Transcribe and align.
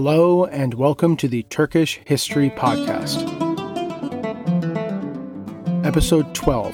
Hello, 0.00 0.44
and 0.44 0.74
welcome 0.74 1.16
to 1.16 1.26
the 1.26 1.42
Turkish 1.42 2.00
History 2.04 2.50
Podcast. 2.50 3.26
Episode 5.84 6.32
12 6.36 6.72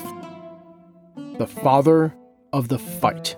The 1.39 1.47
Father 1.47 2.15
of 2.53 2.69
the 2.69 2.79
Fight. 2.79 3.35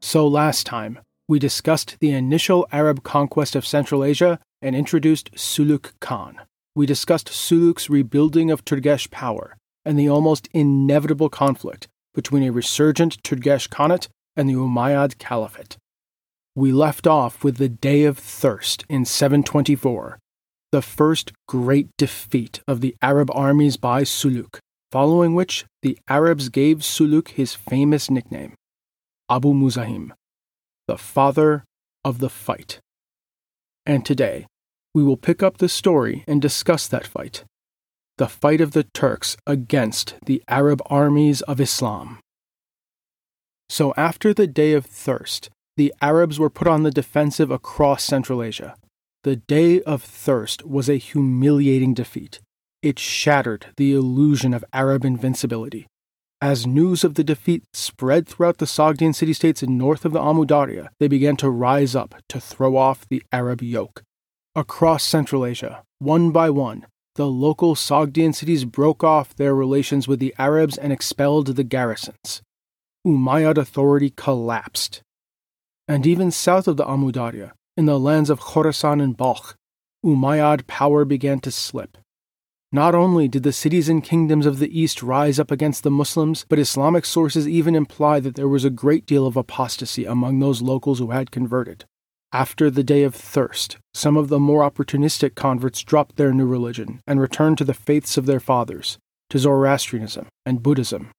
So, 0.00 0.26
last 0.26 0.64
time, 0.64 1.00
we 1.28 1.38
discussed 1.38 1.98
the 2.00 2.12
initial 2.12 2.66
Arab 2.72 3.02
conquest 3.02 3.54
of 3.54 3.66
Central 3.66 4.02
Asia 4.02 4.38
and 4.62 4.74
introduced 4.74 5.30
Suluk 5.34 5.92
Khan. 6.00 6.40
We 6.74 6.86
discussed 6.86 7.28
Suluk's 7.28 7.90
rebuilding 7.90 8.50
of 8.50 8.64
Turgesh 8.64 9.10
power 9.10 9.58
and 9.84 9.98
the 9.98 10.08
almost 10.08 10.48
inevitable 10.54 11.28
conflict 11.28 11.88
between 12.14 12.44
a 12.44 12.52
resurgent 12.52 13.22
Turgesh 13.22 13.68
Khanate 13.68 14.08
and 14.34 14.48
the 14.48 14.54
Umayyad 14.54 15.18
Caliphate. 15.18 15.76
We 16.56 16.70
left 16.70 17.08
off 17.08 17.42
with 17.42 17.56
the 17.56 17.68
Day 17.68 18.04
of 18.04 18.16
Thirst 18.16 18.84
in 18.88 19.04
724, 19.04 20.20
the 20.70 20.82
first 20.82 21.32
great 21.48 21.88
defeat 21.98 22.60
of 22.68 22.80
the 22.80 22.94
Arab 23.02 23.28
armies 23.34 23.76
by 23.76 24.02
Suluk, 24.02 24.60
following 24.92 25.34
which 25.34 25.64
the 25.82 25.98
Arabs 26.08 26.48
gave 26.50 26.78
Suluk 26.78 27.30
his 27.30 27.56
famous 27.56 28.08
nickname, 28.08 28.54
Abu 29.28 29.52
Muzahim, 29.52 30.12
the 30.86 30.96
father 30.96 31.64
of 32.04 32.20
the 32.20 32.30
fight. 32.30 32.78
And 33.84 34.06
today, 34.06 34.46
we 34.94 35.02
will 35.02 35.16
pick 35.16 35.42
up 35.42 35.58
the 35.58 35.68
story 35.68 36.22
and 36.28 36.40
discuss 36.40 36.86
that 36.86 37.06
fight 37.06 37.42
the 38.16 38.28
fight 38.28 38.60
of 38.60 38.70
the 38.70 38.84
Turks 38.94 39.36
against 39.44 40.14
the 40.24 40.40
Arab 40.46 40.80
armies 40.86 41.40
of 41.42 41.60
Islam. 41.60 42.20
So, 43.68 43.92
after 43.96 44.32
the 44.32 44.46
Day 44.46 44.72
of 44.72 44.86
Thirst, 44.86 45.50
the 45.76 45.92
Arabs 46.00 46.38
were 46.38 46.50
put 46.50 46.68
on 46.68 46.82
the 46.82 46.90
defensive 46.90 47.50
across 47.50 48.04
Central 48.04 48.42
Asia. 48.42 48.76
The 49.24 49.36
Day 49.36 49.80
of 49.82 50.02
Thirst 50.02 50.66
was 50.66 50.88
a 50.88 50.96
humiliating 50.96 51.94
defeat. 51.94 52.40
It 52.82 52.98
shattered 52.98 53.66
the 53.76 53.92
illusion 53.94 54.52
of 54.52 54.64
Arab 54.72 55.04
invincibility. 55.04 55.86
As 56.40 56.66
news 56.66 57.04
of 57.04 57.14
the 57.14 57.24
defeat 57.24 57.64
spread 57.72 58.28
throughout 58.28 58.58
the 58.58 58.66
Sogdian 58.66 59.14
city 59.14 59.32
states 59.32 59.62
north 59.62 60.04
of 60.04 60.12
the 60.12 60.20
Amu 60.20 60.44
Darya, 60.44 60.90
they 61.00 61.08
began 61.08 61.36
to 61.36 61.48
rise 61.48 61.96
up 61.96 62.14
to 62.28 62.38
throw 62.38 62.76
off 62.76 63.08
the 63.08 63.22
Arab 63.32 63.62
yoke. 63.62 64.02
Across 64.54 65.04
Central 65.04 65.46
Asia, 65.46 65.82
one 65.98 66.30
by 66.30 66.50
one, 66.50 66.86
the 67.14 67.26
local 67.26 67.74
Sogdian 67.74 68.34
cities 68.34 68.64
broke 68.64 69.02
off 69.02 69.34
their 69.34 69.54
relations 69.54 70.06
with 70.06 70.18
the 70.18 70.34
Arabs 70.38 70.76
and 70.76 70.92
expelled 70.92 71.46
the 71.46 71.64
garrisons. 71.64 72.42
Umayyad 73.06 73.56
authority 73.56 74.12
collapsed. 74.14 75.00
And 75.86 76.06
even 76.06 76.30
south 76.30 76.66
of 76.66 76.76
the 76.76 76.84
Amudarya, 76.84 77.52
in 77.76 77.86
the 77.86 77.98
lands 77.98 78.30
of 78.30 78.40
Khorasan 78.40 79.02
and 79.02 79.16
Balkh, 79.16 79.54
Umayyad 80.04 80.66
power 80.66 81.04
began 81.04 81.40
to 81.40 81.50
slip. 81.50 81.98
Not 82.72 82.94
only 82.94 83.28
did 83.28 83.44
the 83.44 83.52
cities 83.52 83.88
and 83.88 84.02
kingdoms 84.02 84.46
of 84.46 84.58
the 84.58 84.80
east 84.80 85.02
rise 85.02 85.38
up 85.38 85.50
against 85.50 85.82
the 85.82 85.90
Muslims, 85.90 86.44
but 86.48 86.58
Islamic 86.58 87.04
sources 87.04 87.46
even 87.46 87.76
imply 87.76 88.18
that 88.20 88.34
there 88.34 88.48
was 88.48 88.64
a 88.64 88.70
great 88.70 89.06
deal 89.06 89.26
of 89.26 89.36
apostasy 89.36 90.04
among 90.04 90.40
those 90.40 90.60
locals 90.60 90.98
who 90.98 91.12
had 91.12 91.30
converted. 91.30 91.84
After 92.32 92.70
the 92.70 92.82
day 92.82 93.04
of 93.04 93.14
thirst, 93.14 93.78
some 93.94 94.16
of 94.16 94.28
the 94.28 94.40
more 94.40 94.68
opportunistic 94.68 95.36
converts 95.36 95.84
dropped 95.84 96.16
their 96.16 96.32
new 96.32 96.46
religion 96.46 97.00
and 97.06 97.20
returned 97.20 97.58
to 97.58 97.64
the 97.64 97.74
faiths 97.74 98.16
of 98.16 98.26
their 98.26 98.40
fathers, 98.40 98.98
to 99.30 99.38
Zoroastrianism 99.38 100.26
and 100.44 100.62
Buddhism. 100.62 101.12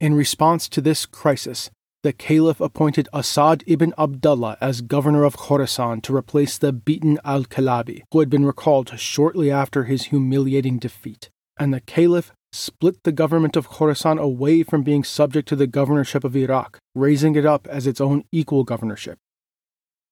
In 0.00 0.14
response 0.14 0.68
to 0.68 0.80
this 0.80 1.06
crisis, 1.06 1.70
the 2.06 2.12
Caliph 2.12 2.60
appointed 2.60 3.08
Asad 3.12 3.64
ibn 3.66 3.92
Abdullah 3.98 4.56
as 4.60 4.80
governor 4.80 5.24
of 5.24 5.36
Khorasan 5.36 6.00
to 6.02 6.14
replace 6.14 6.56
the 6.56 6.72
beaten 6.72 7.18
al 7.24 7.42
Kalabi, 7.42 8.02
who 8.12 8.20
had 8.20 8.30
been 8.30 8.46
recalled 8.46 8.96
shortly 8.96 9.50
after 9.50 9.82
his 9.82 10.04
humiliating 10.04 10.78
defeat. 10.78 11.30
And 11.58 11.74
the 11.74 11.80
Caliph 11.80 12.30
split 12.52 13.02
the 13.02 13.10
government 13.10 13.56
of 13.56 13.68
Khorasan 13.68 14.20
away 14.20 14.62
from 14.62 14.84
being 14.84 15.02
subject 15.02 15.48
to 15.48 15.56
the 15.56 15.66
governorship 15.66 16.22
of 16.22 16.36
Iraq, 16.36 16.78
raising 16.94 17.34
it 17.34 17.44
up 17.44 17.66
as 17.66 17.88
its 17.88 18.00
own 18.00 18.22
equal 18.30 18.62
governorship. 18.62 19.18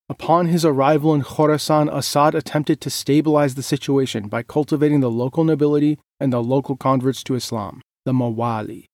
Upon 0.08 0.46
his 0.46 0.64
arrival 0.64 1.14
in 1.14 1.22
Khorasan, 1.22 1.88
Assad 1.96 2.34
attempted 2.34 2.80
to 2.80 2.90
stabilize 2.90 3.54
the 3.54 3.62
situation 3.62 4.26
by 4.26 4.42
cultivating 4.42 4.98
the 4.98 5.12
local 5.12 5.44
nobility 5.44 6.00
and 6.18 6.32
the 6.32 6.42
local 6.42 6.76
converts 6.76 7.22
to 7.22 7.36
Islam, 7.36 7.82
the 8.04 8.12
Mawali. 8.12 8.86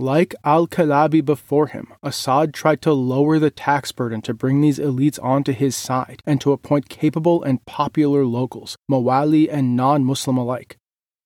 Like 0.00 0.32
al 0.44 0.68
Kalabi 0.68 1.24
before 1.24 1.66
him, 1.66 1.92
Assad 2.04 2.54
tried 2.54 2.80
to 2.82 2.92
lower 2.92 3.40
the 3.40 3.50
tax 3.50 3.90
burden 3.90 4.22
to 4.22 4.32
bring 4.32 4.60
these 4.60 4.78
elites 4.78 5.18
onto 5.20 5.50
his 5.50 5.74
side 5.74 6.22
and 6.24 6.40
to 6.40 6.52
appoint 6.52 6.88
capable 6.88 7.42
and 7.42 7.66
popular 7.66 8.24
locals, 8.24 8.76
Mawali 8.88 9.48
and 9.50 9.74
non 9.74 10.04
Muslim 10.04 10.36
alike, 10.36 10.76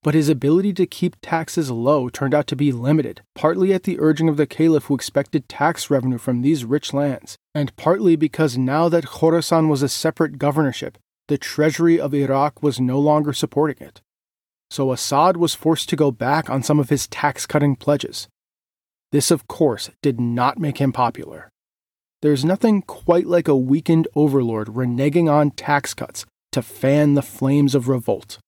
but 0.02 0.14
his 0.14 0.30
ability 0.30 0.72
to 0.72 0.86
keep 0.86 1.16
taxes 1.20 1.70
low 1.70 2.08
turned 2.08 2.32
out 2.32 2.46
to 2.46 2.56
be 2.56 2.72
limited, 2.72 3.20
partly 3.34 3.74
at 3.74 3.82
the 3.82 4.00
urging 4.00 4.26
of 4.26 4.38
the 4.38 4.46
caliph 4.46 4.84
who 4.84 4.94
expected 4.94 5.50
tax 5.50 5.90
revenue 5.90 6.16
from 6.16 6.40
these 6.40 6.64
rich 6.64 6.94
lands, 6.94 7.36
and 7.54 7.76
partly 7.76 8.16
because 8.16 8.56
now 8.56 8.88
that 8.88 9.04
Khorasan 9.04 9.68
was 9.68 9.82
a 9.82 9.88
separate 9.88 10.38
governorship, 10.38 10.96
the 11.28 11.36
treasury 11.36 12.00
of 12.00 12.14
Iraq 12.14 12.62
was 12.62 12.80
no 12.80 12.98
longer 12.98 13.34
supporting 13.34 13.86
it. 13.86 14.00
So 14.70 14.92
Assad 14.92 15.36
was 15.36 15.54
forced 15.54 15.90
to 15.90 15.96
go 15.96 16.10
back 16.10 16.48
on 16.48 16.62
some 16.62 16.80
of 16.80 16.88
his 16.88 17.06
tax 17.06 17.44
cutting 17.44 17.76
pledges. 17.76 18.28
This, 19.12 19.30
of 19.30 19.46
course, 19.46 19.90
did 20.02 20.18
not 20.18 20.58
make 20.58 20.78
him 20.78 20.92
popular. 20.92 21.50
There's 22.22 22.44
nothing 22.44 22.82
quite 22.82 23.26
like 23.26 23.46
a 23.46 23.56
weakened 23.56 24.08
overlord 24.14 24.68
reneging 24.68 25.30
on 25.30 25.50
tax 25.50 25.92
cuts 25.92 26.24
to 26.52 26.62
fan 26.62 27.14
the 27.14 27.22
flames 27.22 27.74
of 27.74 27.88
revolt. 27.88 28.38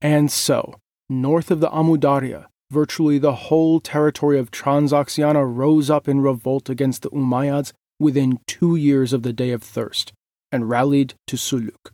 And 0.00 0.30
so, 0.30 0.74
north 1.08 1.50
of 1.50 1.60
the 1.60 1.70
Amu 1.70 1.96
Darya, 1.98 2.48
virtually 2.70 3.18
the 3.18 3.34
whole 3.34 3.80
territory 3.80 4.38
of 4.38 4.50
Transoxiana 4.50 5.44
rose 5.46 5.88
up 5.88 6.08
in 6.08 6.20
revolt 6.20 6.68
against 6.68 7.02
the 7.02 7.10
Umayyads 7.10 7.72
within 8.00 8.40
two 8.46 8.76
years 8.76 9.12
of 9.12 9.22
the 9.22 9.32
Day 9.32 9.50
of 9.50 9.62
Thirst 9.62 10.12
and 10.50 10.68
rallied 10.68 11.14
to 11.26 11.36
Suluk. 11.36 11.90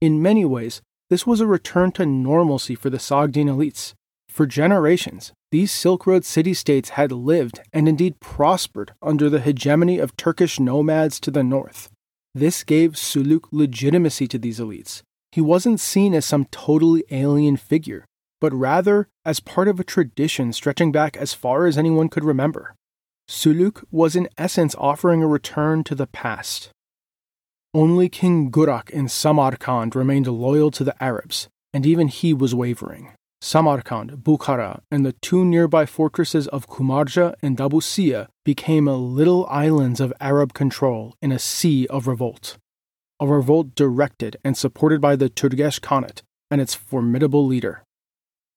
In 0.00 0.22
many 0.22 0.44
ways, 0.44 0.82
this 1.08 1.26
was 1.26 1.40
a 1.40 1.46
return 1.46 1.92
to 1.92 2.06
normalcy 2.06 2.74
for 2.74 2.90
the 2.90 2.98
Sogdian 2.98 3.46
elites. 3.46 3.94
For 4.28 4.46
generations, 4.46 5.32
these 5.52 5.70
Silk 5.70 6.06
Road 6.06 6.24
city 6.24 6.54
states 6.54 6.90
had 6.90 7.12
lived 7.12 7.60
and 7.72 7.88
indeed 7.88 8.18
prospered 8.18 8.94
under 9.00 9.30
the 9.30 9.40
hegemony 9.40 10.00
of 10.00 10.16
Turkish 10.16 10.58
nomads 10.58 11.20
to 11.20 11.30
the 11.30 11.44
north. 11.44 11.88
This 12.34 12.64
gave 12.64 12.92
Suluk 12.96 13.44
legitimacy 13.52 14.26
to 14.26 14.38
these 14.38 14.58
elites, 14.58 15.02
he 15.32 15.40
wasn't 15.40 15.80
seen 15.80 16.12
as 16.12 16.26
some 16.26 16.44
totally 16.50 17.04
alien 17.10 17.56
figure, 17.56 18.04
but 18.38 18.52
rather 18.52 19.08
as 19.24 19.40
part 19.40 19.66
of 19.66 19.80
a 19.80 19.84
tradition 19.84 20.52
stretching 20.52 20.92
back 20.92 21.16
as 21.16 21.32
far 21.32 21.66
as 21.66 21.78
anyone 21.78 22.10
could 22.10 22.22
remember. 22.22 22.74
Suluk 23.28 23.82
was 23.90 24.14
in 24.14 24.28
essence 24.36 24.74
offering 24.76 25.22
a 25.22 25.26
return 25.26 25.84
to 25.84 25.94
the 25.94 26.06
past. 26.06 26.68
Only 27.72 28.10
King 28.10 28.50
Gurak 28.50 28.90
in 28.90 29.08
Samarkand 29.08 29.96
remained 29.96 30.26
loyal 30.26 30.70
to 30.72 30.84
the 30.84 31.02
Arabs, 31.02 31.48
and 31.72 31.86
even 31.86 32.08
he 32.08 32.34
was 32.34 32.54
wavering. 32.54 33.12
Samarkand, 33.42 34.22
Bukhara, 34.22 34.82
and 34.90 35.04
the 35.04 35.14
two 35.14 35.44
nearby 35.44 35.84
fortresses 35.84 36.46
of 36.48 36.68
Kumarja 36.68 37.34
and 37.42 37.56
Dabusiya 37.56 38.28
became 38.44 38.86
little 38.86 39.46
islands 39.46 40.00
of 40.00 40.12
Arab 40.20 40.54
control 40.54 41.16
in 41.20 41.32
a 41.32 41.40
sea 41.40 41.86
of 41.88 42.06
revolt 42.06 42.56
a 43.22 43.26
revolt 43.26 43.76
directed 43.76 44.36
and 44.42 44.56
supported 44.56 45.00
by 45.00 45.14
the 45.14 45.30
Turgesh 45.30 45.78
Khanate 45.80 46.22
and 46.50 46.60
its 46.60 46.74
formidable 46.74 47.46
leader. 47.46 47.84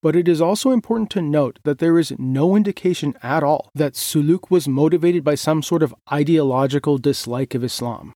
But 0.01 0.16
it 0.16 0.28
is 0.28 0.41
also 0.41 0.72
important 0.72 1.11
to 1.11 1.22
note 1.22 1.59
that 1.66 1.78
there 1.78 1.99
is 1.99 2.14
no 2.17 2.55
indication 2.55 3.16
at 3.22 3.43
all 3.43 3.70
that 3.76 3.93
Suluk 3.93 4.49
was 4.49 4.67
motivated 4.67 5.23
by 5.23 5.35
some 5.35 5.61
sort 5.61 5.84
of 5.84 5.93
ideological 6.11 6.97
dislike 6.97 7.53
of 7.53 7.64
Islam. 7.64 8.11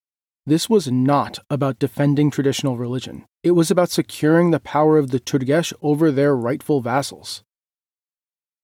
This 0.50 0.68
was 0.68 0.92
not 0.92 1.38
about 1.52 1.78
defending 1.78 2.32
traditional 2.32 2.76
religion. 2.76 3.26
It 3.44 3.52
was 3.52 3.70
about 3.70 3.92
securing 3.92 4.50
the 4.50 4.60
power 4.60 4.98
of 4.98 5.12
the 5.12 5.20
Turgesh 5.20 5.74
over 5.84 6.12
their 6.12 6.36
rightful 6.36 6.82
vassals. 6.82 7.44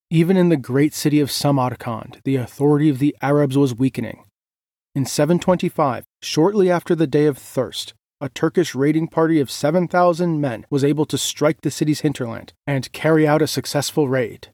Even 0.09 0.35
in 0.35 0.49
the 0.49 0.57
great 0.57 0.95
city 0.95 1.19
of 1.19 1.29
Samarkand, 1.29 2.21
the 2.23 2.37
authority 2.37 2.89
of 2.89 2.97
the 2.97 3.15
Arabs 3.21 3.55
was 3.55 3.75
weakening, 3.75 4.23
in 4.95 5.05
725, 5.05 6.05
shortly 6.23 6.71
after 6.71 6.95
the 6.95 7.05
Day 7.05 7.25
of 7.25 7.37
Thirst, 7.37 7.93
a 8.21 8.29
Turkish 8.29 8.73
raiding 8.73 9.09
party 9.09 9.41
of 9.41 9.51
7,000 9.51 10.39
men 10.41 10.65
was 10.69 10.85
able 10.85 11.05
to 11.05 11.19
strike 11.19 11.61
the 11.61 11.69
city's 11.69 11.99
hinterland 11.99 12.53
and 12.65 12.91
carry 12.93 13.27
out 13.27 13.43
a 13.43 13.47
successful 13.47 14.07
raid. 14.07 14.47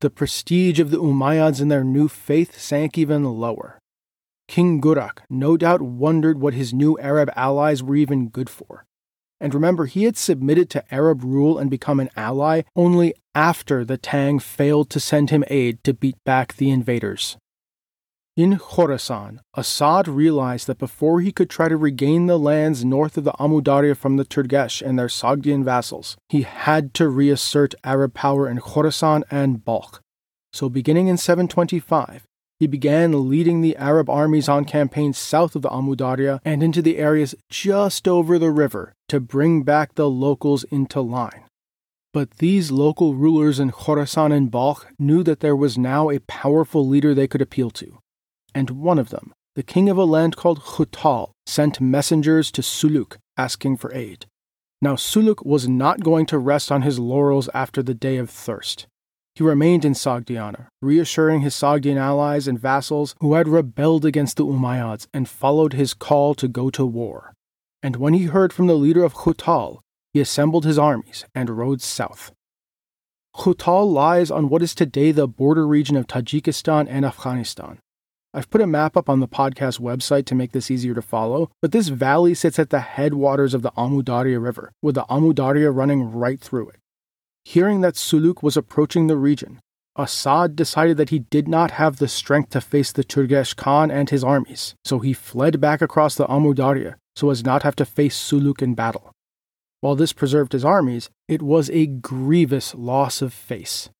The 0.00 0.08
prestige 0.08 0.78
of 0.78 0.90
the 0.90 0.98
Umayyads 0.98 1.60
and 1.60 1.70
their 1.70 1.84
new 1.84 2.08
faith 2.08 2.58
sank 2.58 2.96
even 2.96 3.24
lower. 3.24 3.79
King 4.50 4.80
Gurak 4.80 5.20
no 5.30 5.56
doubt 5.56 5.80
wondered 5.80 6.40
what 6.40 6.54
his 6.54 6.74
new 6.74 6.98
Arab 6.98 7.30
allies 7.36 7.84
were 7.84 7.94
even 7.94 8.30
good 8.30 8.50
for. 8.50 8.84
And 9.40 9.54
remember, 9.54 9.86
he 9.86 10.02
had 10.02 10.16
submitted 10.16 10.68
to 10.70 10.92
Arab 10.92 11.22
rule 11.22 11.56
and 11.56 11.70
become 11.70 12.00
an 12.00 12.10
ally 12.16 12.62
only 12.74 13.14
after 13.32 13.84
the 13.84 13.96
Tang 13.96 14.40
failed 14.40 14.90
to 14.90 14.98
send 14.98 15.30
him 15.30 15.44
aid 15.46 15.84
to 15.84 15.94
beat 15.94 16.16
back 16.24 16.56
the 16.56 16.68
invaders. 16.68 17.36
In 18.36 18.58
Khorasan, 18.58 19.38
Asad 19.56 20.08
realized 20.08 20.66
that 20.66 20.78
before 20.78 21.20
he 21.20 21.30
could 21.30 21.48
try 21.48 21.68
to 21.68 21.76
regain 21.76 22.26
the 22.26 22.36
lands 22.36 22.84
north 22.84 23.16
of 23.16 23.22
the 23.22 23.34
Amudarya 23.38 23.96
from 23.96 24.16
the 24.16 24.24
Turgesh 24.24 24.82
and 24.82 24.98
their 24.98 25.06
Sogdian 25.06 25.62
vassals, 25.62 26.16
he 26.28 26.42
had 26.42 26.92
to 26.94 27.08
reassert 27.08 27.76
Arab 27.84 28.14
power 28.14 28.48
in 28.48 28.58
Khorasan 28.58 29.22
and 29.30 29.64
Balkh. 29.64 30.00
So, 30.52 30.68
beginning 30.68 31.06
in 31.06 31.18
725, 31.18 32.26
he 32.60 32.68
began 32.68 33.28
leading 33.28 33.60
the 33.60 33.76
Arab 33.76 34.08
armies 34.08 34.48
on 34.48 34.64
campaigns 34.64 35.18
south 35.18 35.56
of 35.56 35.62
the 35.62 35.70
Amudarya 35.70 36.38
and 36.44 36.62
into 36.62 36.80
the 36.80 36.98
areas 36.98 37.34
just 37.48 38.06
over 38.06 38.38
the 38.38 38.52
river 38.52 38.92
to 39.08 39.18
bring 39.18 39.64
back 39.64 39.96
the 39.96 40.08
locals 40.08 40.62
into 40.64 41.00
line. 41.00 41.42
But 42.12 42.38
these 42.38 42.70
local 42.70 43.16
rulers 43.16 43.58
in 43.58 43.72
Khorasan 43.72 44.32
and 44.32 44.50
Balkh 44.50 44.86
knew 44.98 45.24
that 45.24 45.40
there 45.40 45.56
was 45.56 45.76
now 45.76 46.10
a 46.10 46.20
powerful 46.20 46.86
leader 46.86 47.14
they 47.14 47.26
could 47.26 47.42
appeal 47.42 47.70
to 47.70 47.98
and 48.54 48.70
one 48.70 48.98
of 48.98 49.10
them, 49.10 49.32
the 49.54 49.62
king 49.62 49.88
of 49.88 49.96
a 49.96 50.04
land 50.04 50.36
called 50.36 50.60
Khutal, 50.60 51.30
sent 51.46 51.80
messengers 51.80 52.50
to 52.52 52.62
Suluk 52.62 53.16
asking 53.36 53.76
for 53.76 53.92
aid. 53.94 54.26
Now, 54.82 54.94
Suluk 54.94 55.44
was 55.44 55.68
not 55.68 56.00
going 56.00 56.26
to 56.26 56.38
rest 56.38 56.72
on 56.72 56.82
his 56.82 56.98
laurels 56.98 57.48
after 57.52 57.82
the 57.82 57.94
day 57.94 58.16
of 58.16 58.30
thirst. 58.30 58.86
He 59.40 59.44
remained 59.44 59.86
in 59.86 59.94
Sogdiana, 59.94 60.66
reassuring 60.82 61.40
his 61.40 61.54
Sogdian 61.54 61.96
allies 61.96 62.46
and 62.46 62.60
vassals 62.60 63.14
who 63.20 63.32
had 63.32 63.48
rebelled 63.48 64.04
against 64.04 64.36
the 64.36 64.44
Umayyads 64.44 65.06
and 65.14 65.26
followed 65.26 65.72
his 65.72 65.94
call 65.94 66.34
to 66.34 66.46
go 66.46 66.68
to 66.68 66.84
war. 66.84 67.32
And 67.82 67.96
when 67.96 68.12
he 68.12 68.24
heard 68.24 68.52
from 68.52 68.66
the 68.66 68.74
leader 68.74 69.02
of 69.02 69.14
Khutal, 69.14 69.80
he 70.12 70.20
assembled 70.20 70.66
his 70.66 70.78
armies 70.78 71.24
and 71.34 71.48
rode 71.48 71.80
south. 71.80 72.32
Khutal 73.34 73.90
lies 73.90 74.30
on 74.30 74.50
what 74.50 74.60
is 74.60 74.74
today 74.74 75.10
the 75.10 75.26
border 75.26 75.66
region 75.66 75.96
of 75.96 76.06
Tajikistan 76.06 76.86
and 76.90 77.06
Afghanistan, 77.06 77.78
I've 78.34 78.50
put 78.50 78.60
a 78.60 78.66
map 78.66 78.94
up 78.94 79.08
on 79.08 79.20
the 79.20 79.26
podcast 79.26 79.80
website 79.80 80.26
to 80.26 80.34
make 80.34 80.52
this 80.52 80.70
easier 80.70 80.92
to 80.94 81.02
follow, 81.02 81.50
but 81.62 81.72
this 81.72 81.88
valley 81.88 82.34
sits 82.34 82.58
at 82.58 82.68
the 82.68 82.80
headwaters 82.80 83.54
of 83.54 83.62
the 83.62 83.72
Amudarya 83.72 84.40
River, 84.40 84.70
with 84.82 84.96
the 84.96 85.04
Amudarya 85.08 85.74
running 85.74 86.12
right 86.12 86.38
through 86.38 86.68
it. 86.68 86.79
Hearing 87.52 87.80
that 87.80 87.94
Suluk 87.94 88.42
was 88.42 88.56
approaching 88.56 89.06
the 89.06 89.16
region, 89.16 89.60
Assad 89.96 90.54
decided 90.54 90.96
that 90.98 91.10
he 91.10 91.18
did 91.18 91.48
not 91.48 91.72
have 91.72 91.96
the 91.96 92.08
strength 92.08 92.50
to 92.50 92.60
face 92.60 92.92
the 92.92 93.02
Turgesh 93.02 93.54
Khan 93.54 93.90
and 93.90 94.08
his 94.08 94.22
armies, 94.22 94.74
so 94.84 95.00
he 95.00 95.12
fled 95.12 95.60
back 95.60 95.82
across 95.82 96.14
the 96.14 96.26
Amudarya 96.26 96.94
so 97.16 97.30
as 97.30 97.44
not 97.44 97.64
have 97.64 97.76
to 97.76 97.84
face 97.84 98.16
Suluk 98.16 98.62
in 98.62 98.74
battle. 98.74 99.10
While 99.80 99.96
this 99.96 100.12
preserved 100.12 100.52
his 100.52 100.64
armies, 100.64 101.10
it 101.26 101.42
was 101.42 101.68
a 101.70 101.86
grievous 101.86 102.74
loss 102.74 103.20
of 103.20 103.32
face 103.32 103.90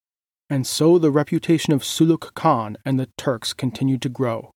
and 0.51 0.67
so 0.67 0.99
the 0.99 1.13
reputation 1.13 1.73
of 1.73 1.85
Suluk 1.85 2.35
Khan 2.35 2.77
and 2.85 2.99
the 2.99 3.09
Turks 3.17 3.53
continued 3.53 4.03
to 4.03 4.09
grow. 4.09 4.51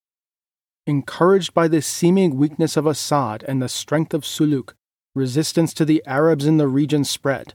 Encouraged 0.86 1.54
by 1.54 1.68
the 1.68 1.80
seeming 1.80 2.36
weakness 2.36 2.76
of 2.76 2.84
Assad 2.84 3.44
and 3.46 3.62
the 3.62 3.68
strength 3.68 4.12
of 4.12 4.24
Suluk, 4.24 4.74
resistance 5.14 5.72
to 5.74 5.84
the 5.84 6.02
Arabs 6.04 6.46
in 6.46 6.56
the 6.56 6.66
region 6.66 7.04
spread. 7.04 7.54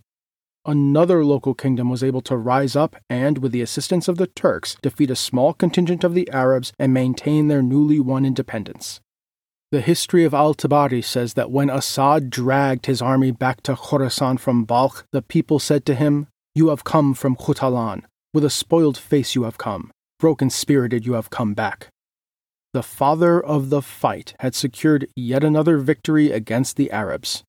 Another 0.70 1.26
local 1.26 1.56
kingdom 1.56 1.90
was 1.90 2.04
able 2.04 2.22
to 2.22 2.38
rise 2.38 2.76
up 2.76 2.96
and, 3.10 3.40
with 3.40 3.52
the 3.52 3.64
assistance 3.64 4.08
of 4.08 4.18
the 4.18 4.28
Turks, 4.28 4.78
defeat 4.84 5.10
a 5.10 5.16
small 5.16 5.52
contingent 5.52 6.04
of 6.04 6.14
the 6.14 6.30
Arabs 6.30 6.74
and 6.78 6.94
maintain 6.94 7.48
their 7.48 7.64
newly 7.64 8.00
won 8.00 8.24
independence. 8.24 9.02
The 9.72 9.82
history 9.82 10.26
of 10.26 10.34
al 10.36 10.54
Tabari 10.54 11.04
says 11.04 11.34
that 11.34 11.50
when 11.50 11.72
Assad 11.72 12.30
dragged 12.30 12.86
his 12.86 13.02
army 13.02 13.32
back 13.32 13.64
to 13.64 13.74
Khorasan 13.74 14.40
from 14.40 14.64
Balkh, 14.64 15.06
the 15.12 15.24
people 15.24 15.58
said 15.58 15.88
to 15.88 15.96
him, 15.96 16.28
You 16.54 16.70
have 16.70 16.84
come 16.84 17.16
from 17.16 17.36
Khutalan, 17.36 18.04
with 18.32 18.46
a 18.46 18.52
spoiled 18.52 18.96
face 18.96 19.34
you 19.34 19.46
have 19.46 19.58
come, 19.58 19.90
broken 20.20 20.52
spirited 20.52 21.04
you 21.04 21.14
have 21.14 21.32
come 21.32 21.56
back. 21.56 21.88
The 22.74 22.84
father 22.84 23.44
of 23.44 23.72
the 23.72 23.82
fight 23.82 24.36
had 24.40 24.54
secured 24.54 25.08
yet 25.16 25.44
another 25.44 25.80
victory 25.80 26.30
against 26.32 26.78
the 26.78 26.92
Arabs. 26.92 27.44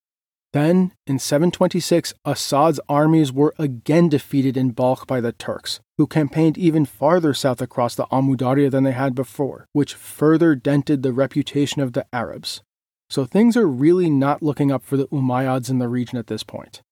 Then, 0.52 0.93
in 1.06 1.20
726, 1.20 2.12
Assad's 2.25 2.81
armies 2.88 3.32
were 3.32 3.55
again 3.56 4.08
defeated 4.08 4.56
in 4.56 4.70
Balkh 4.70 5.06
by 5.06 5.20
the 5.20 5.32
Turks, 5.32 5.79
who 5.97 6.08
campaigned 6.08 6.58
even 6.58 6.85
farther 6.85 7.32
south 7.35 7.62
across 7.62 7.94
the 7.94 8.06
Amudarya 8.06 8.70
than 8.70 8.82
they 8.82 8.93
had 8.93 9.14
before, 9.14 9.67
which 9.73 9.94
further 9.94 10.56
dented 10.56 11.02
the 11.02 11.12
reputation 11.12 11.81
of 11.82 11.93
the 11.93 12.05
Arabs. 12.12 12.62
So 13.08 13.25
things 13.25 13.56
are 13.56 13.67
really 13.67 14.11
not 14.11 14.43
looking 14.43 14.73
up 14.73 14.82
for 14.82 14.97
the 14.97 15.08
Umayyads 15.08 15.70
in 15.70 15.79
the 15.79 15.88
region 15.88 16.19
at 16.19 16.26
this 16.26 16.43
point. 16.43 16.82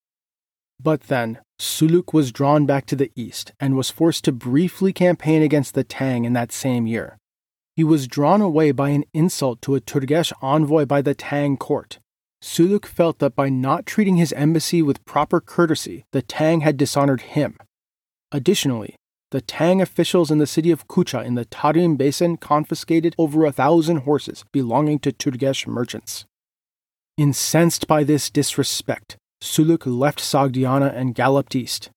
But 0.80 1.02
then, 1.02 1.38
Suluk 1.58 2.12
was 2.12 2.30
drawn 2.30 2.64
back 2.64 2.86
to 2.86 2.96
the 2.96 3.10
east 3.16 3.52
and 3.58 3.76
was 3.76 3.90
forced 3.90 4.24
to 4.24 4.32
briefly 4.32 4.92
campaign 4.92 5.42
against 5.42 5.74
the 5.74 5.82
Tang 5.82 6.24
in 6.24 6.32
that 6.34 6.52
same 6.52 6.86
year. 6.86 7.18
He 7.74 7.82
was 7.82 8.06
drawn 8.06 8.40
away 8.40 8.70
by 8.70 8.90
an 8.90 9.04
insult 9.12 9.60
to 9.62 9.74
a 9.74 9.80
Turgesh 9.80 10.32
envoy 10.40 10.84
by 10.84 11.02
the 11.02 11.14
Tang 11.14 11.56
court. 11.56 11.98
Suluk 12.42 12.86
felt 12.86 13.18
that 13.18 13.34
by 13.34 13.48
not 13.48 13.86
treating 13.86 14.16
his 14.16 14.32
embassy 14.32 14.82
with 14.82 15.04
proper 15.04 15.40
courtesy, 15.40 16.04
the 16.12 16.22
Tang 16.22 16.60
had 16.60 16.76
dishonored 16.76 17.20
him. 17.22 17.58
Additionally, 18.30 18.94
the 19.30 19.40
Tang 19.40 19.82
officials 19.82 20.30
in 20.30 20.38
the 20.38 20.46
city 20.46 20.70
of 20.70 20.88
Kucha 20.88 21.24
in 21.24 21.34
the 21.34 21.44
Tarim 21.44 21.98
Basin 21.98 22.36
confiscated 22.36 23.14
over 23.18 23.44
a 23.44 23.52
thousand 23.52 23.98
horses 23.98 24.44
belonging 24.52 24.98
to 25.00 25.12
Turgesh 25.12 25.66
merchants. 25.66 26.24
Incensed 27.18 27.86
by 27.86 28.04
this 28.04 28.30
disrespect, 28.30 29.16
Suluk 29.42 29.84
left 29.84 30.20
Sogdiana 30.20 30.94
and 30.94 31.14
galloped 31.14 31.56
east. 31.56 31.90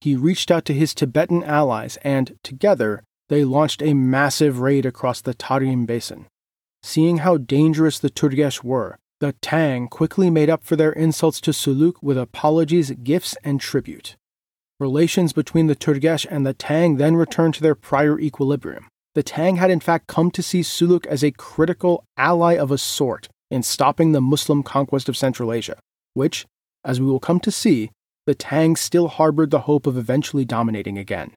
He 0.00 0.16
reached 0.16 0.50
out 0.50 0.64
to 0.64 0.74
his 0.74 0.94
Tibetan 0.94 1.44
allies, 1.44 1.98
and, 2.02 2.36
together, 2.42 3.04
they 3.28 3.44
launched 3.44 3.82
a 3.82 3.94
massive 3.94 4.60
raid 4.60 4.86
across 4.86 5.20
the 5.20 5.34
Tarim 5.34 5.86
Basin. 5.86 6.26
Seeing 6.82 7.18
how 7.18 7.36
dangerous 7.36 7.98
the 7.98 8.08
Turgesh 8.08 8.64
were, 8.64 8.98
the 9.20 9.32
Tang 9.40 9.88
quickly 9.88 10.30
made 10.30 10.50
up 10.50 10.64
for 10.64 10.76
their 10.76 10.92
insults 10.92 11.40
to 11.42 11.52
Suluk 11.52 11.94
with 12.02 12.18
apologies, 12.18 12.90
gifts, 12.90 13.36
and 13.44 13.60
tribute. 13.60 14.16
Relations 14.78 15.32
between 15.32 15.66
the 15.66 15.76
Turgesh 15.76 16.26
and 16.30 16.46
the 16.46 16.54
Tang 16.54 16.96
then 16.96 17.16
returned 17.16 17.54
to 17.54 17.62
their 17.62 17.74
prior 17.74 18.18
equilibrium. 18.18 18.88
The 19.14 19.22
Tang 19.22 19.56
had 19.56 19.70
in 19.70 19.80
fact 19.80 20.06
come 20.06 20.30
to 20.30 20.42
see 20.42 20.60
Suluk 20.60 21.06
as 21.06 21.22
a 21.22 21.32
critical 21.32 22.04
ally 22.16 22.56
of 22.56 22.70
a 22.70 22.78
sort 22.78 23.28
in 23.50 23.62
stopping 23.62 24.12
the 24.12 24.20
Muslim 24.20 24.62
conquest 24.62 25.08
of 25.08 25.16
Central 25.16 25.52
Asia 25.52 25.76
which, 26.14 26.46
as 26.84 27.00
we 27.00 27.06
will 27.06 27.20
come 27.20 27.40
to 27.40 27.50
see, 27.50 27.90
the 28.26 28.34
Tang 28.34 28.76
still 28.76 29.08
harbored 29.08 29.50
the 29.50 29.60
hope 29.60 29.86
of 29.86 29.96
eventually 29.96 30.44
dominating 30.44 30.98
again. 30.98 31.32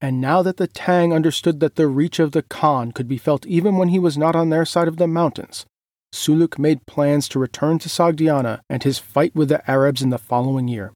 And 0.00 0.20
now 0.20 0.42
that 0.42 0.56
the 0.56 0.66
Tang 0.66 1.12
understood 1.12 1.60
that 1.60 1.76
the 1.76 1.86
reach 1.86 2.18
of 2.18 2.32
the 2.32 2.42
Khan 2.42 2.92
could 2.92 3.06
be 3.06 3.18
felt 3.18 3.46
even 3.46 3.76
when 3.76 3.88
he 3.88 3.98
was 3.98 4.18
not 4.18 4.34
on 4.34 4.50
their 4.50 4.64
side 4.64 4.88
of 4.88 4.96
the 4.96 5.06
mountains, 5.06 5.64
Suluk 6.12 6.58
made 6.58 6.86
plans 6.86 7.28
to 7.28 7.38
return 7.38 7.78
to 7.80 7.88
Sogdiana 7.88 8.60
and 8.68 8.82
his 8.82 8.98
fight 8.98 9.34
with 9.34 9.48
the 9.48 9.68
Arabs 9.70 10.02
in 10.02 10.10
the 10.10 10.18
following 10.18 10.68
year. 10.68 10.92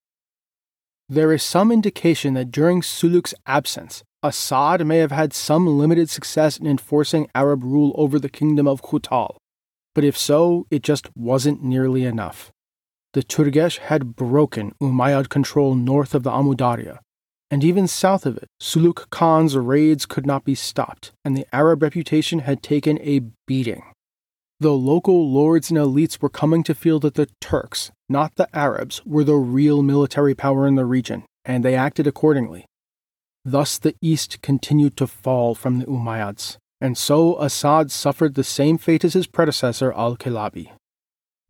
There 1.08 1.32
is 1.32 1.42
some 1.42 1.70
indication 1.72 2.34
that 2.34 2.50
during 2.50 2.82
Suluk's 2.82 3.34
absence, 3.46 4.02
Assad 4.22 4.84
may 4.86 4.98
have 4.98 5.12
had 5.12 5.32
some 5.32 5.78
limited 5.78 6.10
success 6.10 6.58
in 6.58 6.66
enforcing 6.66 7.28
Arab 7.34 7.62
rule 7.62 7.92
over 7.96 8.18
the 8.18 8.28
kingdom 8.28 8.66
of 8.66 8.82
Khutal, 8.82 9.36
but 9.94 10.04
if 10.04 10.18
so, 10.18 10.66
it 10.70 10.82
just 10.82 11.08
wasn't 11.16 11.62
nearly 11.62 12.04
enough 12.04 12.50
the 13.16 13.22
Turgesh 13.22 13.78
had 13.78 14.14
broken 14.14 14.74
Umayyad 14.78 15.30
control 15.30 15.74
north 15.74 16.14
of 16.14 16.22
the 16.22 16.30
Amudarya, 16.30 16.98
and 17.50 17.64
even 17.64 17.88
south 17.88 18.26
of 18.26 18.36
it, 18.36 18.46
Suluk 18.60 19.08
Khan's 19.08 19.56
raids 19.56 20.04
could 20.04 20.26
not 20.26 20.44
be 20.44 20.54
stopped, 20.54 21.12
and 21.24 21.34
the 21.34 21.46
Arab 21.50 21.82
reputation 21.82 22.40
had 22.40 22.62
taken 22.62 22.98
a 23.00 23.22
beating. 23.46 23.82
The 24.58 24.72
local 24.72 25.30
lords 25.30 25.70
and 25.70 25.78
elites 25.78 26.22
were 26.22 26.30
coming 26.30 26.62
to 26.64 26.74
feel 26.74 26.98
that 27.00 27.14
the 27.14 27.28
Turks, 27.42 27.90
not 28.08 28.36
the 28.36 28.48
Arabs, 28.56 29.04
were 29.04 29.24
the 29.24 29.34
real 29.34 29.82
military 29.82 30.34
power 30.34 30.66
in 30.66 30.76
the 30.76 30.86
region, 30.86 31.24
and 31.44 31.62
they 31.62 31.74
acted 31.74 32.06
accordingly. 32.06 32.64
Thus, 33.44 33.76
the 33.76 33.94
east 34.00 34.40
continued 34.40 34.96
to 34.96 35.06
fall 35.06 35.54
from 35.54 35.80
the 35.80 35.84
Umayyads, 35.84 36.56
and 36.80 36.96
so 36.96 37.38
Assad 37.38 37.90
suffered 37.90 38.34
the 38.34 38.42
same 38.42 38.78
fate 38.78 39.04
as 39.04 39.12
his 39.12 39.26
predecessor 39.26 39.92
Al 39.92 40.16
Kilabi. 40.16 40.70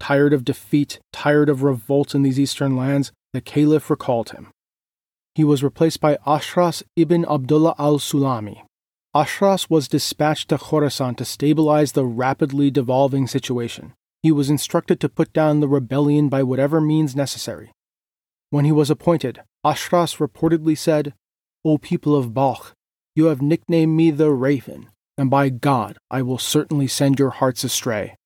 Tired 0.01 0.33
of 0.33 0.45
defeat, 0.45 0.99
tired 1.13 1.49
of 1.49 1.63
revolt 1.63 2.13
in 2.13 2.23
these 2.23 2.41
eastern 2.41 2.77
lands, 2.77 3.13
the 3.33 3.41
caliph 3.41 3.89
recalled 3.89 4.31
him. 4.31 4.49
He 5.37 5.45
was 5.45 5.63
replaced 5.63 6.01
by 6.01 6.19
Ashras 6.27 6.83
ibn 6.97 7.25
Abdullah 7.25 7.77
al 7.79 7.99
Sulami. 7.99 8.63
Ashras 9.17 9.71
was 9.71 9.89
dispatched 9.89 10.51
to 10.51 10.59
Khorasan 10.59 11.17
to 11.17 11.25
stabilize 11.25 11.93
the 11.93 12.05
rapidly 12.05 12.71
devolving 12.71 13.27
situation. 13.27 13.95
He 14.23 14.31
was 14.31 14.51
instructed 14.51 15.01
to 15.01 15.09
put 15.09 15.33
down 15.33 15.61
the 15.61 15.69
rebellion 15.69 16.29
by 16.29 16.43
whatever 16.43 16.83
means 16.83 17.17
necessary. 17.17 17.73
When 18.51 18.67
he 18.67 18.73
was 18.73 18.91
appointed, 18.91 19.41
Ashras 19.65 20.19
reportedly 20.19 20.77
said, 20.77 21.15
O 21.65 21.79
people 21.79 22.15
of 22.15 22.35
Balkh, 22.35 22.75
you 23.15 23.25
have 23.27 23.41
nicknamed 23.41 23.97
me 23.97 24.11
the 24.11 24.31
Raven, 24.31 24.91
and 25.17 25.31
by 25.31 25.49
God, 25.49 25.97
I 26.11 26.21
will 26.21 26.37
certainly 26.37 26.87
send 26.87 27.19
your 27.19 27.31
hearts 27.31 27.65
astray. 27.65 28.17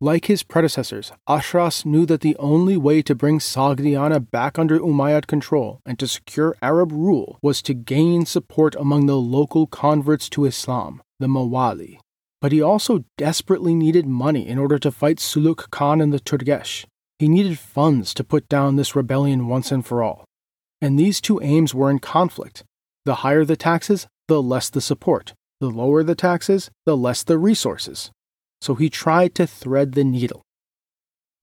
Like 0.00 0.26
his 0.26 0.42
predecessors, 0.42 1.10
Ashras 1.26 1.86
knew 1.86 2.04
that 2.04 2.20
the 2.20 2.36
only 2.36 2.76
way 2.76 3.00
to 3.00 3.14
bring 3.14 3.38
Sogdiana 3.38 4.30
back 4.30 4.58
under 4.58 4.78
Umayyad 4.78 5.26
control 5.26 5.80
and 5.86 5.98
to 5.98 6.06
secure 6.06 6.54
Arab 6.60 6.92
rule 6.92 7.38
was 7.40 7.62
to 7.62 7.72
gain 7.72 8.26
support 8.26 8.74
among 8.74 9.06
the 9.06 9.16
local 9.16 9.66
converts 9.66 10.28
to 10.30 10.44
Islam, 10.44 11.02
the 11.18 11.28
Mawali. 11.28 11.98
But 12.42 12.52
he 12.52 12.60
also 12.60 13.04
desperately 13.16 13.74
needed 13.74 14.06
money 14.06 14.46
in 14.46 14.58
order 14.58 14.78
to 14.80 14.92
fight 14.92 15.16
Suluk 15.16 15.70
Khan 15.70 16.02
and 16.02 16.12
the 16.12 16.20
Turgesh. 16.20 16.84
He 17.18 17.26
needed 17.26 17.58
funds 17.58 18.12
to 18.14 18.24
put 18.24 18.50
down 18.50 18.76
this 18.76 18.94
rebellion 18.94 19.48
once 19.48 19.72
and 19.72 19.84
for 19.84 20.02
all. 20.02 20.26
And 20.82 20.98
these 20.98 21.22
two 21.22 21.40
aims 21.40 21.74
were 21.74 21.90
in 21.90 22.00
conflict. 22.00 22.64
The 23.06 23.16
higher 23.16 23.46
the 23.46 23.56
taxes, 23.56 24.06
the 24.28 24.42
less 24.42 24.68
the 24.68 24.82
support. 24.82 25.32
The 25.60 25.70
lower 25.70 26.02
the 26.02 26.14
taxes, 26.14 26.70
the 26.84 26.98
less 26.98 27.22
the 27.22 27.38
resources. 27.38 28.10
So 28.60 28.74
he 28.74 28.90
tried 28.90 29.34
to 29.36 29.46
thread 29.46 29.92
the 29.92 30.04
needle. 30.04 30.42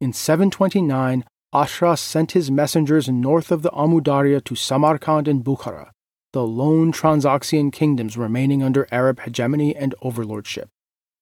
In 0.01 0.13
729, 0.13 1.23
Ashras 1.53 1.99
sent 1.99 2.31
his 2.31 2.49
messengers 2.49 3.07
north 3.07 3.51
of 3.51 3.61
the 3.61 3.69
Amudarya 3.71 4.43
to 4.45 4.55
Samarkand 4.55 5.27
and 5.27 5.43
Bukhara, 5.43 5.91
the 6.33 6.45
lone 6.45 6.91
Transoxian 6.91 7.71
kingdoms 7.71 8.17
remaining 8.17 8.63
under 8.63 8.87
Arab 8.91 9.21
hegemony 9.21 9.75
and 9.75 9.93
overlordship. 10.01 10.69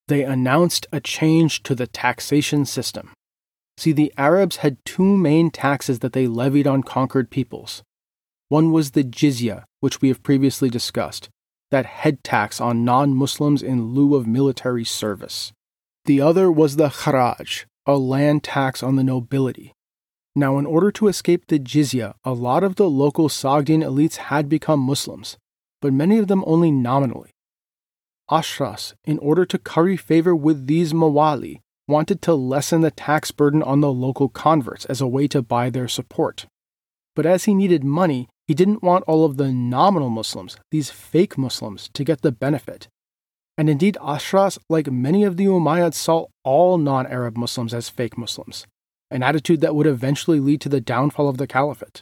They 0.07 0.23
announced 0.23 0.87
a 0.91 0.99
change 1.01 1.63
to 1.63 1.75
the 1.75 1.87
taxation 1.87 2.65
system. 2.65 3.13
See, 3.77 3.91
the 3.91 4.13
Arabs 4.17 4.57
had 4.57 4.83
two 4.85 5.17
main 5.17 5.51
taxes 5.51 5.99
that 5.99 6.13
they 6.13 6.27
levied 6.27 6.67
on 6.67 6.83
conquered 6.83 7.29
peoples. 7.29 7.83
One 8.47 8.71
was 8.71 8.91
the 8.91 9.03
jizya, 9.03 9.63
which 9.79 10.01
we 10.01 10.07
have 10.07 10.23
previously 10.23 10.69
discussed, 10.69 11.29
that 11.71 11.85
head 11.85 12.23
tax 12.23 12.61
on 12.61 12.85
non 12.85 13.15
Muslims 13.15 13.61
in 13.61 13.93
lieu 13.93 14.15
of 14.15 14.27
military 14.27 14.83
service. 14.83 15.51
The 16.11 16.19
other 16.19 16.51
was 16.51 16.75
the 16.75 16.89
kharaj, 16.89 17.63
a 17.85 17.95
land 17.95 18.43
tax 18.43 18.83
on 18.83 18.97
the 18.97 19.03
nobility. 19.03 19.73
Now, 20.35 20.57
in 20.57 20.65
order 20.65 20.91
to 20.91 21.07
escape 21.07 21.47
the 21.47 21.57
jizya, 21.57 22.15
a 22.25 22.33
lot 22.33 22.65
of 22.65 22.75
the 22.75 22.89
local 22.89 23.29
Sogdian 23.29 23.81
elites 23.81 24.17
had 24.17 24.49
become 24.49 24.81
Muslims, 24.81 25.37
but 25.81 25.93
many 25.93 26.17
of 26.17 26.27
them 26.27 26.43
only 26.45 26.69
nominally. 26.69 27.31
Ashras, 28.29 28.93
in 29.05 29.19
order 29.19 29.45
to 29.45 29.57
curry 29.57 29.95
favor 29.95 30.35
with 30.35 30.67
these 30.67 30.91
Mawali, 30.91 31.61
wanted 31.87 32.21
to 32.23 32.33
lessen 32.33 32.81
the 32.81 32.91
tax 32.91 33.31
burden 33.31 33.63
on 33.63 33.79
the 33.79 33.93
local 33.93 34.27
converts 34.27 34.83
as 34.87 34.99
a 34.99 35.07
way 35.07 35.29
to 35.29 35.41
buy 35.41 35.69
their 35.69 35.87
support. 35.87 36.45
But 37.15 37.25
as 37.25 37.45
he 37.45 37.53
needed 37.53 37.85
money, 37.85 38.27
he 38.47 38.53
didn't 38.53 38.83
want 38.83 39.05
all 39.07 39.23
of 39.23 39.37
the 39.37 39.53
nominal 39.53 40.09
Muslims, 40.09 40.57
these 40.71 40.91
fake 40.91 41.37
Muslims, 41.37 41.89
to 41.93 42.03
get 42.03 42.19
the 42.19 42.33
benefit. 42.33 42.89
And 43.57 43.69
indeed, 43.69 43.97
Ashras, 44.01 44.57
like 44.69 44.91
many 44.91 45.23
of 45.23 45.37
the 45.37 45.45
Umayyads, 45.45 45.95
saw 45.95 46.27
all 46.43 46.77
non 46.77 47.05
Arab 47.07 47.37
Muslims 47.37 47.73
as 47.73 47.89
fake 47.89 48.17
Muslims, 48.17 48.65
an 49.09 49.23
attitude 49.23 49.61
that 49.61 49.75
would 49.75 49.87
eventually 49.87 50.39
lead 50.39 50.61
to 50.61 50.69
the 50.69 50.81
downfall 50.81 51.29
of 51.29 51.37
the 51.37 51.47
caliphate. 51.47 52.01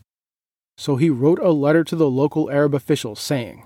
So 0.77 0.95
he 0.95 1.09
wrote 1.09 1.39
a 1.39 1.51
letter 1.51 1.83
to 1.83 1.95
the 1.95 2.09
local 2.09 2.49
Arab 2.49 2.73
officials 2.73 3.19
saying, 3.19 3.65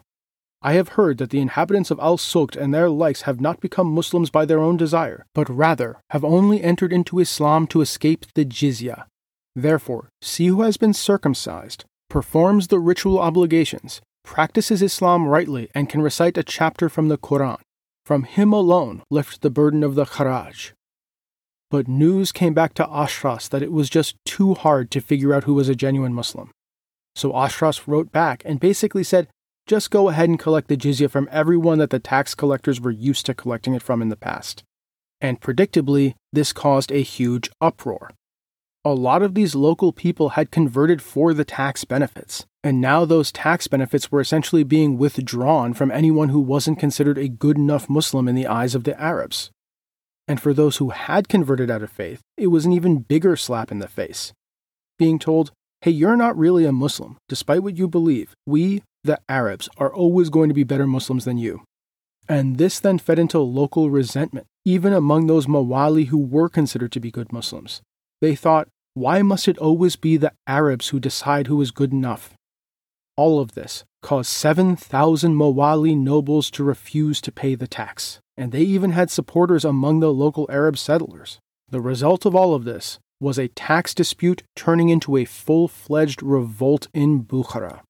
I 0.66 0.74
have 0.74 0.90
heard 0.90 1.18
that 1.18 1.30
the 1.30 1.42
inhabitants 1.42 1.92
of 1.92 2.00
Al 2.00 2.18
Sukt 2.18 2.56
and 2.56 2.74
their 2.74 2.90
likes 2.90 3.24
have 3.24 3.42
not 3.42 3.60
become 3.60 3.94
Muslims 3.94 4.30
by 4.30 4.46
their 4.46 4.60
own 4.60 4.78
desire, 4.78 5.25
but 5.36 5.50
rather 5.50 6.00
have 6.12 6.24
only 6.24 6.63
entered 6.63 6.94
into 6.94 7.20
Islam 7.20 7.68
to 7.68 7.82
escape 7.82 8.25
the 8.34 8.46
jizya. 8.46 9.06
Therefore, 9.56 10.08
see 10.22 10.48
who 10.48 10.62
has 10.62 10.78
been 10.78 10.94
circumcised, 10.94 11.84
performs 12.10 12.70
the 12.70 12.80
ritual 12.80 13.20
obligations, 13.20 14.02
practices 14.24 14.82
Islam 14.82 15.28
rightly, 15.28 15.70
and 15.75 15.90
can 15.90 16.02
recite 16.02 16.38
a 16.38 16.44
chapter 16.44 16.88
from 16.88 17.10
the 17.10 17.18
Quran. 17.18 17.60
From 18.05 18.24
him 18.24 18.51
alone 18.51 19.01
lift 19.10 19.41
the 19.41 19.50
burden 19.50 19.83
of 19.83 19.95
the 19.95 20.05
kharaj. 20.05 20.72
But 21.72 21.88
news 21.88 22.31
came 22.31 22.53
back 22.53 22.74
to 22.75 22.86
Ashras 22.86 23.50
that 23.50 23.63
it 23.63 23.72
was 23.72 23.89
just 23.89 24.15
too 24.25 24.53
hard 24.53 24.91
to 24.91 25.01
figure 25.01 25.33
out 25.33 25.45
who 25.45 25.53
was 25.53 25.69
a 25.69 25.75
genuine 25.75 26.13
Muslim. 26.13 26.51
So 27.15 27.31
Ashras 27.31 27.88
wrote 27.88 28.12
back 28.12 28.43
and 28.45 28.60
basically 28.60 29.03
said, 29.03 29.27
just 29.65 29.91
go 29.91 30.10
ahead 30.10 30.27
and 30.27 30.38
collect 30.38 30.67
the 30.67 30.75
jizya 30.75 31.10
from 31.10 31.29
everyone 31.31 31.79
that 31.79 31.89
the 31.89 32.00
tax 32.00 32.36
collectors 32.36 32.81
were 32.81 32.91
used 32.91 33.25
to 33.27 33.33
collecting 33.33 33.74
it 33.74 33.81
from 33.81 34.01
in 34.01 34.10
the 34.10 34.17
past. 34.17 34.63
And 35.22 35.39
predictably, 35.39 36.15
this 36.33 36.51
caused 36.51 36.91
a 36.91 37.01
huge 37.01 37.50
uproar. 37.62 38.12
A 38.83 38.93
lot 38.93 39.24
of 39.24 39.36
these 39.36 39.55
local 39.55 39.93
people 39.93 40.29
had 40.29 40.51
converted 40.51 41.01
for 41.01 41.33
the 41.33 41.45
tax 41.45 41.86
benefits, 41.86 42.45
and 42.63 42.79
now 42.79 43.03
those 43.03 43.32
tax 43.32 43.67
benefits 43.67 44.10
were 44.12 44.22
essentially 44.22 44.63
being 44.63 44.98
withdrawn 44.98 45.74
from 45.74 45.91
anyone 45.91 46.29
who 46.29 46.39
wasn't 46.39 46.79
considered 46.79 47.17
a 47.17 47.27
good 47.27 47.58
enough 47.58 47.89
Muslim 47.89 48.27
in 48.27 48.36
the 48.36 48.48
eyes 48.48 48.74
of 48.74 48.86
the 48.86 49.00
Arabs. 49.00 49.51
And 50.27 50.41
for 50.41 50.53
those 50.53 50.77
who 50.77 50.91
had 50.91 51.27
converted 51.27 51.70
out 51.70 51.84
of 51.84 51.91
faith, 51.91 52.22
it 52.38 52.48
was 52.48 52.65
an 52.65 52.72
even 52.72 53.00
bigger 53.00 53.36
slap 53.36 53.72
in 53.72 53.79
the 53.79 53.89
face. 53.89 54.32
Being 54.98 55.20
told, 55.20 55.51
hey, 55.82 55.91
you're 55.91 56.15
not 56.15 56.38
really 56.38 56.63
a 56.63 56.72
Muslim, 56.72 57.17
despite 57.27 57.63
what 57.63 57.77
you 57.77 57.89
believe. 57.89 58.34
We, 58.46 58.84
the 59.03 59.20
Arabs 59.27 59.67
are 59.77 59.93
always 59.93 60.29
going 60.29 60.48
to 60.48 60.55
be 60.55 60.63
better 60.63 60.88
Muslims 60.88 61.25
than 61.25 61.38
you. 61.38 61.63
And 62.29 62.58
this 62.58 62.79
then 62.79 63.00
fed 63.00 63.20
into 63.20 63.39
local 63.39 63.89
resentment, 63.89 64.48
even 64.63 64.93
among 64.93 65.27
those 65.27 65.48
Mawali 65.48 66.08
who 66.08 66.17
were 66.17 66.48
considered 66.48 66.93
to 66.93 67.01
be 67.01 67.12
good 67.12 67.34
Muslims. 67.34 67.82
They 68.22 68.36
thought, 68.36 68.70
why 68.93 69.22
must 69.22 69.50
it 69.50 69.58
always 69.58 69.98
be 69.98 70.15
the 70.15 70.32
Arabs 70.48 70.89
who 70.89 71.01
decide 71.01 71.48
who 71.48 71.62
is 71.62 71.72
good 71.72 71.91
enough? 71.91 72.34
All 73.15 73.39
of 73.39 73.53
this 73.53 73.84
caused 74.01 74.29
7,000 74.29 75.36
Mawali 75.36 75.96
nobles 75.96 76.50
to 76.51 76.63
refuse 76.63 77.22
to 77.22 77.32
pay 77.32 77.53
the 77.55 77.67
tax, 77.67 78.20
and 78.36 78.51
they 78.51 78.62
even 78.62 78.91
had 78.91 79.12
supporters 79.12 79.63
among 79.63 80.00
the 80.00 80.12
local 80.12 80.48
Arab 80.50 80.77
settlers. 80.77 81.39
The 81.70 81.82
result 81.82 82.25
of 82.25 82.36
all 82.36 82.55
of 82.55 82.63
this 82.63 83.00
was 83.20 83.38
a 83.38 83.48
tax 83.50 83.93
dispute 83.93 84.43
turning 84.55 84.89
into 84.89 85.15
a 85.15 85.25
full 85.25 85.67
fledged 85.67 86.24
revolt 86.24 86.88
in 86.93 87.24
Bukhara. 87.24 87.82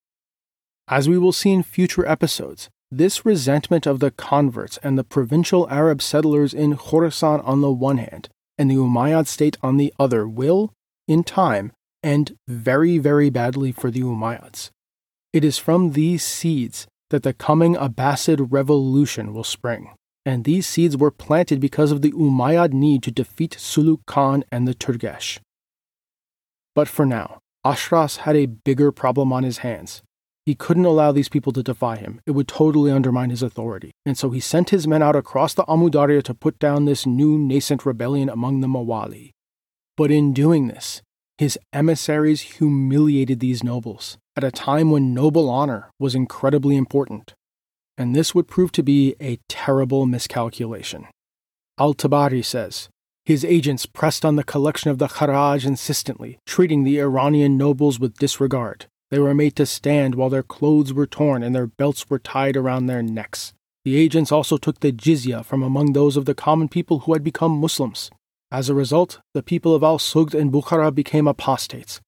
As 0.87 1.07
we 1.07 1.17
will 1.17 1.31
see 1.31 1.51
in 1.51 1.63
future 1.63 2.05
episodes, 2.05 2.69
this 2.91 3.25
resentment 3.25 3.87
of 3.87 3.99
the 3.99 4.11
converts 4.11 4.77
and 4.83 4.97
the 4.97 5.03
provincial 5.03 5.67
Arab 5.69 6.01
settlers 6.01 6.53
in 6.53 6.75
Khorasan 6.75 7.41
on 7.47 7.61
the 7.61 7.71
one 7.71 7.97
hand, 7.97 8.29
and 8.57 8.69
the 8.69 8.75
Umayyad 8.75 9.25
state 9.25 9.57
on 9.63 9.77
the 9.77 9.93
other 9.97 10.27
will, 10.27 10.73
in 11.07 11.23
time, 11.23 11.71
end 12.03 12.35
very, 12.47 12.97
very 12.97 13.29
badly 13.29 13.71
for 13.71 13.89
the 13.89 14.01
Umayyads. 14.01 14.69
It 15.33 15.43
is 15.43 15.57
from 15.57 15.91
these 15.91 16.23
seeds 16.23 16.87
that 17.09 17.23
the 17.23 17.33
coming 17.33 17.75
Abbasid 17.75 18.47
revolution 18.51 19.33
will 19.33 19.43
spring, 19.43 19.89
and 20.25 20.43
these 20.43 20.67
seeds 20.67 20.95
were 20.95 21.11
planted 21.11 21.59
because 21.59 21.91
of 21.91 22.01
the 22.01 22.11
Umayyad 22.11 22.71
need 22.71 23.03
to 23.03 23.11
defeat 23.11 23.57
Suluk 23.59 24.05
Khan 24.05 24.43
and 24.51 24.67
the 24.67 24.75
Turgesh. 24.75 25.39
But 26.75 26.87
for 26.87 27.05
now, 27.05 27.39
Ashras 27.65 28.17
had 28.17 28.35
a 28.35 28.45
bigger 28.45 28.91
problem 28.91 29.33
on 29.33 29.43
his 29.43 29.59
hands, 29.59 30.01
he 30.45 30.55
couldn't 30.55 30.85
allow 30.85 31.11
these 31.11 31.29
people 31.29 31.53
to 31.53 31.63
defy 31.63 31.95
him. 31.95 32.19
It 32.25 32.31
would 32.31 32.47
totally 32.47 32.91
undermine 32.91 33.29
his 33.29 33.41
authority. 33.41 33.91
And 34.05 34.17
so 34.17 34.31
he 34.31 34.41
sent 34.41 34.71
his 34.71 34.87
men 34.87 35.01
out 35.01 35.15
across 35.15 35.53
the 35.53 35.63
Amudarya 35.63 36.21
to 36.23 36.33
put 36.33 36.59
down 36.59 36.85
this 36.85 37.05
new 37.05 37.37
nascent 37.37 37.85
rebellion 37.85 38.29
among 38.29 38.59
the 38.59 38.67
Mawali. 38.67 39.31
But 39.95 40.11
in 40.11 40.33
doing 40.33 40.67
this, 40.67 41.01
his 41.37 41.57
emissaries 41.71 42.41
humiliated 42.41 43.39
these 43.39 43.63
nobles 43.63 44.17
at 44.35 44.43
a 44.43 44.51
time 44.51 44.91
when 44.91 45.13
noble 45.13 45.49
honor 45.49 45.89
was 45.99 46.15
incredibly 46.15 46.75
important. 46.75 47.33
And 47.97 48.15
this 48.15 48.33
would 48.33 48.47
prove 48.47 48.71
to 48.73 48.83
be 48.83 49.15
a 49.21 49.39
terrible 49.47 50.05
miscalculation. 50.05 51.07
Al 51.77 51.93
Tabari 51.93 52.43
says, 52.43 52.89
his 53.25 53.45
agents 53.45 53.85
pressed 53.85 54.25
on 54.25 54.35
the 54.35 54.43
collection 54.43 54.91
of 54.91 54.97
the 54.97 55.07
Kharaj 55.07 55.65
insistently, 55.65 56.39
treating 56.45 56.83
the 56.83 56.99
Iranian 56.99 57.57
nobles 57.57 57.97
with 57.97 58.17
disregard. 58.17 58.87
They 59.11 59.19
were 59.19 59.33
made 59.33 59.55
to 59.57 59.65
stand 59.65 60.15
while 60.15 60.29
their 60.29 60.43
clothes 60.43 60.91
were 60.91 61.07
torn 61.07 61.41
and 61.41 61.55
their 61.55 61.67
belts 61.67 62.09
were 62.09 62.19
tied 62.19 62.57
around 62.57 62.87
their 62.87 63.01
necks. 63.01 63.53
The 63.85 63.95
agents 63.95 64.31
also 64.31 64.57
took 64.57 64.81
the 64.81 64.91
jizya 64.91 65.45
from 65.45 65.63
among 65.63 65.93
those 65.93 66.17
of 66.17 66.25
the 66.25 66.35
common 66.35 66.67
people 66.67 66.99
who 66.99 67.13
had 67.13 67.23
become 67.23 67.61
Muslims. 67.61 68.09
As 68.51 68.69
a 68.69 68.73
result, 68.73 69.19
the 69.33 69.43
people 69.43 69.73
of 69.73 69.83
Al 69.83 69.99
Sugd 69.99 70.33
and 70.33 70.51
Bukhara 70.51 70.93
became 70.93 71.27
apostates, 71.27 72.01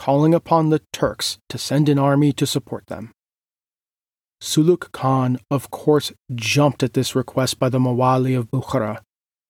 calling 0.00 0.32
upon 0.32 0.70
the 0.70 0.80
Turks 0.94 1.36
to 1.50 1.58
send 1.58 1.86
an 1.90 1.98
army 1.98 2.32
to 2.32 2.46
support 2.46 2.86
them. 2.86 3.12
Suluk 4.40 4.90
Khan, 4.92 5.38
of 5.50 5.70
course, 5.70 6.10
jumped 6.34 6.82
at 6.82 6.94
this 6.94 7.14
request 7.14 7.58
by 7.58 7.68
the 7.68 7.78
Mawali 7.78 8.34
of 8.34 8.50
Bukhara. 8.50 9.02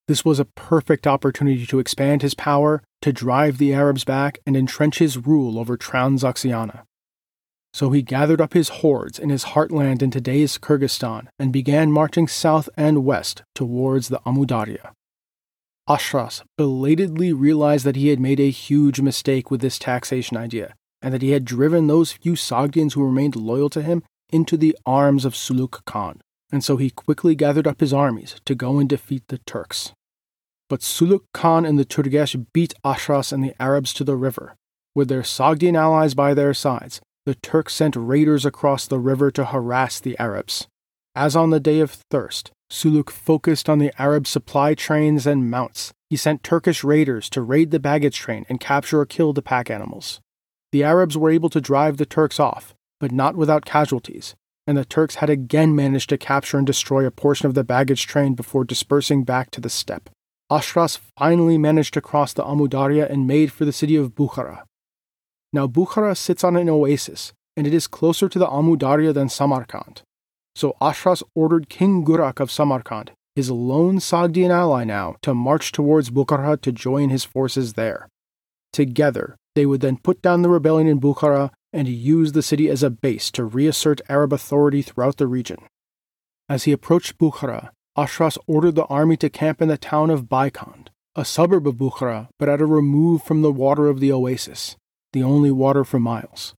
This 0.09 0.25
was 0.25 0.39
a 0.39 0.51
perfect 0.53 1.07
opportunity 1.07 1.65
to 1.65 1.79
expand 1.79 2.21
his 2.21 2.33
power, 2.33 2.83
to 3.01 3.13
drive 3.13 3.59
the 3.59 3.73
Arabs 3.73 4.03
back, 4.03 4.39
and 4.45 4.57
entrench 4.57 4.99
his 4.99 5.17
rule 5.17 5.57
over 5.57 5.77
Transoxiana. 5.77 6.81
So 7.73 7.91
he 7.91 8.01
gathered 8.01 8.41
up 8.41 8.53
his 8.53 8.81
hordes 8.83 9.17
in 9.17 9.29
his 9.29 9.45
heartland 9.45 10.01
in 10.01 10.11
today's 10.11 10.57
Kyrgyzstan 10.57 11.27
and 11.39 11.53
began 11.53 11.93
marching 11.93 12.27
south 12.27 12.67
and 12.75 13.05
west 13.05 13.43
towards 13.55 14.09
the 14.09 14.19
Amudarya. 14.25 14.91
Ashras 15.91 16.41
belatedly 16.57 17.33
realized 17.33 17.85
that 17.85 17.97
he 17.97 18.07
had 18.07 18.19
made 18.19 18.39
a 18.39 18.49
huge 18.49 19.01
mistake 19.01 19.51
with 19.51 19.59
this 19.59 19.77
taxation 19.77 20.37
idea, 20.37 20.73
and 21.01 21.13
that 21.13 21.21
he 21.21 21.31
had 21.31 21.43
driven 21.43 21.87
those 21.87 22.13
few 22.13 22.33
Sogdians 22.33 22.93
who 22.93 23.03
remained 23.03 23.35
loyal 23.35 23.69
to 23.71 23.81
him 23.81 24.01
into 24.31 24.55
the 24.55 24.77
arms 24.85 25.25
of 25.25 25.35
Suluk 25.35 25.83
Khan, 25.83 26.21
and 26.49 26.63
so 26.63 26.77
he 26.77 26.91
quickly 26.91 27.35
gathered 27.35 27.67
up 27.67 27.81
his 27.81 27.91
armies 27.91 28.35
to 28.45 28.55
go 28.55 28.79
and 28.79 28.87
defeat 28.87 29.23
the 29.27 29.39
Turks. 29.39 29.91
But 30.69 30.79
Suluk 30.79 31.23
Khan 31.33 31.65
and 31.65 31.77
the 31.77 31.83
Turgesh 31.83 32.37
beat 32.53 32.73
Ashras 32.85 33.33
and 33.33 33.43
the 33.43 33.61
Arabs 33.61 33.93
to 33.95 34.05
the 34.05 34.15
river, 34.15 34.55
with 34.95 35.09
their 35.09 35.23
Sogdian 35.23 35.77
allies 35.77 36.13
by 36.13 36.33
their 36.33 36.53
sides, 36.53 37.01
the 37.25 37.35
Turks 37.35 37.73
sent 37.73 37.97
raiders 37.97 38.45
across 38.45 38.87
the 38.87 38.97
river 38.97 39.29
to 39.31 39.43
harass 39.43 39.99
the 39.99 40.17
Arabs. 40.17 40.69
As 41.15 41.35
on 41.35 41.49
the 41.49 41.59
day 41.59 41.81
of 41.81 41.91
thirst, 41.91 42.53
Suluk 42.71 43.09
focused 43.09 43.67
on 43.67 43.79
the 43.79 43.91
Arab 44.01 44.25
supply 44.25 44.73
trains 44.75 45.27
and 45.27 45.51
mounts. 45.51 45.91
He 46.09 46.15
sent 46.15 46.41
Turkish 46.41 46.85
raiders 46.85 47.29
to 47.31 47.41
raid 47.41 47.69
the 47.71 47.81
baggage 47.81 48.17
train 48.17 48.45
and 48.47 48.61
capture 48.61 49.01
or 49.01 49.05
kill 49.05 49.33
the 49.33 49.41
pack 49.41 49.69
animals. 49.69 50.21
The 50.71 50.81
Arabs 50.81 51.17
were 51.17 51.29
able 51.29 51.49
to 51.49 51.59
drive 51.59 51.97
the 51.97 52.05
Turks 52.05 52.39
off, 52.39 52.73
but 52.97 53.11
not 53.11 53.35
without 53.35 53.65
casualties, 53.65 54.35
and 54.65 54.77
the 54.77 54.85
Turks 54.85 55.15
had 55.15 55.29
again 55.29 55.75
managed 55.75 56.07
to 56.09 56.17
capture 56.17 56.57
and 56.57 56.65
destroy 56.65 57.05
a 57.05 57.11
portion 57.11 57.45
of 57.45 57.55
the 57.55 57.65
baggage 57.65 58.07
train 58.07 58.35
before 58.35 58.63
dispersing 58.63 59.25
back 59.25 59.51
to 59.51 59.59
the 59.59 59.69
steppe. 59.69 60.09
Ashras 60.49 60.97
finally 61.17 61.57
managed 61.57 61.93
to 61.95 62.01
cross 62.01 62.31
the 62.31 62.43
Amudarya 62.43 63.09
and 63.09 63.27
made 63.27 63.51
for 63.51 63.65
the 63.65 63.73
city 63.73 63.97
of 63.97 64.15
Bukhara. 64.15 64.63
Now, 65.51 65.67
Bukhara 65.67 66.15
sits 66.15 66.41
on 66.41 66.55
an 66.55 66.69
oasis, 66.69 67.33
and 67.57 67.67
it 67.67 67.73
is 67.73 67.87
closer 67.87 68.29
to 68.29 68.39
the 68.39 68.47
Amudarya 68.47 69.13
than 69.13 69.27
Samarkand. 69.27 70.03
So 70.55 70.75
Ashras 70.81 71.23
ordered 71.33 71.69
King 71.69 72.03
Gurak 72.05 72.39
of 72.39 72.51
Samarkand, 72.51 73.11
his 73.35 73.49
lone 73.49 73.99
Sogdian 73.99 74.49
ally 74.49 74.83
now, 74.83 75.15
to 75.21 75.33
march 75.33 75.71
towards 75.71 76.09
Bukhara 76.09 76.59
to 76.61 76.71
join 76.71 77.09
his 77.09 77.23
forces 77.23 77.73
there. 77.73 78.09
Together, 78.73 79.37
they 79.55 79.65
would 79.65 79.81
then 79.81 79.97
put 79.97 80.21
down 80.21 80.41
the 80.41 80.49
rebellion 80.49 80.87
in 80.87 80.99
Bukhara 80.99 81.51
and 81.73 81.87
use 81.87 82.33
the 82.33 82.41
city 82.41 82.69
as 82.69 82.83
a 82.83 82.89
base 82.89 83.31
to 83.31 83.45
reassert 83.45 84.01
Arab 84.09 84.33
authority 84.33 84.81
throughout 84.81 85.17
the 85.17 85.27
region. 85.27 85.57
As 86.49 86.63
he 86.63 86.71
approached 86.71 87.17
Bukhara, 87.17 87.69
Ashras 87.97 88.37
ordered 88.47 88.75
the 88.75 88.85
army 88.85 89.17
to 89.17 89.29
camp 89.29 89.61
in 89.61 89.67
the 89.67 89.77
town 89.77 90.09
of 90.09 90.29
Baikand, 90.29 90.87
a 91.15 91.25
suburb 91.25 91.67
of 91.67 91.75
Bukhara, 91.75 92.27
but 92.39 92.49
at 92.49 92.61
a 92.61 92.65
remove 92.65 93.23
from 93.23 93.41
the 93.41 93.51
water 93.51 93.87
of 93.87 93.99
the 93.99 94.11
oasis, 94.11 94.75
the 95.13 95.23
only 95.23 95.51
water 95.51 95.83
for 95.83 95.99
miles. 95.99 96.53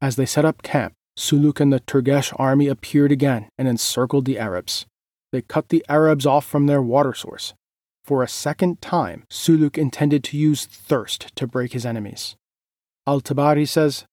As 0.00 0.16
they 0.16 0.26
set 0.26 0.44
up 0.44 0.62
camp, 0.62 0.94
Suluk 1.16 1.60
and 1.60 1.72
the 1.72 1.80
Turgesh 1.80 2.32
army 2.36 2.68
appeared 2.68 3.12
again 3.12 3.48
and 3.56 3.68
encircled 3.68 4.24
the 4.24 4.38
Arabs. 4.38 4.86
They 5.32 5.42
cut 5.42 5.68
the 5.68 5.84
Arabs 5.88 6.26
off 6.26 6.44
from 6.44 6.66
their 6.66 6.82
water 6.82 7.14
source. 7.14 7.54
For 8.04 8.22
a 8.22 8.28
second 8.28 8.82
time, 8.82 9.24
Suluk 9.30 9.78
intended 9.78 10.22
to 10.24 10.36
use 10.36 10.66
thirst 10.66 11.34
to 11.36 11.46
break 11.46 11.72
his 11.72 11.86
enemies. 11.86 12.36
Al 13.06 13.20
Tabari 13.20 13.66
says 13.66 14.04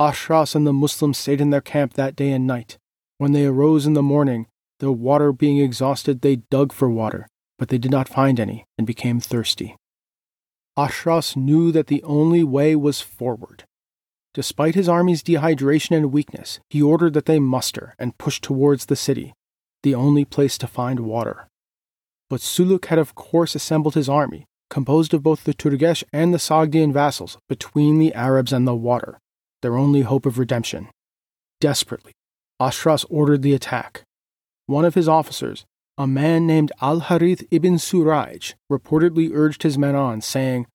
Ashras 0.00 0.54
and 0.54 0.66
the 0.66 0.72
Muslims 0.72 1.18
stayed 1.18 1.40
in 1.40 1.50
their 1.50 1.60
camp 1.60 1.94
that 1.94 2.16
day 2.16 2.30
and 2.32 2.46
night. 2.46 2.78
When 3.18 3.32
they 3.32 3.44
arose 3.44 3.86
in 3.86 3.94
the 3.94 4.02
morning, 4.02 4.46
their 4.78 4.92
water 4.92 5.32
being 5.32 5.58
exhausted, 5.58 6.22
they 6.22 6.36
dug 6.36 6.72
for 6.72 6.88
water, 6.88 7.26
but 7.58 7.68
they 7.68 7.78
did 7.78 7.90
not 7.90 8.08
find 8.08 8.40
any 8.40 8.64
and 8.78 8.86
became 8.86 9.20
thirsty. 9.20 9.76
Ashras 10.78 11.36
knew 11.36 11.70
that 11.72 11.88
the 11.88 12.02
only 12.04 12.42
way 12.42 12.74
was 12.74 13.00
forward. 13.00 13.64
Despite 14.32 14.76
his 14.76 14.88
army's 14.88 15.22
dehydration 15.22 15.96
and 15.96 16.12
weakness, 16.12 16.60
he 16.68 16.80
ordered 16.80 17.14
that 17.14 17.26
they 17.26 17.40
muster 17.40 17.94
and 17.98 18.16
push 18.16 18.40
towards 18.40 18.86
the 18.86 18.96
city, 18.96 19.34
the 19.82 19.94
only 19.94 20.24
place 20.24 20.56
to 20.58 20.66
find 20.68 21.00
water. 21.00 21.48
But 22.28 22.40
Suluk 22.40 22.86
had 22.86 22.98
of 22.98 23.16
course 23.16 23.56
assembled 23.56 23.94
his 23.94 24.08
army, 24.08 24.46
composed 24.68 25.12
of 25.12 25.24
both 25.24 25.42
the 25.42 25.52
Turgesh 25.52 26.04
and 26.12 26.32
the 26.32 26.38
Sogdian 26.38 26.92
vassals, 26.92 27.38
between 27.48 27.98
the 27.98 28.14
Arabs 28.14 28.52
and 28.52 28.68
the 28.68 28.74
water, 28.74 29.18
their 29.62 29.76
only 29.76 30.02
hope 30.02 30.26
of 30.26 30.38
redemption. 30.38 30.88
Desperately, 31.60 32.12
Ashras 32.60 33.04
ordered 33.10 33.42
the 33.42 33.52
attack. 33.54 34.04
One 34.66 34.84
of 34.84 34.94
his 34.94 35.08
officers, 35.08 35.66
a 35.98 36.06
man 36.06 36.46
named 36.46 36.70
Al 36.80 37.00
Harith 37.00 37.42
ibn 37.50 37.78
Suraj, 37.78 38.52
reportedly 38.70 39.30
urged 39.34 39.64
his 39.64 39.76
men 39.76 39.96
on, 39.96 40.20
saying, 40.20 40.66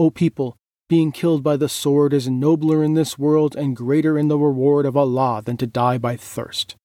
O 0.00 0.10
people, 0.10 0.56
being 0.88 1.12
killed 1.12 1.42
by 1.42 1.56
the 1.56 1.68
sword 1.68 2.12
is 2.12 2.28
nobler 2.28 2.84
in 2.84 2.94
this 2.94 3.18
world 3.18 3.56
and 3.56 3.76
greater 3.76 4.18
in 4.18 4.28
the 4.28 4.38
reward 4.38 4.84
of 4.84 4.96
Allah 4.96 5.42
than 5.44 5.56
to 5.56 5.66
die 5.66 5.98
by 5.98 6.16
thirst. 6.16 6.76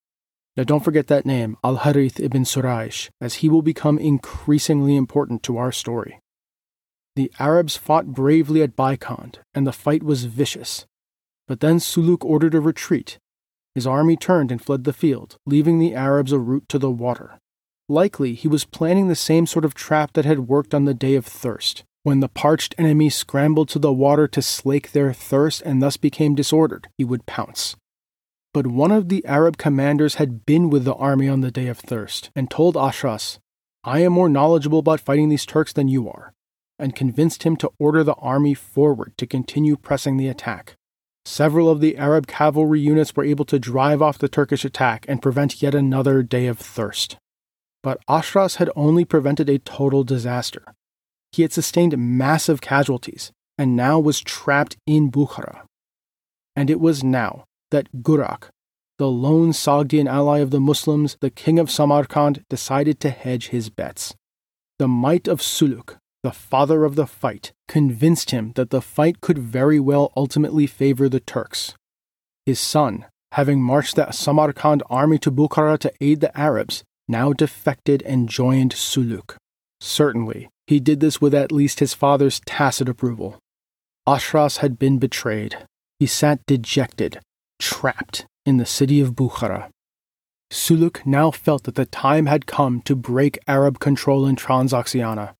Now 0.55 0.63
don't 0.63 0.83
forget 0.83 1.07
that 1.07 1.25
name, 1.25 1.57
Al 1.63 1.77
Harith 1.77 2.19
ibn 2.19 2.45
Suraj, 2.45 3.09
as 3.19 3.35
he 3.35 3.49
will 3.49 3.61
become 3.61 3.97
increasingly 3.97 4.95
important 4.95 5.43
to 5.43 5.57
our 5.57 5.71
story. 5.71 6.19
The 7.15 7.31
Arabs 7.39 7.75
fought 7.75 8.07
bravely 8.07 8.61
at 8.61 8.75
Baikand, 8.75 9.39
and 9.53 9.67
the 9.67 9.73
fight 9.73 10.03
was 10.03 10.25
vicious. 10.25 10.85
But 11.47 11.59
then 11.59 11.79
Suluk 11.79 12.23
ordered 12.23 12.55
a 12.55 12.61
retreat. 12.61 13.17
His 13.75 13.87
army 13.87 14.15
turned 14.15 14.51
and 14.51 14.61
fled 14.61 14.83
the 14.83 14.93
field, 14.93 15.35
leaving 15.45 15.79
the 15.79 15.95
Arabs 15.95 16.31
a 16.31 16.39
route 16.39 16.69
to 16.69 16.79
the 16.79 16.91
water. 16.91 17.39
Likely, 17.87 18.35
he 18.35 18.47
was 18.47 18.65
planning 18.65 19.07
the 19.07 19.15
same 19.15 19.45
sort 19.45 19.65
of 19.65 19.73
trap 19.73 20.13
that 20.13 20.25
had 20.25 20.47
worked 20.47 20.73
on 20.73 20.85
the 20.85 20.93
day 20.93 21.15
of 21.15 21.25
thirst, 21.25 21.83
when 22.03 22.19
the 22.19 22.29
parched 22.29 22.73
enemy 22.77 23.09
scrambled 23.09 23.69
to 23.69 23.79
the 23.79 23.93
water 23.93 24.27
to 24.27 24.41
slake 24.41 24.91
their 24.91 25.13
thirst 25.13 25.61
and 25.61 25.81
thus 25.81 25.97
became 25.97 26.35
disordered, 26.35 26.87
he 26.97 27.03
would 27.03 27.25
pounce. 27.25 27.75
But 28.53 28.67
one 28.67 28.91
of 28.91 29.09
the 29.09 29.25
Arab 29.25 29.57
commanders 29.57 30.15
had 30.15 30.45
been 30.45 30.69
with 30.69 30.83
the 30.85 30.95
army 30.95 31.27
on 31.27 31.41
the 31.41 31.51
day 31.51 31.67
of 31.67 31.77
thirst 31.77 32.31
and 32.35 32.49
told 32.49 32.75
Ashras, 32.75 33.37
I 33.83 33.99
am 33.99 34.13
more 34.13 34.29
knowledgeable 34.29 34.79
about 34.79 34.99
fighting 34.99 35.29
these 35.29 35.45
Turks 35.45 35.71
than 35.71 35.87
you 35.87 36.09
are, 36.09 36.33
and 36.77 36.95
convinced 36.95 37.43
him 37.43 37.55
to 37.57 37.71
order 37.79 38.03
the 38.03 38.15
army 38.15 38.53
forward 38.53 39.13
to 39.17 39.27
continue 39.27 39.75
pressing 39.75 40.17
the 40.17 40.27
attack. 40.27 40.75
Several 41.25 41.69
of 41.69 41.79
the 41.79 41.97
Arab 41.97 42.25
cavalry 42.25 42.79
units 42.79 43.15
were 43.15 43.23
able 43.23 43.45
to 43.45 43.59
drive 43.59 44.01
off 44.01 44.17
the 44.17 44.27
Turkish 44.27 44.65
attack 44.65 45.05
and 45.07 45.21
prevent 45.21 45.61
yet 45.61 45.75
another 45.75 46.23
day 46.23 46.47
of 46.47 46.57
thirst. 46.57 47.17
But 47.83 48.01
Ashras 48.07 48.55
had 48.55 48.71
only 48.75 49.05
prevented 49.05 49.47
a 49.47 49.59
total 49.59 50.03
disaster. 50.03 50.63
He 51.31 51.41
had 51.43 51.53
sustained 51.53 51.97
massive 51.97 52.61
casualties 52.61 53.31
and 53.57 53.75
now 53.75 53.99
was 53.99 54.21
trapped 54.21 54.77
in 54.87 55.11
Bukhara. 55.11 55.63
And 56.55 56.69
it 56.69 56.79
was 56.79 57.03
now 57.03 57.45
that 57.71 58.01
Gurak, 58.01 58.49
the 58.97 59.07
lone 59.09 59.51
Sogdian 59.51 60.09
ally 60.09 60.39
of 60.39 60.51
the 60.51 60.59
Muslims, 60.59 61.17
the 61.21 61.29
king 61.29 61.59
of 61.59 61.69
Samarkand, 61.69 62.43
decided 62.49 62.99
to 62.99 63.09
hedge 63.09 63.49
his 63.49 63.69
bets. 63.69 64.15
The 64.77 64.87
might 64.87 65.27
of 65.27 65.41
Suluk, 65.41 65.97
the 66.23 66.31
father 66.31 66.83
of 66.83 66.95
the 66.95 67.07
fight, 67.07 67.51
convinced 67.67 68.31
him 68.31 68.53
that 68.55 68.71
the 68.71 68.81
fight 68.81 69.21
could 69.21 69.37
very 69.37 69.79
well 69.79 70.11
ultimately 70.17 70.67
favor 70.67 71.07
the 71.07 71.19
Turks. 71.19 71.75
His 72.45 72.59
son, 72.59 73.05
having 73.33 73.61
marched 73.61 73.95
the 73.95 74.11
Samarkand 74.11 74.83
army 74.89 75.17
to 75.19 75.31
Bukhara 75.31 75.77
to 75.79 75.93
aid 76.01 76.19
the 76.19 76.37
Arabs, 76.37 76.83
now 77.07 77.33
defected 77.33 78.01
and 78.03 78.29
joined 78.29 78.73
Suluk. 78.73 79.35
Certainly, 79.81 80.49
he 80.69 80.79
did 80.79 80.99
this 80.99 81.19
with 81.19 81.33
at 81.33 81.51
least 81.51 81.79
his 81.79 81.95
father's 81.95 82.41
tacit 82.45 82.87
approval. 82.87 83.39
Ashras 84.07 84.57
had 84.57 84.77
been 84.77 84.99
betrayed. 84.99 85.57
He 85.97 86.05
sat 86.05 86.45
dejected, 86.45 87.19
trapped 87.57 88.27
in 88.45 88.57
the 88.57 88.67
city 88.67 89.01
of 89.01 89.15
Bukhara. 89.15 89.69
Suluk 90.51 91.03
now 91.07 91.31
felt 91.31 91.63
that 91.63 91.73
the 91.73 91.87
time 91.87 92.27
had 92.27 92.45
come 92.45 92.81
to 92.81 92.95
break 92.95 93.39
Arab 93.47 93.79
control 93.79 94.27
in 94.27 94.35
Transoxiana. 94.35 95.33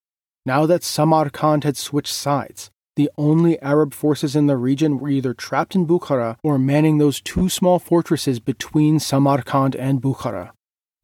Now 0.47 0.65
that 0.65 0.83
Samarkand 0.83 1.63
had 1.63 1.77
switched 1.77 2.11
sides, 2.11 2.71
the 2.95 3.11
only 3.15 3.61
Arab 3.61 3.93
forces 3.93 4.35
in 4.35 4.47
the 4.47 4.57
region 4.57 4.97
were 4.97 5.09
either 5.09 5.35
trapped 5.35 5.75
in 5.75 5.85
Bukhara 5.85 6.37
or 6.43 6.57
manning 6.57 6.97
those 6.97 7.21
two 7.21 7.49
small 7.49 7.77
fortresses 7.77 8.39
between 8.39 8.99
Samarkand 8.99 9.75
and 9.75 10.01
Bukhara, 10.01 10.53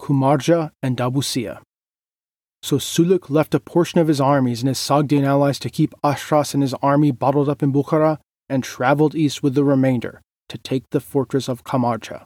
Kumarja 0.02 0.72
and 0.82 0.98
Dabusia. 0.98 1.62
So 2.66 2.78
Suluk 2.78 3.30
left 3.30 3.54
a 3.54 3.60
portion 3.60 4.00
of 4.00 4.08
his 4.08 4.20
armies 4.20 4.62
and 4.62 4.68
his 4.68 4.80
Sogdian 4.80 5.24
allies 5.24 5.60
to 5.60 5.70
keep 5.70 5.94
Ashras 6.04 6.54
and 6.54 6.64
his 6.64 6.74
army 6.82 7.12
bottled 7.12 7.48
up 7.48 7.62
in 7.62 7.72
Bukhara 7.72 8.18
and 8.50 8.64
traveled 8.64 9.14
east 9.14 9.44
with 9.44 9.54
the 9.54 9.64
remainder 9.64 10.22
to 10.50 10.58
take 10.58 10.90
the 10.90 11.00
fortress 11.00 11.48
of 11.48 11.64
Kumarja. 11.64 12.26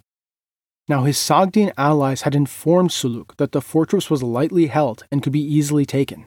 Now 0.88 1.04
his 1.04 1.18
Sogdian 1.18 1.74
allies 1.78 2.22
had 2.22 2.36
informed 2.36 2.92
Suluk 2.92 3.36
that 3.36 3.52
the 3.52 3.62
fortress 3.62 4.10
was 4.10 4.24
lightly 4.24 4.68
held 4.68 5.04
and 5.12 5.22
could 5.22 5.34
be 5.34 5.54
easily 5.58 5.86
taken 5.86 6.26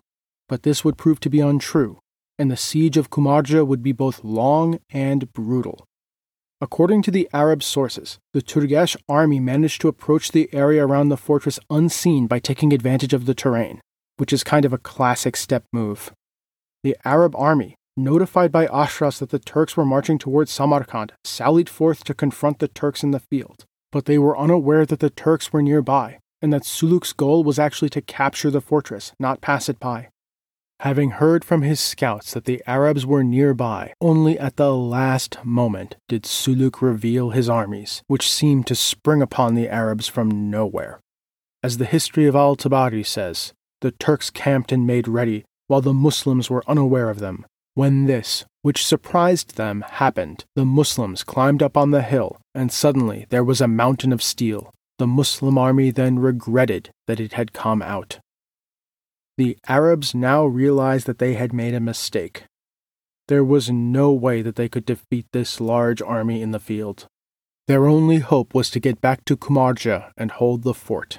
but 0.53 0.65
this 0.65 0.85
would 0.85 0.99
prove 0.99 1.19
to 1.19 1.31
be 1.31 1.41
untrue, 1.41 1.99
and 2.39 2.51
the 2.51 2.59
siege 2.59 2.99
of 2.99 3.09
Kumarja 3.09 3.67
would 3.67 3.83
be 3.83 3.93
both 3.93 4.23
long 4.23 4.81
and 4.91 5.33
brutal. 5.33 5.87
According 6.61 7.01
to 7.05 7.11
the 7.11 7.27
Arab 7.33 7.63
sources, 7.63 8.19
the 8.35 8.43
Turgesh 8.43 8.95
army 9.09 9.41
managed 9.41 9.81
to 9.81 9.89
approach 9.89 10.31
the 10.31 10.51
area 10.53 10.87
around 10.87 11.09
the 11.09 11.17
fortress 11.17 11.59
unseen 11.71 12.27
by 12.27 12.39
taking 12.39 12.75
advantage 12.75 13.15
of 13.15 13.25
the 13.25 13.33
terrain, 13.35 13.81
which 14.23 14.33
is 14.33 14.45
kind 14.45 14.65
of 14.65 14.73
a 14.73 14.79
classic 14.79 15.37
steppe 15.37 15.65
move. 15.73 16.13
The 16.85 16.97
Arab 17.05 17.35
army, 17.35 17.75
notified 17.97 18.53
by 18.53 18.69
Ashras 18.69 19.19
that 19.19 19.31
the 19.31 19.41
Turks 19.41 19.77
were 19.77 19.85
marching 19.85 20.17
towards 20.17 20.53
Samarkand, 20.53 21.13
sallied 21.25 21.69
forth 21.69 22.05
to 22.05 22.15
confront 22.15 22.61
the 22.61 22.69
Turks 22.69 23.03
in 23.03 23.11
the 23.11 23.19
field, 23.19 23.65
but 23.91 24.05
they 24.05 24.19
were 24.19 24.39
unaware 24.39 24.87
that 24.87 25.01
the 25.01 25.11
Turks 25.11 25.53
were 25.53 25.61
nearby, 25.61 26.21
and 26.41 26.53
that 26.53 26.63
Suluk's 26.63 27.13
goal 27.13 27.43
was 27.43 27.59
actually 27.59 27.89
to 27.89 28.01
capture 28.01 28.49
the 28.49 28.61
fortress, 28.61 29.13
not 29.19 29.41
pass 29.41 29.69
it 29.69 29.81
by. 29.81 30.07
Having 30.79 31.19
heard 31.23 31.45
from 31.45 31.63
his 31.63 31.81
scouts 31.81 32.33
that 32.33 32.45
the 32.45 32.63
Arabs 32.65 33.05
were 33.05 33.25
nearby, 33.25 33.93
only 34.01 34.39
at 34.39 34.55
the 34.55 34.73
last 34.73 35.45
moment 35.45 35.97
did 36.09 36.23
Suluk 36.23 36.81
reveal 36.81 37.31
his 37.31 37.49
armies, 37.49 38.05
which 38.07 38.31
seemed 38.31 38.69
to 38.69 38.77
spring 38.77 39.21
upon 39.21 39.57
the 39.57 39.69
Arabs 39.69 40.07
from 40.07 40.49
nowhere. 40.49 41.01
As 41.61 41.79
the 41.79 41.87
history 41.87 42.27
of 42.27 42.37
Al 42.37 42.55
Tabari 42.55 43.05
says, 43.05 43.53
the 43.83 43.93
Turks 43.93 44.31
camped 44.31 44.73
and 44.73 44.87
made 44.87 45.07
ready, 45.07 45.45
while 45.67 45.83
the 45.83 45.93
Muslims 45.93 46.49
were 46.49 46.65
unaware 46.67 47.11
of 47.11 47.19
them. 47.19 47.45
When 47.75 48.07
this, 48.07 48.45
which 48.63 48.85
surprised 48.85 49.57
them, 49.57 49.83
happened, 49.83 50.45
the 50.57 50.65
Muslims 50.65 51.23
climbed 51.25 51.63
up 51.63 51.77
on 51.77 51.91
the 51.91 52.03
hill, 52.03 52.39
and 52.55 52.73
suddenly 52.73 53.27
there 53.31 53.45
was 53.45 53.61
a 53.61 53.69
mountain 53.69 54.13
of 54.13 54.23
steel, 54.23 54.73
The 54.99 55.07
Muslim 55.09 55.59
army 55.59 55.91
then 55.91 56.21
regretted 56.21 56.91
that 57.09 57.19
it 57.19 57.33
had 57.33 57.53
come 57.53 57.83
out. 57.83 58.21
The 59.37 59.59
Arabs 59.67 60.15
now 60.15 60.45
realized 60.45 61.07
that 61.07 61.19
they 61.19 61.35
had 61.35 61.53
made 61.53 61.75
a 61.75 61.81
mistake. 61.81 62.45
There 63.27 63.43
was 63.43 63.69
no 63.69 64.13
way 64.13 64.43
that 64.43 64.57
they 64.57 64.69
could 64.69 64.87
defeat 64.87 65.27
this 65.33 65.61
large 65.61 66.01
army 66.03 66.41
in 66.41 66.53
the 66.53 66.61
field. 66.61 67.07
Their 67.67 67.87
only 67.87 68.19
hope 68.19 68.55
was 68.55 68.71
to 68.71 68.81
get 68.81 69.01
back 69.01 69.25
to 69.25 69.37
Kumarja 69.37 70.13
and 70.17 70.31
hold 70.31 70.63
the 70.63 70.75
fort. 70.75 71.19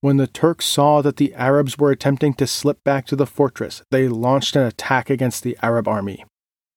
When 0.00 0.16
the 0.16 0.28
Turks 0.28 0.66
saw 0.66 1.02
that 1.02 1.16
the 1.16 1.34
Arabs 1.34 1.76
were 1.76 1.90
attempting 1.90 2.32
to 2.34 2.46
slip 2.46 2.84
back 2.84 3.04
to 3.06 3.16
the 3.16 3.26
fortress, 3.26 3.82
they 3.90 4.06
launched 4.06 4.54
an 4.54 4.62
attack 4.62 5.10
against 5.10 5.42
the 5.42 5.58
Arab 5.60 5.88
army. 5.88 6.24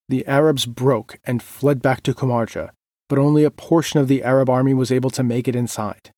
The 0.10 0.26
Arabs 0.26 0.66
broke 0.66 1.20
and 1.24 1.44
fled 1.44 1.84
back 1.84 2.02
to 2.04 2.16
Kumarja, 2.16 2.72
but 3.08 3.20
only 3.20 3.44
a 3.44 3.52
portion 3.52 4.00
of 4.00 4.08
the 4.08 4.24
Arab 4.24 4.50
army 4.50 4.74
was 4.74 4.92
able 4.92 5.12
to 5.12 5.24
make 5.24 5.48
it 5.48 5.56
inside. 5.56 6.10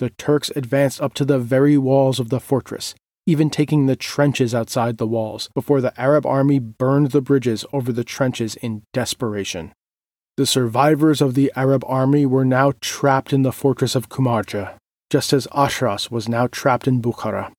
The 0.00 0.10
Turks 0.10 0.50
advanced 0.56 1.00
up 1.00 1.14
to 1.14 1.24
the 1.24 1.38
very 1.38 1.78
walls 1.78 2.18
of 2.18 2.30
the 2.30 2.40
fortress, 2.40 2.96
even 3.26 3.48
taking 3.48 3.86
the 3.86 3.94
trenches 3.94 4.52
outside 4.52 4.98
the 4.98 5.06
walls, 5.06 5.50
before 5.54 5.80
the 5.80 5.98
Arab 6.00 6.26
army 6.26 6.58
burned 6.58 7.12
the 7.12 7.20
bridges 7.20 7.64
over 7.72 7.92
the 7.92 8.02
trenches 8.02 8.56
in 8.56 8.82
desperation. 8.92 9.72
The 10.36 10.46
survivors 10.46 11.20
of 11.20 11.34
the 11.34 11.52
Arab 11.54 11.84
army 11.86 12.26
were 12.26 12.44
now 12.44 12.72
trapped 12.80 13.32
in 13.32 13.42
the 13.42 13.52
fortress 13.52 13.94
of 13.94 14.08
Kumarja, 14.08 14.79
just 15.10 15.32
as 15.32 15.48
Ashras 15.48 16.10
was 16.10 16.28
now 16.28 16.46
trapped 16.46 16.86
in 16.86 17.02
Bukhara. 17.02 17.52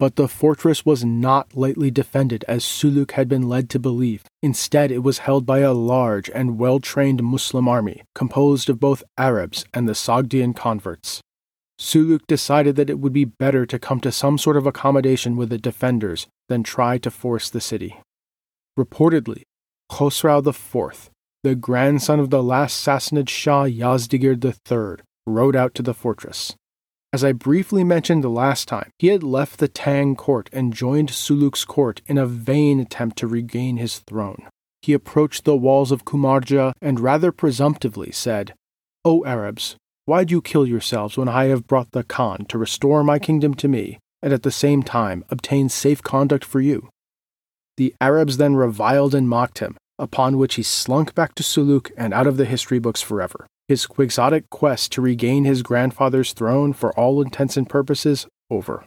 But 0.00 0.16
the 0.16 0.26
fortress 0.26 0.84
was 0.84 1.04
not 1.04 1.54
lightly 1.54 1.90
defended 1.90 2.44
as 2.48 2.64
Suluk 2.64 3.12
had 3.12 3.28
been 3.28 3.48
led 3.48 3.70
to 3.70 3.78
believe. 3.78 4.24
Instead, 4.42 4.90
it 4.90 5.04
was 5.04 5.18
held 5.18 5.46
by 5.46 5.60
a 5.60 5.72
large 5.72 6.28
and 6.30 6.58
well 6.58 6.80
trained 6.80 7.22
Muslim 7.22 7.68
army, 7.68 8.02
composed 8.14 8.68
of 8.68 8.80
both 8.80 9.04
Arabs 9.16 9.64
and 9.72 9.88
the 9.88 9.92
Sogdian 9.92 10.56
converts. 10.56 11.20
Suluk 11.78 12.26
decided 12.26 12.76
that 12.76 12.90
it 12.90 12.98
would 12.98 13.12
be 13.12 13.24
better 13.24 13.66
to 13.66 13.78
come 13.78 14.00
to 14.00 14.10
some 14.10 14.38
sort 14.38 14.56
of 14.56 14.66
accommodation 14.66 15.36
with 15.36 15.50
the 15.50 15.58
defenders 15.58 16.26
than 16.48 16.62
try 16.62 16.98
to 16.98 17.10
force 17.10 17.50
the 17.50 17.60
city. 17.60 17.96
Reportedly, 18.78 19.42
Khosrau 19.90 20.44
IV, 20.46 21.10
the 21.42 21.54
grandson 21.54 22.18
of 22.18 22.30
the 22.30 22.42
last 22.42 22.84
Sassanid 22.84 23.28
Shah 23.28 23.64
Yazdigerd 23.64 24.44
III, 24.44 25.04
rode 25.26 25.56
out 25.56 25.74
to 25.74 25.82
the 25.82 25.94
fortress. 25.94 26.54
As 27.12 27.22
I 27.22 27.32
briefly 27.32 27.84
mentioned 27.84 28.24
the 28.24 28.28
last 28.28 28.66
time, 28.66 28.90
he 28.98 29.06
had 29.06 29.22
left 29.22 29.58
the 29.58 29.68
Tang 29.68 30.16
court 30.16 30.50
and 30.52 30.74
joined 30.74 31.10
Suluk's 31.10 31.64
court 31.64 32.02
in 32.06 32.18
a 32.18 32.26
vain 32.26 32.80
attempt 32.80 33.18
to 33.18 33.28
regain 33.28 33.76
his 33.76 34.00
throne. 34.00 34.48
He 34.82 34.92
approached 34.92 35.44
the 35.44 35.56
walls 35.56 35.92
of 35.92 36.04
Kumarja 36.04 36.72
and 36.82 36.98
rather 36.98 37.30
presumptively 37.30 38.10
said, 38.10 38.52
O 39.04 39.24
Arabs, 39.24 39.76
why 40.06 40.24
do 40.24 40.32
you 40.32 40.42
kill 40.42 40.66
yourselves 40.66 41.16
when 41.16 41.28
I 41.28 41.44
have 41.44 41.66
brought 41.66 41.92
the 41.92 42.02
Khan 42.02 42.44
to 42.46 42.58
restore 42.58 43.02
my 43.04 43.18
kingdom 43.18 43.54
to 43.54 43.68
me, 43.68 43.98
and 44.22 44.32
at 44.32 44.42
the 44.42 44.50
same 44.50 44.82
time 44.82 45.24
obtain 45.30 45.68
safe 45.68 46.02
conduct 46.02 46.44
for 46.44 46.60
you? 46.60 46.90
The 47.76 47.94
Arabs 48.00 48.36
then 48.36 48.56
reviled 48.56 49.14
and 49.14 49.28
mocked 49.28 49.60
him, 49.60 49.76
upon 49.98 50.38
which 50.38 50.54
he 50.54 50.62
slunk 50.62 51.14
back 51.14 51.34
to 51.34 51.42
Suluk 51.42 51.90
and 51.96 52.12
out 52.14 52.26
of 52.26 52.36
the 52.36 52.44
history 52.44 52.78
books 52.78 53.00
forever 53.00 53.46
his 53.68 53.86
quixotic 53.86 54.50
quest 54.50 54.92
to 54.92 55.00
regain 55.00 55.44
his 55.44 55.62
grandfather's 55.62 56.32
throne 56.32 56.72
for 56.72 56.92
all 56.98 57.22
intents 57.22 57.56
and 57.56 57.68
purposes 57.68 58.26
over. 58.50 58.84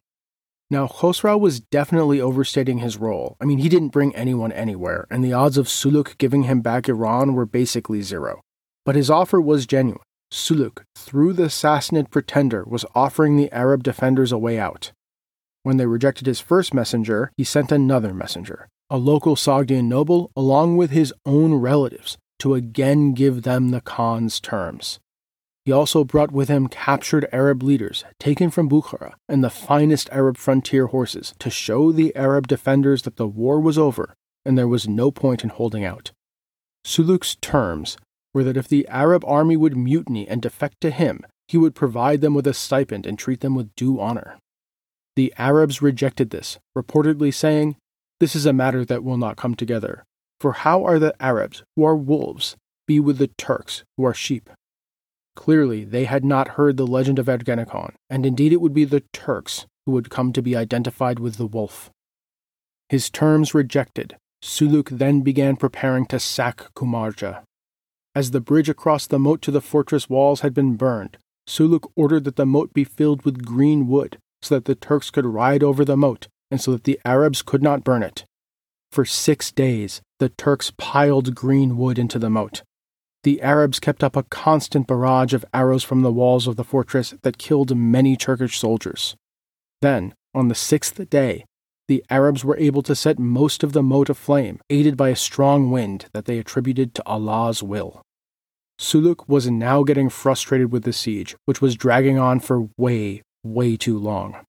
Now, 0.70 0.86
Khosrau 0.86 1.40
was 1.40 1.62
definitely 1.62 2.20
overstating 2.20 2.80
his 2.80 2.98
role. 2.98 3.38
I 3.42 3.46
mean, 3.46 3.60
he 3.60 3.70
didn't 3.70 3.90
bring 3.90 4.16
anyone 4.16 4.52
anywhere, 4.52 5.08
and 5.10 5.24
the 5.24 5.34
odds 5.34 5.58
of 5.58 5.68
Suluk 5.68 6.18
giving 6.18 6.44
him 6.44 6.62
back 6.62 6.90
Iran 6.90 7.34
were 7.34 7.46
basically 7.46 8.02
zero. 8.02 8.42
But 8.86 8.96
his 8.96 9.10
offer 9.10 9.40
was 9.40 9.66
genuine. 9.66 10.02
Suluk, 10.32 10.84
through 10.98 11.34
the 11.34 11.44
Sassanid 11.44 12.12
pretender, 12.12 12.66
was 12.68 12.86
offering 12.94 13.38
the 13.38 13.52
Arab 13.52 13.82
defenders 13.82 14.34
a 14.34 14.38
way 14.38 14.60
out. 14.60 14.92
When 15.64 15.78
they 15.78 15.86
rejected 15.86 16.28
his 16.28 16.42
first 16.42 16.74
messenger, 16.74 17.32
he 17.38 17.46
sent 17.46 17.72
another 17.72 18.14
messenger, 18.14 18.68
a 18.90 18.98
local 18.98 19.36
Sogdian 19.36 19.86
noble, 19.86 20.32
along 20.36 20.78
with 20.78 20.92
his 20.92 21.14
own 21.26 21.56
relatives, 21.56 22.18
to 22.40 22.54
again 22.54 23.14
give 23.14 23.44
them 23.44 23.70
the 23.70 23.82
Khan's 23.82 24.40
terms. 24.40 25.00
He 25.66 25.72
also 25.74 26.06
brought 26.06 26.32
with 26.32 26.48
him 26.48 26.68
captured 26.68 27.28
Arab 27.34 27.62
leaders 27.62 28.06
taken 28.20 28.50
from 28.50 28.70
Bukhara 28.70 29.16
and 29.28 29.44
the 29.44 29.50
finest 29.50 30.10
Arab 30.14 30.38
frontier 30.38 30.88
horses 30.88 31.34
to 31.40 31.50
show 31.50 31.92
the 31.92 32.16
Arab 32.16 32.48
defenders 32.48 33.02
that 33.02 33.18
the 33.18 33.28
war 33.28 33.60
was 33.60 33.78
over 33.78 34.16
and 34.46 34.58
there 34.58 34.68
was 34.68 34.88
no 34.88 35.12
point 35.12 35.44
in 35.44 35.50
holding 35.50 35.84
out. 35.84 36.14
Suluk's 36.86 37.36
terms 37.42 37.98
were 38.34 38.46
that 38.46 38.56
if 38.56 38.70
the 38.70 38.88
Arab 38.88 39.26
army 39.26 39.58
would 39.58 39.76
mutiny 39.76 40.26
and 40.26 40.42
defect 40.42 40.80
to 40.80 40.90
him, 40.90 41.26
he 41.50 41.58
would 41.58 41.76
provide 41.76 42.22
them 42.22 42.34
with 42.34 42.48
a 42.48 42.54
stipend 42.54 43.06
and 43.06 43.20
treat 43.20 43.42
them 43.42 43.54
with 43.54 43.76
due 43.76 44.00
honor. 44.00 44.38
The 45.18 45.34
Arabs 45.38 45.82
rejected 45.82 46.30
this, 46.30 46.60
reportedly 46.78 47.34
saying, 47.34 47.76
This 48.20 48.36
is 48.36 48.46
a 48.46 48.54
matter 48.54 48.84
that 48.86 49.04
will 49.04 49.18
not 49.18 49.38
come 49.38 49.54
together. 49.54 50.04
For 50.40 50.54
how 50.54 50.84
are 50.84 51.00
the 51.00 51.14
Arabs, 51.22 51.64
who 51.76 51.84
are 51.84 51.96
wolves, 51.96 52.56
be 52.88 53.00
with 53.00 53.18
the 53.18 53.30
Turks, 53.38 53.84
who 53.96 54.06
are 54.06 54.14
sheep? 54.14 54.50
Clearly, 55.36 55.84
they 55.84 56.06
had 56.06 56.26
not 56.26 56.50
heard 56.50 56.78
the 56.78 56.88
legend 56.88 57.20
of 57.20 57.28
Ergenekon, 57.28 57.94
and 58.10 58.26
indeed 58.26 58.52
it 58.52 58.62
would 58.62 58.74
be 58.74 58.86
the 58.86 59.04
Turks 59.14 59.68
who 59.86 59.92
would 59.92 60.10
come 60.10 60.34
to 60.34 60.42
be 60.42 60.56
identified 60.56 61.20
with 61.20 61.36
the 61.36 61.46
wolf. 61.46 61.92
His 62.90 63.10
terms 63.10 63.54
rejected, 63.54 64.18
Suluk 64.44 64.90
then 64.90 65.22
began 65.22 65.56
preparing 65.56 66.06
to 66.08 66.20
sack 66.20 66.74
Kumarja. 66.76 67.44
As 68.16 68.32
the 68.32 68.42
bridge 68.42 68.70
across 68.70 69.06
the 69.06 69.20
moat 69.20 69.44
to 69.44 69.52
the 69.52 69.62
fortress 69.62 70.10
walls 70.10 70.42
had 70.42 70.54
been 70.54 70.76
burned, 70.76 71.18
Suluk 71.48 71.92
ordered 71.96 72.24
that 72.24 72.36
the 72.36 72.46
moat 72.46 72.74
be 72.74 72.84
filled 72.84 73.24
with 73.24 73.46
green 73.46 73.88
wood, 73.88 74.18
so 74.42 74.56
that 74.56 74.66
the 74.66 74.76
Turks 74.76 75.12
could 75.12 75.26
ride 75.26 75.64
over 75.64 75.86
the 75.86 75.98
moat, 75.98 76.28
and 76.50 76.62
so 76.62 76.72
that 76.72 76.84
the 76.84 77.00
Arabs 77.06 77.42
could 77.42 77.62
not 77.62 77.84
burn 77.84 78.04
it. 78.04 78.26
For 78.92 79.06
six 79.06 79.52
days, 79.52 80.02
the 80.20 80.30
Turks 80.30 80.72
piled 80.78 81.36
green 81.36 81.78
wood 81.78 82.00
into 82.00 82.20
the 82.20 82.30
moat. 82.30 82.64
The 83.24 83.42
Arabs 83.42 83.80
kept 83.80 84.04
up 84.04 84.16
a 84.16 84.24
constant 84.24 84.88
barrage 84.88 85.34
of 85.34 85.46
arrows 85.54 85.84
from 85.84 86.02
the 86.02 86.12
walls 86.12 86.48
of 86.48 86.56
the 86.56 86.64
fortress 86.64 87.14
that 87.24 87.38
killed 87.38 87.76
many 87.76 88.16
Turkish 88.16 88.58
soldiers. 88.58 89.16
Then, 89.82 90.14
on 90.34 90.48
the 90.48 90.56
sixth 90.56 91.10
day, 91.10 91.46
the 91.88 92.04
Arabs 92.10 92.44
were 92.44 92.58
able 92.58 92.82
to 92.84 92.96
set 92.96 93.20
most 93.20 93.64
of 93.64 93.74
the 93.74 93.84
moat 93.84 94.10
aflame, 94.10 94.60
aided 94.70 94.98
by 94.98 95.10
a 95.10 95.16
strong 95.16 95.72
wind 95.72 96.06
that 96.14 96.26
they 96.26 96.38
attributed 96.38 96.94
to 96.94 97.04
Allah's 97.06 97.64
will. 97.64 98.02
Suluk 98.80 99.28
was 99.28 99.50
now 99.50 99.84
getting 99.84 100.10
frustrated 100.10 100.72
with 100.72 100.84
the 100.84 100.94
siege, 100.94 101.36
which 101.46 101.62
was 101.62 101.76
dragging 101.76 102.20
on 102.20 102.40
for 102.40 102.70
way, 102.78 103.24
way 103.44 103.76
too 103.76 103.98
long. 103.98 104.46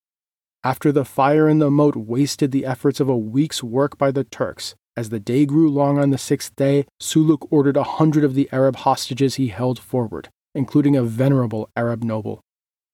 After 0.69 0.93
the 0.93 1.07
fire 1.07 1.49
in 1.49 1.61
the 1.61 1.71
moat 1.71 1.97
wasted 1.97 2.51
the 2.53 2.67
efforts 2.67 3.01
of 3.01 3.09
a 3.09 3.17
week's 3.17 3.63
work 3.63 3.97
by 3.97 4.11
the 4.11 4.25
Turks, 4.25 4.75
as 4.99 5.09
the 5.09 5.19
day 5.19 5.47
grew 5.47 5.71
long 5.71 5.99
on 5.99 6.11
the 6.11 6.19
sixth 6.19 6.55
day, 6.57 6.85
Suluk 7.01 7.49
ordered 7.51 7.79
a 7.79 7.97
hundred 7.97 8.23
of 8.23 8.35
the 8.35 8.51
Arab 8.53 8.77
hostages 8.77 9.37
he 9.37 9.49
held 9.49 9.79
forward, 9.79 10.29
including 10.55 10.95
a 10.95 11.03
venerable 11.03 11.71
Arab 11.75 12.05
noble. 12.05 12.43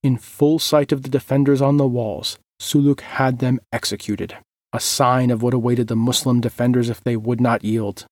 In 0.01 0.17
full 0.17 0.57
sight 0.57 0.93
of 0.93 1.03
the 1.03 1.09
defenders 1.09 1.61
on 1.61 1.75
the 1.75 1.85
walls, 1.85 2.39
Suluk 2.61 3.01
had 3.01 3.39
them 3.39 3.59
executed, 3.73 4.37
a 4.71 4.79
sign 4.79 5.29
of 5.29 5.43
what 5.43 5.53
awaited 5.53 5.87
the 5.87 5.97
Muslim 5.97 6.39
defenders 6.39 6.89
if 6.89 7.03
they 7.03 7.17
would 7.17 7.41
not 7.41 7.65
yield. 7.65 8.05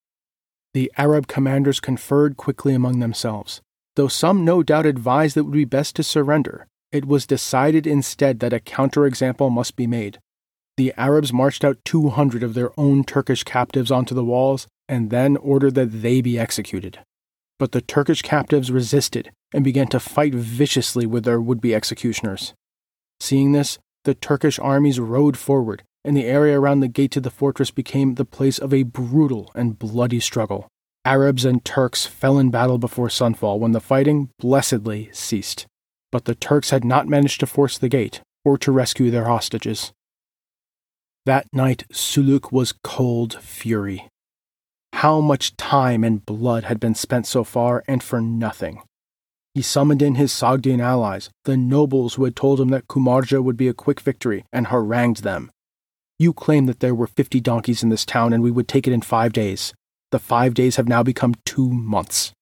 The 0.73 0.91
Arab 0.97 1.28
commanders 1.28 1.80
conferred 1.80 2.36
quickly 2.36 2.73
among 2.73 2.99
themselves. 2.99 3.62
Though 3.95 4.10
some 4.10 4.43
no 4.43 4.62
doubt 4.62 4.86
advised 4.86 5.38
that 5.38 5.39
it 5.39 5.43
would 5.43 5.54
be 5.54 5.63
best 5.63 5.95
to 5.95 6.04
surrender, 6.04 6.67
it 6.93 7.06
was 7.06 7.25
decided 7.25 7.88
instead 7.88 8.39
that 8.39 8.53
a 8.53 8.60
counterexample 8.60 9.51
must 9.51 9.75
be 9.75 9.88
made. 9.88 10.19
The 10.77 10.93
Arabs 10.95 11.34
marched 11.34 11.65
out 11.65 11.84
200 11.84 12.43
of 12.43 12.53
their 12.53 12.71
own 12.79 13.03
Turkish 13.03 13.43
captives 13.43 13.91
onto 13.91 14.13
the 14.13 14.23
walls 14.23 14.67
and 14.88 15.10
then 15.10 15.36
ordered 15.38 15.73
that 15.73 16.01
they 16.01 16.21
be 16.21 16.38
executed. 16.38 16.99
But 17.58 17.71
the 17.71 17.82
Turkish 17.82 18.21
captives 18.21 18.71
resisted 18.71 19.32
and 19.53 19.63
began 19.63 19.88
to 19.88 19.99
fight 19.99 20.36
viciously 20.36 21.08
with 21.08 21.25
their 21.25 21.41
would 21.41 21.62
be 21.62 21.73
executioners. 21.73 22.53
Seeing 23.19 23.53
this, 23.53 23.79
the 24.03 24.13
Turkish 24.13 24.60
armies 24.60 24.99
rode 24.99 25.38
forward, 25.38 25.84
and 26.03 26.15
the 26.15 26.25
area 26.25 26.60
around 26.60 26.82
the 26.82 26.88
gate 26.88 27.12
to 27.12 27.21
the 27.21 27.29
fortress 27.32 27.71
became 27.71 28.15
the 28.15 28.25
place 28.25 28.60
of 28.60 28.73
a 28.73 28.84
brutal 28.84 29.51
and 29.56 29.79
bloody 29.79 30.19
struggle. 30.19 30.67
Arabs 31.06 31.43
and 31.43 31.63
Turks 31.65 32.06
fell 32.06 32.38
in 32.38 32.51
battle 32.51 32.77
before 32.77 33.08
sunfall 33.08 33.60
when 33.60 33.71
the 33.71 33.79
fighting 33.79 34.29
blessedly 34.39 35.10
ceased 35.12 35.65
but 36.13 36.26
the 36.26 36.36
Turks 36.36 36.69
had 36.69 36.86
not 36.86 37.08
managed 37.08 37.39
to 37.39 37.47
force 37.47 37.76
the 37.76 37.89
gate 37.89 38.21
or 38.45 38.56
to 38.60 38.71
rescue 38.71 39.10
their 39.10 39.26
hostages. 39.26 39.91
That 41.26 41.47
night, 41.52 41.86
Suluk 41.91 42.52
was 42.52 42.76
cold 42.84 43.41
fury. 43.41 44.08
How 44.93 45.21
much 45.21 45.58
time 45.58 46.04
and 46.04 46.23
blood 46.23 46.65
had 46.65 46.80
been 46.80 46.93
spent 46.93 47.26
so 47.26 47.43
far, 47.43 47.84
and 47.88 48.04
for 48.04 48.21
nothing. 48.21 48.84
He 49.56 49.63
summoned 49.63 50.04
in 50.04 50.13
his 50.13 50.32
Sogdian 50.32 50.80
allies, 50.80 51.32
the 51.45 51.58
nobles 51.58 52.13
who 52.13 52.26
had 52.26 52.36
told 52.36 52.62
him 52.62 52.69
that 52.69 52.88
Kumarja 52.88 53.43
would 53.43 53.58
be 53.58 53.67
a 53.67 53.73
quick 53.73 53.99
victory, 53.99 54.45
and 54.54 54.67
harangued 54.67 55.23
them. 55.23 55.49
You 56.19 56.32
claim 56.32 56.67
that 56.67 56.80
there 56.80 56.93
were 56.93 57.08
fifty 57.08 57.39
donkeys 57.39 57.82
in 57.82 57.89
this 57.89 58.06
town 58.06 58.34
and 58.34 58.43
we 58.43 58.52
would 58.52 58.67
take 58.67 58.86
it 58.86 58.93
in 58.93 59.02
five 59.02 59.34
days. 59.34 59.73
The 60.12 60.19
five 60.19 60.54
days 60.54 60.76
have 60.76 60.88
now 60.88 61.02
become 61.02 61.34
two 61.43 61.71
months. 61.71 62.34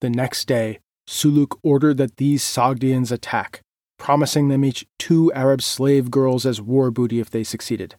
The 0.00 0.08
next 0.08 0.46
day, 0.46 0.78
Suluk 1.08 1.58
ordered 1.62 1.96
that 1.96 2.18
these 2.18 2.44
Sogdians 2.44 3.10
attack, 3.10 3.62
promising 3.98 4.48
them 4.48 4.62
each 4.62 4.86
two 4.98 5.32
Arab 5.32 5.62
slave 5.62 6.10
girls 6.10 6.44
as 6.44 6.60
war 6.60 6.90
booty 6.90 7.18
if 7.18 7.30
they 7.30 7.42
succeeded. 7.42 7.94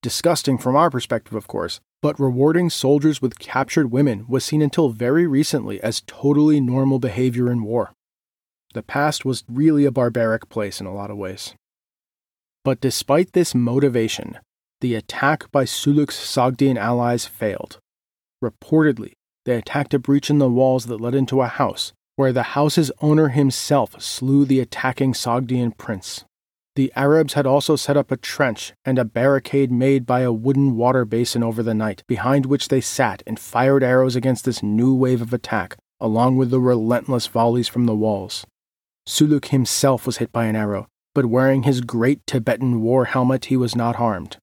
Disgusting 0.00 0.56
from 0.56 0.76
our 0.76 0.88
perspective, 0.88 1.34
of 1.34 1.48
course, 1.48 1.80
but 2.00 2.20
rewarding 2.20 2.70
soldiers 2.70 3.20
with 3.20 3.40
captured 3.40 3.90
women 3.90 4.26
was 4.28 4.44
seen 4.44 4.62
until 4.62 4.90
very 4.90 5.26
recently 5.26 5.82
as 5.82 6.04
totally 6.06 6.60
normal 6.60 7.00
behavior 7.00 7.50
in 7.50 7.64
war. 7.64 7.92
The 8.74 8.82
past 8.84 9.24
was 9.24 9.42
really 9.48 9.84
a 9.84 9.90
barbaric 9.90 10.48
place 10.48 10.80
in 10.80 10.86
a 10.86 10.94
lot 10.94 11.10
of 11.10 11.16
ways. 11.16 11.54
But 12.64 12.80
despite 12.80 13.32
this 13.32 13.56
motivation, 13.56 14.38
the 14.80 14.94
attack 14.94 15.50
by 15.50 15.64
Suluk's 15.64 16.16
Sogdian 16.16 16.78
allies 16.78 17.26
failed. 17.26 17.80
Reportedly, 18.40 19.14
they 19.46 19.56
attacked 19.56 19.94
a 19.94 19.98
breach 19.98 20.30
in 20.30 20.38
the 20.38 20.48
walls 20.48 20.86
that 20.86 21.00
led 21.00 21.14
into 21.16 21.40
a 21.40 21.48
house, 21.48 21.92
where 22.16 22.32
the 22.32 22.54
house's 22.54 22.90
owner 23.00 23.28
himself 23.28 24.00
slew 24.02 24.44
the 24.44 24.60
attacking 24.60 25.12
Sogdian 25.12 25.76
prince. 25.76 26.24
The 26.74 26.92
Arabs 26.96 27.34
had 27.34 27.46
also 27.46 27.76
set 27.76 27.96
up 27.96 28.10
a 28.10 28.16
trench 28.16 28.74
and 28.84 28.98
a 28.98 29.04
barricade 29.04 29.70
made 29.70 30.04
by 30.04 30.20
a 30.20 30.32
wooden 30.32 30.76
water 30.76 31.04
basin 31.04 31.42
over 31.42 31.62
the 31.62 31.74
night, 31.74 32.02
behind 32.06 32.46
which 32.46 32.68
they 32.68 32.80
sat 32.80 33.22
and 33.26 33.38
fired 33.38 33.82
arrows 33.82 34.16
against 34.16 34.44
this 34.44 34.62
new 34.62 34.94
wave 34.94 35.22
of 35.22 35.32
attack, 35.32 35.76
along 36.00 36.36
with 36.36 36.50
the 36.50 36.60
relentless 36.60 37.26
volleys 37.26 37.68
from 37.68 37.86
the 37.86 37.94
walls. 37.94 38.46
Suluk 39.06 39.46
himself 39.46 40.04
was 40.04 40.18
hit 40.18 40.32
by 40.32 40.46
an 40.46 40.56
arrow, 40.56 40.86
but 41.14 41.26
wearing 41.26 41.62
his 41.62 41.80
great 41.80 42.26
Tibetan 42.26 42.82
war 42.82 43.06
helmet, 43.06 43.46
he 43.46 43.56
was 43.56 43.76
not 43.76 43.96
harmed. 43.96 44.36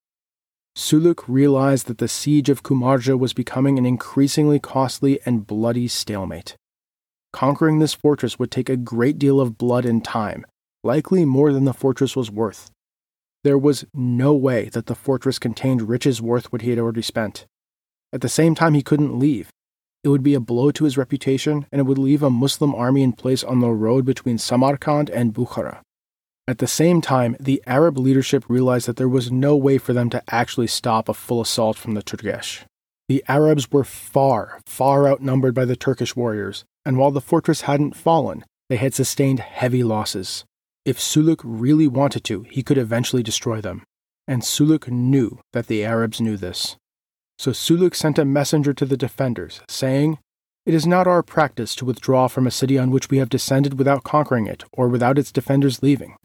Suluk 0.75 1.23
realized 1.27 1.85
that 1.85 1.99
the 1.99 2.07
siege 2.07 2.49
of 2.49 2.63
Kumarja 2.63 3.17
was 3.17 3.33
becoming 3.33 3.77
an 3.77 3.85
increasingly 3.85 4.59
costly 4.59 5.19
and 5.23 5.45
bloody 5.45 5.87
stalemate. 5.87 6.55
Conquering 7.33 7.79
this 7.79 7.95
fortress 7.95 8.37
would 8.37 8.51
take 8.51 8.69
a 8.69 8.77
great 8.77 9.17
deal 9.17 9.41
of 9.41 9.57
blood 9.57 9.85
and 9.85 10.05
time, 10.05 10.45
likely 10.83 11.25
more 11.25 11.51
than 11.51 11.65
the 11.65 11.73
fortress 11.73 12.15
was 12.15 12.31
worth. 12.31 12.69
There 13.43 13.57
was 13.57 13.85
no 13.93 14.33
way 14.33 14.69
that 14.69 14.85
the 14.85 14.95
fortress 14.95 15.39
contained 15.39 15.89
riches 15.89 16.21
worth 16.21 16.53
what 16.53 16.61
he 16.61 16.69
had 16.69 16.79
already 16.79 17.01
spent. 17.01 17.45
At 18.13 18.21
the 18.21 18.29
same 18.29 18.55
time, 18.55 18.75
he 18.75 18.83
couldn't 18.83 19.17
leave. 19.17 19.49
It 20.03 20.09
would 20.09 20.23
be 20.23 20.35
a 20.35 20.39
blow 20.39 20.69
to 20.71 20.83
his 20.83 20.97
reputation, 20.97 21.65
and 21.71 21.79
it 21.79 21.85
would 21.85 21.97
leave 21.97 22.21
a 22.21 22.29
Muslim 22.29 22.75
army 22.75 23.01
in 23.01 23.13
place 23.13 23.43
on 23.43 23.59
the 23.59 23.69
road 23.69 24.05
between 24.05 24.37
Samarkand 24.37 25.09
and 25.09 25.33
Bukhara. 25.33 25.81
At 26.47 26.59
the 26.59 26.67
same 26.67 27.01
time, 27.01 27.35
the 27.39 27.63
Arab 27.65 27.97
leadership 27.97 28.43
realized 28.47 28.85
that 28.87 28.97
there 28.97 29.09
was 29.09 29.31
no 29.31 29.55
way 29.55 29.77
for 29.77 29.93
them 29.93 30.09
to 30.11 30.21
actually 30.27 30.67
stop 30.67 31.09
a 31.09 31.13
full 31.13 31.41
assault 31.41 31.77
from 31.77 31.93
the 31.93 32.03
Turgesh. 32.03 32.65
The 33.07 33.23
Arabs 33.27 33.71
were 33.71 33.83
far, 33.83 34.59
far 34.65 35.07
outnumbered 35.07 35.55
by 35.55 35.65
the 35.65 35.75
Turkish 35.75 36.15
warriors, 36.15 36.65
and 36.85 36.97
while 36.97 37.11
the 37.11 37.21
fortress 37.21 37.61
hadn't 37.61 37.95
fallen, 37.95 38.43
they 38.69 38.77
had 38.77 38.93
sustained 38.93 39.39
heavy 39.39 39.83
losses. 39.83 40.45
If 40.85 40.99
Suluk 40.99 41.41
really 41.43 41.87
wanted 41.87 42.23
to, 42.25 42.43
he 42.49 42.63
could 42.63 42.77
eventually 42.77 43.23
destroy 43.23 43.61
them. 43.61 43.83
And 44.27 44.41
Suluk 44.41 44.89
knew 44.89 45.39
that 45.53 45.67
the 45.67 45.85
Arabs 45.85 46.19
knew 46.19 46.37
this. 46.37 46.75
So 47.37 47.51
Suluk 47.51 47.95
sent 47.95 48.19
a 48.19 48.25
messenger 48.25 48.73
to 48.73 48.85
the 48.85 48.97
defenders, 48.97 49.61
saying, 49.67 50.17
It 50.65 50.73
is 50.73 50.85
not 50.85 51.07
our 51.07 51.23
practice 51.23 51.75
to 51.75 51.85
withdraw 51.85 52.27
from 52.27 52.47
a 52.47 52.51
city 52.51 52.77
on 52.77 52.91
which 52.91 53.09
we 53.09 53.17
have 53.17 53.29
descended 53.29 53.77
without 53.77 54.03
conquering 54.03 54.47
it, 54.47 54.63
or 54.73 54.87
without 54.87 55.17
its 55.17 55.31
defenders 55.31 55.83
leaving. 55.83 56.15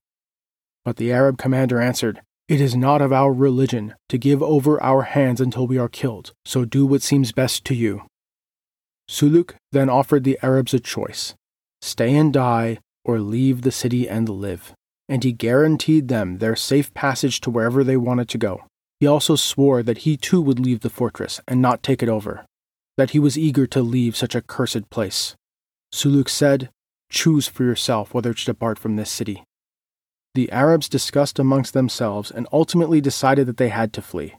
But 0.85 0.97
the 0.97 1.13
Arab 1.13 1.39
commander 1.39 1.81
answered, 1.81 2.21
It 2.49 2.61
is 2.61 2.77
not 2.77 3.03
of 3.03 3.13
our 3.13 3.33
religion 3.33 3.95
to 4.09 4.19
give 4.19 4.43
over 4.43 4.81
our 4.83 5.03
hands 5.03 5.41
until 5.41 5.67
we 5.67 5.79
are 5.79 5.89
killed, 5.89 6.33
so 6.45 6.65
do 6.65 6.87
what 6.87 7.03
seems 7.03 7.33
best 7.33 7.65
to 7.67 7.75
you. 7.75 8.03
Suluk 9.09 9.55
then 9.73 9.89
offered 9.89 10.25
the 10.25 10.39
Arabs 10.43 10.75
a 10.75 10.81
choice 10.81 11.35
stay 11.81 12.15
and 12.15 12.33
die, 12.33 12.79
or 13.05 13.21
leave 13.21 13.63
the 13.63 13.71
city 13.71 14.09
and 14.09 14.29
live, 14.29 14.73
and 15.09 15.23
he 15.23 15.33
guaranteed 15.33 16.09
them 16.09 16.39
their 16.39 16.57
safe 16.57 16.93
passage 16.93 17.41
to 17.41 17.51
wherever 17.51 17.85
they 17.85 17.97
wanted 17.97 18.29
to 18.29 18.39
go. 18.39 18.65
He 19.01 19.07
also 19.07 19.37
swore 19.37 19.83
that 19.85 19.99
he 19.99 20.17
too 20.17 20.41
would 20.41 20.59
leave 20.59 20.81
the 20.81 20.91
fortress 20.91 21.41
and 21.47 21.63
not 21.63 21.83
take 21.83 22.03
it 22.03 22.09
over, 22.09 22.45
that 22.97 23.11
he 23.11 23.19
was 23.19 23.39
eager 23.39 23.67
to 23.69 23.81
leave 23.81 24.17
such 24.17 24.35
a 24.35 24.43
cursed 24.43 24.91
place. 24.91 25.37
Suluk 25.95 26.29
said, 26.29 26.69
Choose 27.11 27.47
for 27.47 27.65
yourself 27.65 28.13
whether 28.13 28.35
to 28.35 28.45
depart 28.45 28.79
from 28.79 28.97
this 28.97 29.11
city. 29.11 29.45
The 30.35 30.51
Arabs 30.53 30.89
discussed 30.89 31.39
amongst 31.39 31.73
themselves 31.73 32.31
and 32.31 32.47
ultimately 32.53 33.01
decided 33.01 33.47
that 33.47 33.57
they 33.57 33.71
had 33.71 33.93
to 33.95 34.03
flee. 34.03 34.35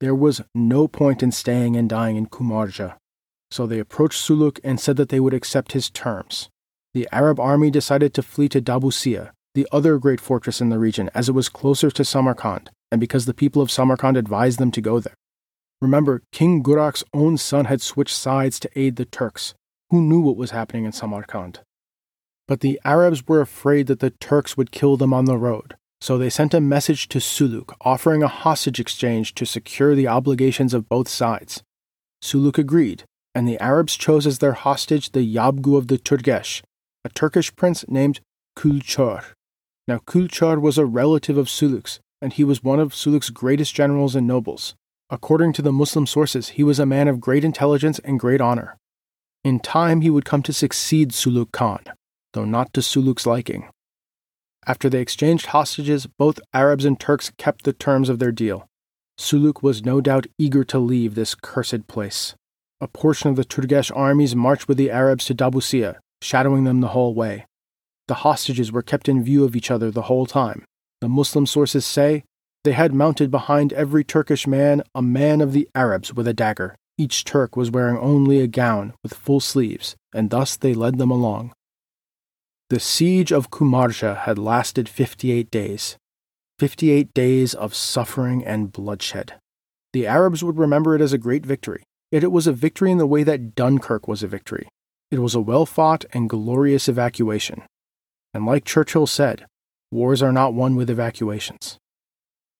There 0.00 0.14
was 0.14 0.42
no 0.54 0.88
point 0.88 1.22
in 1.22 1.30
staying 1.30 1.76
and 1.76 1.88
dying 1.88 2.16
in 2.16 2.26
Kumarja, 2.26 2.96
so 3.50 3.66
they 3.66 3.78
approached 3.78 4.22
Suluk 4.22 4.60
and 4.62 4.80
said 4.80 4.96
that 4.96 5.08
they 5.08 5.20
would 5.20 5.34
accept 5.34 5.72
his 5.72 5.90
terms. 5.90 6.48
The 6.94 7.08
Arab 7.12 7.38
army 7.38 7.70
decided 7.70 8.14
to 8.14 8.22
flee 8.22 8.48
to 8.50 8.60
Dabusia, 8.60 9.30
the 9.54 9.68
other 9.72 9.98
great 9.98 10.20
fortress 10.20 10.60
in 10.60 10.68
the 10.68 10.78
region, 10.78 11.10
as 11.14 11.28
it 11.28 11.32
was 11.32 11.48
closer 11.48 11.90
to 11.90 12.04
Samarkand, 12.04 12.70
and 12.90 13.00
because 13.00 13.26
the 13.26 13.34
people 13.34 13.62
of 13.62 13.70
Samarkand 13.70 14.16
advised 14.16 14.58
them 14.58 14.70
to 14.72 14.80
go 14.80 15.00
there. 15.00 15.14
Remember, 15.80 16.22
King 16.30 16.62
Gurak's 16.62 17.04
own 17.14 17.38
son 17.38 17.64
had 17.64 17.80
switched 17.80 18.16
sides 18.16 18.60
to 18.60 18.70
aid 18.78 18.96
the 18.96 19.04
Turks, 19.04 19.54
who 19.90 20.02
knew 20.02 20.20
what 20.20 20.36
was 20.36 20.50
happening 20.50 20.84
in 20.84 20.92
Samarkand. 20.92 21.60
But 22.46 22.60
the 22.60 22.80
Arabs 22.84 23.26
were 23.26 23.40
afraid 23.40 23.86
that 23.86 24.00
the 24.00 24.10
Turks 24.10 24.56
would 24.56 24.72
kill 24.72 24.96
them 24.96 25.14
on 25.14 25.24
the 25.24 25.38
road, 25.38 25.76
so 26.00 26.18
they 26.18 26.30
sent 26.30 26.54
a 26.54 26.60
message 26.60 27.08
to 27.08 27.18
Suluk 27.18 27.74
offering 27.82 28.22
a 28.22 28.28
hostage 28.28 28.80
exchange 28.80 29.34
to 29.36 29.46
secure 29.46 29.94
the 29.94 30.08
obligations 30.08 30.74
of 30.74 30.88
both 30.88 31.08
sides. 31.08 31.62
Suluk 32.22 32.58
agreed, 32.58 33.04
and 33.34 33.46
the 33.46 33.58
Arabs 33.58 33.96
chose 33.96 34.26
as 34.26 34.38
their 34.38 34.52
hostage 34.52 35.12
the 35.12 35.34
Yabgu 35.34 35.76
of 35.76 35.88
the 35.88 35.98
Turgesh, 35.98 36.62
a 37.04 37.08
Turkish 37.08 37.54
prince 37.54 37.84
named 37.88 38.20
Kulchor. 38.56 39.24
Now, 39.86 39.98
Kulchor 39.98 40.60
was 40.60 40.78
a 40.78 40.86
relative 40.86 41.36
of 41.36 41.48
Suluk's, 41.48 42.00
and 42.20 42.32
he 42.32 42.44
was 42.44 42.62
one 42.62 42.80
of 42.80 42.92
Suluk's 42.92 43.30
greatest 43.30 43.74
generals 43.74 44.14
and 44.14 44.26
nobles. 44.26 44.74
According 45.08 45.54
to 45.54 45.62
the 45.62 45.72
Muslim 45.72 46.06
sources, 46.06 46.50
he 46.50 46.62
was 46.62 46.78
a 46.78 46.86
man 46.86 47.08
of 47.08 47.20
great 47.20 47.44
intelligence 47.44 47.98
and 48.00 48.20
great 48.20 48.40
honor. 48.40 48.76
In 49.42 49.58
time, 49.58 50.02
he 50.02 50.10
would 50.10 50.24
come 50.24 50.42
to 50.44 50.52
succeed 50.52 51.10
Suluk 51.10 51.50
Khan, 51.50 51.84
though 52.32 52.44
not 52.44 52.72
to 52.74 52.80
Suluk's 52.80 53.26
liking. 53.26 53.68
After 54.66 54.90
they 54.90 55.00
exchanged 55.00 55.46
hostages, 55.46 56.06
both 56.06 56.38
Arabs 56.52 56.84
and 56.84 57.00
Turks 57.00 57.32
kept 57.38 57.64
the 57.64 57.72
terms 57.72 58.08
of 58.08 58.18
their 58.18 58.32
deal. 58.32 58.68
Suluk 59.18 59.62
was 59.62 59.84
no 59.84 60.00
doubt 60.00 60.26
eager 60.38 60.64
to 60.64 60.78
leave 60.78 61.14
this 61.14 61.34
cursed 61.34 61.86
place. 61.86 62.34
A 62.82 62.88
portion 62.88 63.28
of 63.28 63.36
the 63.36 63.44
Turgesh 63.44 63.90
armies 63.94 64.34
marched 64.34 64.66
with 64.66 64.78
the 64.78 64.90
Arabs 64.90 65.26
to 65.26 65.34
Dabusia, 65.34 65.98
shadowing 66.22 66.64
them 66.64 66.80
the 66.80 66.88
whole 66.88 67.14
way. 67.14 67.46
The 68.08 68.14
hostages 68.14 68.72
were 68.72 68.82
kept 68.82 69.08
in 69.08 69.22
view 69.22 69.44
of 69.44 69.54
each 69.54 69.70
other 69.70 69.90
the 69.90 70.02
whole 70.02 70.24
time. 70.24 70.64
The 71.00 71.08
Muslim 71.08 71.46
sources 71.46 71.84
say 71.84 72.24
they 72.64 72.72
had 72.72 72.94
mounted 72.94 73.30
behind 73.30 73.72
every 73.72 74.02
Turkish 74.02 74.46
man 74.46 74.82
a 74.94 75.02
man 75.02 75.40
of 75.40 75.52
the 75.52 75.68
Arabs 75.74 76.14
with 76.14 76.26
a 76.26 76.34
dagger. 76.34 76.74
Each 76.96 77.24
Turk 77.24 77.56
was 77.56 77.70
wearing 77.70 77.98
only 77.98 78.40
a 78.40 78.46
gown 78.46 78.94
with 79.02 79.14
full 79.14 79.40
sleeves, 79.40 79.94
and 80.14 80.30
thus 80.30 80.56
they 80.56 80.74
led 80.74 80.98
them 80.98 81.10
along. 81.10 81.52
The 82.70 82.80
siege 82.80 83.32
of 83.32 83.50
Kumarja 83.50 84.18
had 84.18 84.38
lasted 84.38 84.88
58 84.88 85.50
days. 85.50 85.96
58 86.58 87.12
days 87.14 87.54
of 87.54 87.74
suffering 87.74 88.44
and 88.44 88.72
bloodshed. 88.72 89.34
The 89.92 90.06
Arabs 90.06 90.44
would 90.44 90.58
remember 90.58 90.94
it 90.94 91.00
as 91.00 91.12
a 91.12 91.18
great 91.18 91.44
victory, 91.44 91.82
Yet 92.10 92.24
it 92.24 92.32
was 92.32 92.46
a 92.46 92.52
victory 92.52 92.90
in 92.90 92.98
the 92.98 93.06
way 93.06 93.22
that 93.22 93.54
Dunkirk 93.54 94.08
was 94.08 94.22
a 94.22 94.28
victory. 94.28 94.68
It 95.10 95.20
was 95.20 95.34
a 95.34 95.40
well 95.40 95.66
fought 95.66 96.04
and 96.12 96.28
glorious 96.28 96.88
evacuation. 96.88 97.62
And 98.32 98.46
like 98.46 98.64
Churchill 98.64 99.06
said, 99.06 99.46
wars 99.90 100.22
are 100.22 100.32
not 100.32 100.54
won 100.54 100.76
with 100.76 100.90
evacuations. 100.90 101.78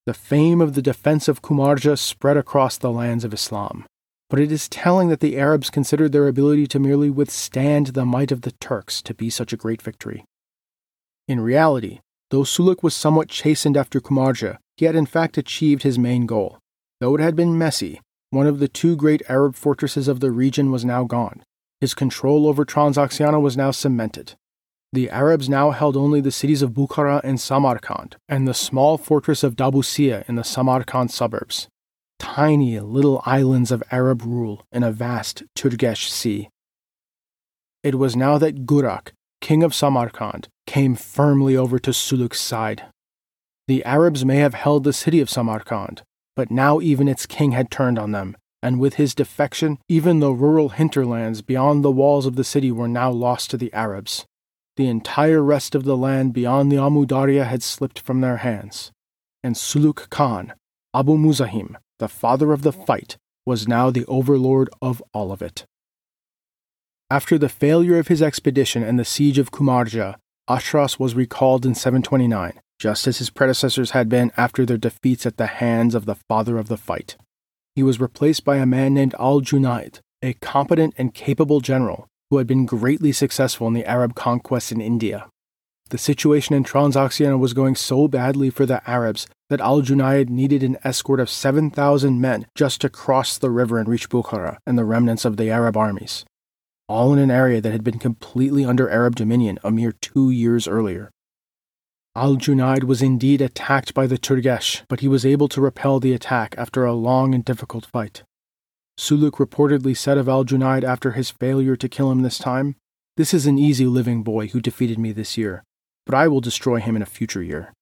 The 0.06 0.14
fame 0.14 0.60
of 0.60 0.74
the 0.74 0.82
defense 0.82 1.28
of 1.28 1.42
Kumarja 1.42 1.98
spread 1.98 2.36
across 2.36 2.78
the 2.78 2.90
lands 2.90 3.24
of 3.24 3.34
Islam, 3.34 3.84
but 4.28 4.40
it 4.40 4.50
is 4.50 4.68
telling 4.68 5.08
that 5.08 5.20
the 5.20 5.38
Arabs 5.38 5.70
considered 5.70 6.12
their 6.12 6.26
ability 6.26 6.66
to 6.68 6.78
merely 6.78 7.10
withstand 7.10 7.88
the 7.88 8.06
might 8.06 8.32
of 8.32 8.42
the 8.42 8.52
Turks 8.52 9.02
to 9.02 9.14
be 9.14 9.30
such 9.30 9.52
a 9.52 9.56
great 9.56 9.82
victory. 9.82 10.24
In 11.28 11.40
reality, 11.40 12.00
though 12.30 12.42
Suluk 12.42 12.82
was 12.82 12.94
somewhat 12.94 13.28
chastened 13.28 13.76
after 13.76 14.00
Kumarja, 14.00 14.58
he 14.76 14.86
had 14.86 14.96
in 14.96 15.06
fact 15.06 15.38
achieved 15.38 15.82
his 15.82 15.98
main 15.98 16.26
goal. 16.26 16.58
Though 17.00 17.14
it 17.14 17.20
had 17.20 17.36
been 17.36 17.58
messy, 17.58 18.00
one 18.31 18.47
of 18.47 18.59
the 18.59 18.69
two 18.69 18.97
great 18.97 19.23
Arab 19.29 19.57
fortresses 19.57 20.09
of 20.09 20.21
the 20.21 20.31
region 20.31 20.71
was 20.71 20.85
now 20.85 21.05
gone. 21.05 21.43
His 21.81 21.95
control 21.95 22.47
over 22.47 22.64
Transoxiana 22.64 23.40
was 23.40 23.57
now 23.57 23.71
cemented. 23.71 24.35
The 24.93 25.11
Arabs 25.11 25.49
now 25.49 25.71
held 25.71 25.97
only 25.97 26.21
the 26.21 26.33
cities 26.33 26.62
of 26.62 26.73
Bukhara 26.73 27.21
and 27.23 27.40
Samarkand, 27.40 28.16
and 28.29 28.47
the 28.47 28.55
small 28.55 28.99
fortress 28.99 29.43
of 29.43 29.55
Dabusia 29.55 30.29
in 30.29 30.35
the 30.35 30.43
Samarkand 30.43 31.11
suburbs. 31.11 31.69
Tiny 32.19 32.79
little 32.81 33.23
islands 33.25 33.71
of 33.71 33.83
Arab 33.90 34.23
rule 34.23 34.66
in 34.73 34.83
a 34.83 34.93
vast 34.93 35.45
Turgesh 35.57 36.11
sea. 36.11 36.49
It 37.83 37.95
was 37.95 38.14
now 38.14 38.37
that 38.38 38.66
Gurak, 38.66 39.12
king 39.40 39.62
of 39.62 39.75
Samarkand, 39.75 40.49
came 40.66 40.97
firmly 40.97 41.57
over 41.57 41.79
to 41.79 41.93
Suluk's 41.93 42.40
side. 42.40 42.85
The 43.69 43.85
Arabs 43.85 44.25
may 44.25 44.37
have 44.37 44.55
held 44.55 44.85
the 44.85 44.93
city 44.93 45.21
of 45.21 45.31
Samarkand, 45.31 46.03
but 46.40 46.50
now 46.50 46.81
even 46.81 47.07
its 47.07 47.26
king 47.26 47.53
had 47.53 47.70
turned 47.70 47.98
on 47.98 48.12
them, 48.12 48.35
and 48.62 48.81
with 48.81 48.94
his 48.94 49.14
defection, 49.14 49.76
even 49.90 50.20
the 50.20 50.33
rural 50.33 50.70
hinterlands 50.70 51.42
beyond 51.42 51.85
the 51.85 51.90
walls 51.90 52.24
of 52.24 52.35
the 52.35 52.44
city 52.44 52.72
were 52.72 52.88
now 52.88 53.11
lost 53.11 53.50
to 53.50 53.59
the 53.59 53.70
Arabs. 53.74 54.24
The 54.79 54.87
entire 54.87 55.42
rest 55.42 55.74
of 55.74 55.85
the 55.85 55.98
land 55.98 56.33
beyond 56.33 56.72
the 56.72 56.79
Amu 56.79 57.05
Darya 57.05 57.44
had 57.44 57.62
slipped 57.62 57.98
from 57.98 58.22
their 58.22 58.38
hands, 58.38 58.90
and 59.44 59.55
Suluk 59.55 60.09
Khan, 60.09 60.55
Abu 60.94 61.18
Muzahim, 61.18 61.76
the 61.98 62.09
father 62.09 62.55
of 62.55 62.62
the 62.62 62.72
fight, 62.72 63.18
was 63.44 63.68
now 63.68 63.90
the 63.90 64.07
overlord 64.07 64.70
of 64.81 65.03
all 65.12 65.33
of 65.33 65.42
it. 65.42 65.66
After 67.11 67.37
the 67.37 67.50
failure 67.50 67.98
of 67.98 68.09
his 68.09 68.22
expedition 68.22 68.83
and 68.83 68.98
the 68.98 69.05
siege 69.05 69.37
of 69.37 69.50
Kumarja, 69.50 70.14
Ashras 70.48 70.98
was 70.98 71.14
recalled 71.14 71.66
in 71.66 71.74
729, 71.74 72.59
just 72.81 73.07
as 73.07 73.19
his 73.19 73.31
predecessors 73.31 73.90
had 73.90 74.09
been 74.09 74.33
after 74.38 74.64
their 74.64 74.79
defeats 74.79 75.27
at 75.27 75.37
the 75.37 75.47
hands 75.47 75.95
of 75.95 76.07
the 76.07 76.14
father 76.14 76.57
of 76.57 76.69
the 76.69 76.79
fight. 76.79 77.16
He 77.77 77.83
was 77.83 78.01
replaced 78.01 78.45
by 78.45 78.57
a 78.57 78.66
man 78.66 78.95
named 78.95 79.14
Al 79.19 79.43
Junaid, 79.43 80.01
a 80.23 80.33
competent 80.35 80.95
and 80.97 81.14
capable 81.14 81.61
general 81.61 82.09
who 82.31 82.38
had 82.38 82.47
been 82.47 82.64
greatly 82.64 83.12
successful 83.12 83.69
in 83.69 83.75
the 83.75 83.85
Arab 83.85 84.14
conquests 84.14 84.73
in 84.73 84.81
India. 84.81 85.29
The 85.90 85.99
situation 85.99 86.55
in 86.55 86.64
Transoxiana 86.64 87.38
was 87.38 87.53
going 87.53 87.75
so 87.75 88.09
badly 88.09 88.49
for 88.49 88.64
the 88.64 88.88
Arabs 88.88 89.27
that 89.51 89.61
Al 89.61 89.83
Junaid 89.83 90.31
needed 90.31 90.62
an 90.62 90.79
escort 90.85 91.21
of 91.21 91.29
7,000 91.29 92.21
men 92.21 92.47
just 92.55 92.81
to 92.81 92.88
cross 92.88 93.37
the 93.37 93.51
river 93.51 93.79
and 93.79 93.88
reach 93.88 94.09
Bukhara 94.09 94.59
and 94.66 94.79
the 94.79 94.85
remnants 94.85 95.25
of 95.25 95.37
the 95.37 95.51
Arab 95.51 95.77
armies, 95.77 96.25
all 96.88 97.12
in 97.12 97.19
an 97.19 97.31
area 97.31 97.61
that 97.61 97.73
had 97.73 97.85
been 97.85 97.99
completely 97.99 98.64
under 98.64 98.88
Arab 98.88 99.16
dominion 99.16 99.59
a 99.64 99.71
mere 99.71 99.93
two 99.93 100.31
years 100.31 100.69
earlier. 100.69 101.11
Al 102.16 102.35
Junaid 102.35 102.83
was 102.85 103.03
indeed 103.03 103.40
attacked 103.40 103.94
by 103.94 104.09
the 104.09 104.18
Turgesh, 104.18 104.83
but 104.88 104.99
he 104.99 105.07
was 105.07 105.25
able 105.25 105.46
to 105.46 105.61
repel 105.61 106.01
the 106.01 106.12
attack 106.12 106.57
after 106.59 106.85
a 106.85 106.92
long 106.92 107.37
and 107.37 107.44
difficult 107.44 107.87
fight. 107.87 108.25
Suluk 108.99 109.35
reportedly 109.35 109.96
said 109.96 110.18
of 110.18 110.29
Al 110.29 110.44
Junaid 110.44 110.83
after 110.83 111.12
his 111.12 111.31
failure 111.31 111.77
to 111.77 111.88
kill 111.88 112.11
him 112.11 112.23
this 112.23 112.37
time, 112.37 112.75
This 113.16 113.33
is 113.33 113.46
an 113.46 113.59
easy 113.59 113.87
living 113.87 114.25
boy 114.25 114.49
who 114.49 114.61
defeated 114.61 114.99
me 114.99 115.12
this 115.12 115.38
year, 115.38 115.62
but 116.05 116.16
I 116.16 116.27
will 116.27 116.40
destroy 116.40 116.81
him 116.81 116.96
in 116.96 117.03
a 117.03 117.07
future 117.07 117.44
year. 117.44 117.73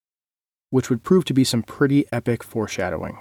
Which 0.69 0.91
would 0.91 1.03
prove 1.03 1.25
to 1.25 1.35
be 1.35 1.45
some 1.45 1.62
pretty 1.62 2.05
epic 2.12 2.45
foreshadowing. 2.45 3.21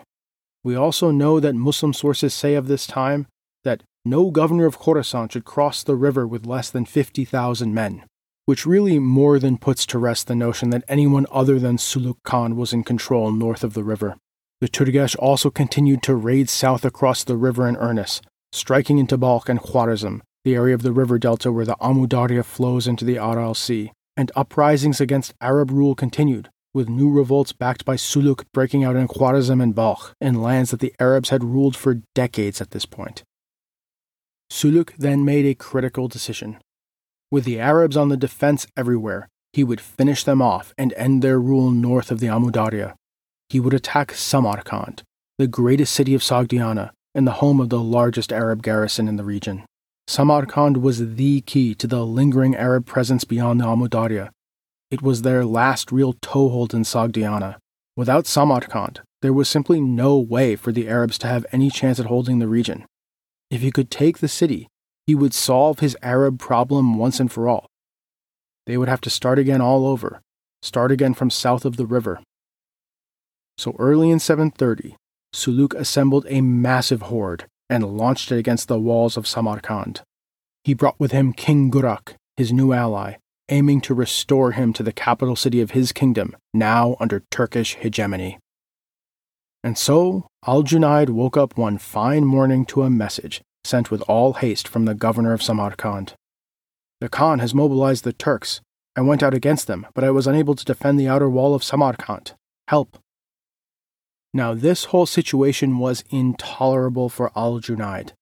We 0.61 0.75
also 0.75 1.11
know 1.11 1.39
that 1.39 1.55
Muslim 1.55 1.93
sources 1.93 2.33
say 2.33 2.55
of 2.55 2.67
this 2.67 2.85
time 2.85 3.27
that 3.63 3.81
no 4.03 4.29
governor 4.29 4.65
of 4.65 4.77
Khorasan 4.77 5.31
should 5.31 5.45
cross 5.45 5.83
the 5.83 5.95
river 5.95 6.27
with 6.27 6.45
less 6.45 6.69
than 6.69 6.83
50,000 6.83 7.73
men, 7.73 8.03
which 8.47 8.65
really 8.65 8.97
more 8.97 9.39
than 9.39 9.57
puts 9.57 9.85
to 9.85 9.99
rest 9.99 10.27
the 10.27 10.33
notion 10.33 10.69
that 10.69 10.85
anyone 10.87 11.25
other 11.29 11.59
than 11.59 11.75
Suluk 11.75 12.15
Khan 12.23 12.55
was 12.55 12.71
in 12.71 12.81
control 12.81 13.29
north 13.29 13.61
of 13.61 13.73
the 13.73 13.83
river. 13.83 14.15
The 14.61 14.69
Turgesh 14.69 15.17
also 15.19 15.49
continued 15.49 16.01
to 16.03 16.15
raid 16.15 16.49
south 16.49 16.85
across 16.85 17.25
the 17.25 17.35
river 17.35 17.67
in 17.67 17.75
earnest, 17.75 18.25
striking 18.53 18.99
into 18.99 19.17
Balkh 19.17 19.49
and 19.49 19.59
Khwarazm, 19.59 20.21
the 20.45 20.55
area 20.55 20.73
of 20.73 20.81
the 20.81 20.93
river 20.93 21.19
delta 21.19 21.51
where 21.51 21.65
the 21.65 21.75
Amu 21.81 22.07
Darya 22.07 22.41
flows 22.41 22.87
into 22.87 23.03
the 23.03 23.17
Aral 23.17 23.53
Sea, 23.53 23.91
and 24.15 24.31
uprisings 24.33 25.01
against 25.01 25.33
Arab 25.41 25.69
rule 25.69 25.93
continued, 25.93 26.47
with 26.73 26.87
new 26.87 27.11
revolts 27.11 27.51
backed 27.51 27.83
by 27.83 27.97
Suluk 27.97 28.45
breaking 28.53 28.85
out 28.85 28.95
in 28.95 29.09
Khwarazm 29.09 29.61
and 29.61 29.75
Balkh, 29.75 30.13
in 30.21 30.41
lands 30.41 30.71
that 30.71 30.79
the 30.79 30.95
Arabs 31.01 31.31
had 31.31 31.43
ruled 31.43 31.75
for 31.75 32.01
decades 32.15 32.61
at 32.61 32.71
this 32.71 32.85
point. 32.85 33.23
Suluk 34.49 34.95
then 34.97 35.25
made 35.25 35.45
a 35.45 35.53
critical 35.53 36.07
decision. 36.07 36.57
With 37.29 37.43
the 37.43 37.59
Arabs 37.59 37.97
on 37.97 38.09
the 38.09 38.17
defense 38.17 38.67
everywhere, 38.77 39.27
he 39.51 39.63
would 39.63 39.81
finish 39.81 40.23
them 40.23 40.41
off 40.41 40.73
and 40.77 40.93
end 40.93 41.21
their 41.21 41.39
rule 41.39 41.71
north 41.71 42.11
of 42.11 42.19
the 42.19 42.27
Amudarya. 42.27 42.95
He 43.49 43.59
would 43.59 43.73
attack 43.73 44.13
Samarkand, 44.13 45.03
the 45.37 45.47
greatest 45.47 45.93
city 45.93 46.13
of 46.13 46.21
Sogdiana 46.21 46.91
and 47.13 47.27
the 47.27 47.39
home 47.43 47.59
of 47.59 47.69
the 47.69 47.79
largest 47.79 48.31
Arab 48.31 48.61
garrison 48.61 49.07
in 49.07 49.17
the 49.17 49.23
region. 49.23 49.65
Samarkand 50.07 50.77
was 50.77 51.15
the 51.15 51.41
key 51.41 51.75
to 51.75 51.87
the 51.87 52.05
lingering 52.05 52.55
Arab 52.55 52.85
presence 52.85 53.23
beyond 53.25 53.59
the 53.59 53.65
Amudarya. 53.65 54.29
It 54.89 55.01
was 55.01 55.23
their 55.23 55.43
last 55.43 55.91
real 55.91 56.13
toehold 56.21 56.73
in 56.73 56.83
Sogdiana. 56.83 57.57
Without 57.97 58.25
Samarkand, 58.25 59.01
there 59.21 59.33
was 59.33 59.49
simply 59.49 59.81
no 59.81 60.17
way 60.17 60.55
for 60.55 60.71
the 60.71 60.87
Arabs 60.87 61.17
to 61.17 61.27
have 61.27 61.45
any 61.51 61.69
chance 61.69 61.99
at 61.99 62.05
holding 62.05 62.39
the 62.39 62.47
region. 62.47 62.85
If 63.49 63.61
he 63.61 63.71
could 63.71 63.91
take 63.91 64.19
the 64.19 64.27
city, 64.27 64.67
he 65.07 65.15
would 65.15 65.33
solve 65.33 65.79
his 65.79 65.97
Arab 66.03 66.37
problem 66.37 66.97
once 66.97 67.19
and 67.19 67.31
for 67.31 67.47
all. 67.49 67.65
They 68.67 68.77
would 68.77 68.89
have 68.89 69.01
to 69.01 69.09
start 69.09 69.39
again 69.39 69.61
all 69.61 69.87
over, 69.87 70.21
start 70.61 70.91
again 70.91 71.15
from 71.15 71.31
south 71.31 71.65
of 71.65 71.77
the 71.77 71.85
river, 71.87 72.19
so 73.57 73.75
early 73.79 74.11
in 74.11 74.19
730, 74.19 74.95
Suluk 75.33 75.73
assembled 75.73 76.27
a 76.29 76.41
massive 76.41 77.03
horde 77.03 77.45
and 77.69 77.97
launched 77.97 78.31
it 78.31 78.37
against 78.37 78.67
the 78.67 78.79
walls 78.79 79.17
of 79.17 79.27
Samarkand. 79.27 80.01
He 80.63 80.73
brought 80.73 80.99
with 80.99 81.11
him 81.11 81.33
King 81.33 81.71
Gurak, 81.71 82.13
his 82.35 82.53
new 82.53 82.71
ally, 82.71 83.15
aiming 83.49 83.81
to 83.81 83.95
restore 83.95 84.51
him 84.51 84.73
to 84.73 84.83
the 84.83 84.91
capital 84.91 85.35
city 85.35 85.59
of 85.59 85.71
his 85.71 85.91
kingdom, 85.91 86.35
now 86.53 86.95
under 86.99 87.23
Turkish 87.31 87.75
hegemony. 87.75 88.37
And 89.63 89.77
so, 89.77 90.27
Al 90.45 90.63
Junaid 90.63 91.09
woke 91.09 91.35
up 91.35 91.57
one 91.57 91.77
fine 91.77 92.25
morning 92.25 92.65
to 92.67 92.83
a 92.83 92.89
message 92.89 93.41
sent 93.67 93.91
with 93.91 94.01
all 94.03 94.33
haste 94.33 94.67
from 94.67 94.85
the 94.85 94.95
governor 94.95 95.33
of 95.33 95.43
Samarkand. 95.43 96.13
The 97.01 97.09
Khan 97.09 97.39
has 97.39 97.53
mobilized 97.53 98.03
the 98.03 98.13
Turks. 98.13 98.61
I 98.95 99.01
went 99.01 99.21
out 99.21 99.33
against 99.33 99.67
them, 99.67 99.85
but 99.93 100.03
I 100.03 100.09
was 100.09 100.25
unable 100.25 100.55
to 100.55 100.65
defend 100.65 100.99
the 100.99 101.07
outer 101.07 101.29
wall 101.29 101.53
of 101.53 101.63
Samarkand. 101.63 102.33
Help! 102.67 102.97
Now, 104.33 104.53
this 104.53 104.85
whole 104.85 105.05
situation 105.05 105.77
was 105.77 106.03
intolerable 106.09 107.09
for 107.09 107.31
al 107.35 107.59
Junaid. 107.59 108.13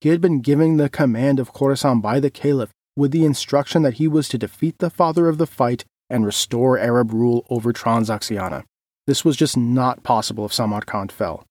He 0.00 0.08
had 0.10 0.20
been 0.20 0.40
given 0.40 0.76
the 0.76 0.88
command 0.88 1.40
of 1.40 1.52
Khorasan 1.52 2.00
by 2.00 2.20
the 2.20 2.30
Caliph 2.30 2.70
with 2.96 3.10
the 3.10 3.24
instruction 3.24 3.82
that 3.82 3.94
he 3.94 4.08
was 4.08 4.28
to 4.28 4.38
defeat 4.38 4.78
the 4.78 4.90
father 4.90 5.28
of 5.28 5.38
the 5.38 5.46
fight 5.46 5.84
and 6.08 6.24
restore 6.24 6.78
Arab 6.78 7.12
rule 7.12 7.44
over 7.50 7.72
Transoxiana. 7.72 8.64
This 9.06 9.24
was 9.24 9.36
just 9.36 9.56
not 9.56 10.02
possible 10.02 10.46
if 10.46 10.52
Samarkand 10.52 11.12
fell. 11.12 11.44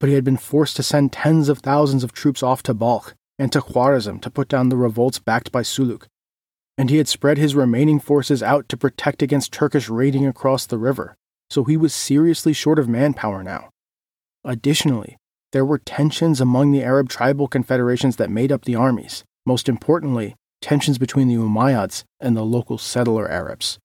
But 0.00 0.08
he 0.08 0.16
had 0.16 0.24
been 0.24 0.36
forced 0.36 0.76
to 0.76 0.82
send 0.82 1.12
tens 1.12 1.48
of 1.48 1.58
thousands 1.58 2.02
of 2.02 2.12
troops 2.12 2.42
off 2.42 2.62
to 2.64 2.74
Balkh 2.74 3.14
and 3.38 3.52
to 3.52 3.60
Khwarazm 3.60 4.20
to 4.22 4.30
put 4.30 4.48
down 4.48 4.70
the 4.70 4.76
revolts 4.76 5.18
backed 5.18 5.52
by 5.52 5.62
Suluk. 5.62 6.06
And 6.76 6.90
he 6.90 6.96
had 6.96 7.06
spread 7.08 7.38
his 7.38 7.54
remaining 7.54 8.00
forces 8.00 8.42
out 8.42 8.68
to 8.70 8.76
protect 8.76 9.22
against 9.22 9.52
Turkish 9.52 9.88
raiding 9.88 10.26
across 10.26 10.66
the 10.66 10.78
river 10.78 11.16
so 11.50 11.64
he 11.64 11.76
was 11.76 11.92
seriously 11.92 12.52
short 12.52 12.78
of 12.78 12.88
manpower 12.88 13.42
now. 13.42 13.70
Additionally, 14.44 15.16
there 15.52 15.64
were 15.64 15.78
tensions 15.78 16.40
among 16.40 16.70
the 16.70 16.82
Arab 16.82 17.08
tribal 17.08 17.48
confederations 17.48 18.16
that 18.16 18.30
made 18.30 18.52
up 18.52 18.64
the 18.64 18.76
armies, 18.76 19.24
most 19.44 19.68
importantly, 19.68 20.36
tensions 20.62 20.96
between 20.96 21.26
the 21.26 21.34
Umayyads 21.34 22.04
and 22.20 22.36
the 22.36 22.44
local 22.44 22.78
settler 22.78 23.28
Arabs. 23.28 23.78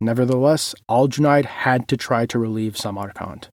Nevertheless, 0.00 0.74
Al 0.88 1.08
Junaid 1.08 1.44
had 1.44 1.88
to 1.88 1.96
try 1.96 2.26
to 2.26 2.38
relieve 2.38 2.76
Samarkand. 2.76 3.48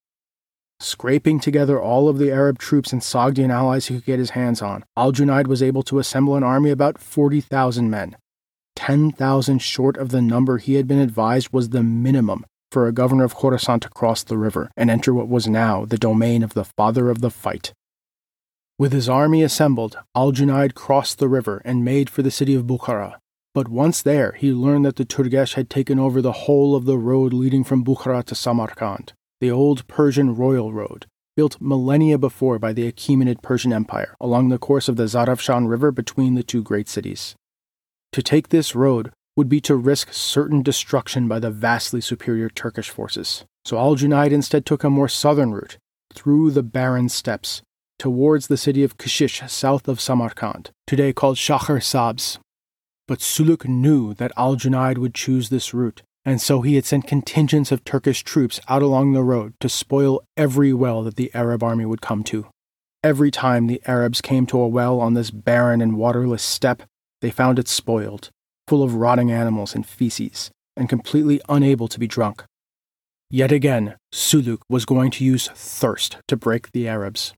Scraping 0.82 1.40
together 1.40 1.80
all 1.80 2.10
of 2.10 2.18
the 2.18 2.32
Arab 2.32 2.58
troops 2.58 2.92
and 2.92 3.04
Sogdian 3.04 3.52
allies 3.52 3.86
he 3.86 3.96
could 3.96 4.06
get 4.06 4.18
his 4.18 4.32
hands 4.32 4.64
on, 4.64 4.84
Al 4.98 5.12
Junaid 5.12 5.46
was 5.46 5.62
able 5.62 5.84
to 5.84 6.00
assemble 6.00 6.36
an 6.36 6.42
army 6.44 6.72
about 6.72 6.98
40,000 6.98 7.88
men. 7.88 8.18
10,000 8.76 9.60
short 9.60 9.96
of 9.96 10.10
the 10.10 10.24
number 10.24 10.58
he 10.58 10.74
had 10.74 10.88
been 10.88 10.98
advised 10.98 11.50
was 11.54 11.70
the 11.70 11.84
minimum 11.84 12.48
for 12.72 12.88
a 12.88 12.92
governor 12.92 13.24
of 13.24 13.36
Khorasan 13.36 13.80
to 13.82 13.90
cross 13.90 14.24
the 14.24 14.40
river 14.40 14.72
and 14.76 14.90
enter 14.90 15.14
what 15.14 15.30
was 15.30 15.48
now 15.48 15.86
the 15.86 16.00
domain 16.00 16.42
of 16.42 16.56
the 16.56 16.66
father 16.66 17.12
of 17.12 17.22
the 17.22 17.30
fight. 17.30 17.74
With 18.80 18.92
his 18.92 19.08
army 19.08 19.44
assembled, 19.44 20.00
Al 20.16 20.32
Junaid 20.32 20.74
crossed 20.74 21.20
the 21.20 21.30
river 21.30 21.62
and 21.64 21.86
made 21.86 22.10
for 22.10 22.24
the 22.24 22.32
city 22.32 22.56
of 22.56 22.66
Bukhara. 22.66 23.20
But 23.54 23.68
once 23.68 24.02
there, 24.02 24.32
he 24.32 24.52
learned 24.52 24.86
that 24.86 24.96
the 24.96 25.06
Turgesh 25.06 25.54
had 25.54 25.70
taken 25.70 26.00
over 26.00 26.24
the 26.24 26.32
whole 26.32 26.76
of 26.76 26.86
the 26.86 26.98
road 26.98 27.34
leading 27.34 27.64
from 27.64 27.84
Bukhara 27.84 28.24
to 28.24 28.34
Samarkand, 28.34 29.14
the 29.42 29.52
old 29.52 29.86
Persian 29.88 30.36
royal 30.36 30.72
road, 30.72 31.08
built 31.36 31.60
millennia 31.60 32.18
before 32.18 32.60
by 32.60 32.72
the 32.72 32.90
Achaemenid 32.90 33.42
Persian 33.42 33.74
Empire 33.74 34.16
along 34.22 34.50
the 34.50 34.60
course 34.60 34.88
of 34.88 34.96
the 34.98 35.06
Zarafshan 35.06 35.68
River 35.68 35.92
between 35.92 36.36
the 36.36 36.44
two 36.44 36.62
great 36.62 36.88
cities. 36.88 37.36
To 38.14 38.22
take 38.22 38.50
this 38.50 38.76
road 38.76 39.12
would 39.36 39.50
be 39.50 39.60
to 39.62 39.76
risk 39.76 40.14
certain 40.14 40.62
destruction 40.62 41.28
by 41.28 41.40
the 41.40 41.50
vastly 41.50 42.02
superior 42.02 42.50
Turkish 42.50 42.90
forces. 42.90 43.44
So 43.66 43.78
Al 43.78 43.96
Junaid 43.96 44.32
instead 44.32 44.66
took 44.66 44.84
a 44.84 44.90
more 44.90 45.08
southern 45.08 45.52
route, 45.52 45.78
through 46.14 46.52
the 46.52 46.64
barren 46.64 47.10
steppes, 47.10 47.64
towards 47.98 48.48
the 48.48 48.58
city 48.58 48.84
of 48.84 48.98
Kashish 48.98 49.50
south 49.50 49.88
of 49.88 50.00
Samarkand, 50.00 50.70
today 50.86 51.14
called 51.14 51.38
Shahr 51.38 51.80
Sabz. 51.80 52.38
But 53.08 53.20
Suluk 53.20 53.68
knew 53.68 54.14
that 54.16 54.34
Al 54.38 54.56
Junaid 54.56 55.00
would 55.00 55.16
choose 55.16 55.50
this 55.50 55.74
route, 55.74 56.04
and 56.26 56.42
so 56.42 56.62
he 56.62 56.76
had 56.76 56.86
sent 56.86 57.08
contingents 57.08 57.72
of 57.72 57.84
Turkish 57.84 58.24
troops 58.24 58.60
out 58.68 58.82
along 58.82 59.14
the 59.14 59.24
road 59.24 59.54
to 59.60 59.70
spoil 59.70 60.22
every 60.38 60.72
well 60.72 61.04
that 61.04 61.16
the 61.16 61.32
Arab 61.34 61.64
army 61.64 61.86
would 61.86 62.02
come 62.02 62.24
to. 62.26 62.48
Every 63.04 63.32
time 63.32 63.66
the 63.66 63.82
Arabs 63.88 64.22
came 64.22 64.46
to 64.48 64.60
a 64.60 64.68
well 64.68 65.00
on 65.00 65.16
this 65.16 65.32
barren 65.32 65.82
and 65.82 65.98
waterless 65.98 66.44
steppe, 66.44 66.84
they 67.22 67.32
found 67.32 67.58
it 67.58 67.68
spoiled, 67.68 68.30
full 68.68 68.84
of 68.84 68.96
rotting 68.96 69.32
animals 69.32 69.74
and 69.74 69.86
feces, 69.86 70.52
and 70.78 70.88
completely 70.88 71.42
unable 71.50 71.88
to 71.88 72.00
be 72.00 72.08
drunk. 72.08 72.44
Yet 73.30 73.52
again, 73.52 73.96
Suluk 74.14 74.60
was 74.70 74.86
going 74.86 75.10
to 75.12 75.26
use 75.26 75.48
thirst 75.48 76.18
to 76.28 76.38
break 76.38 76.72
the 76.72 76.88
Arabs. 76.88 77.34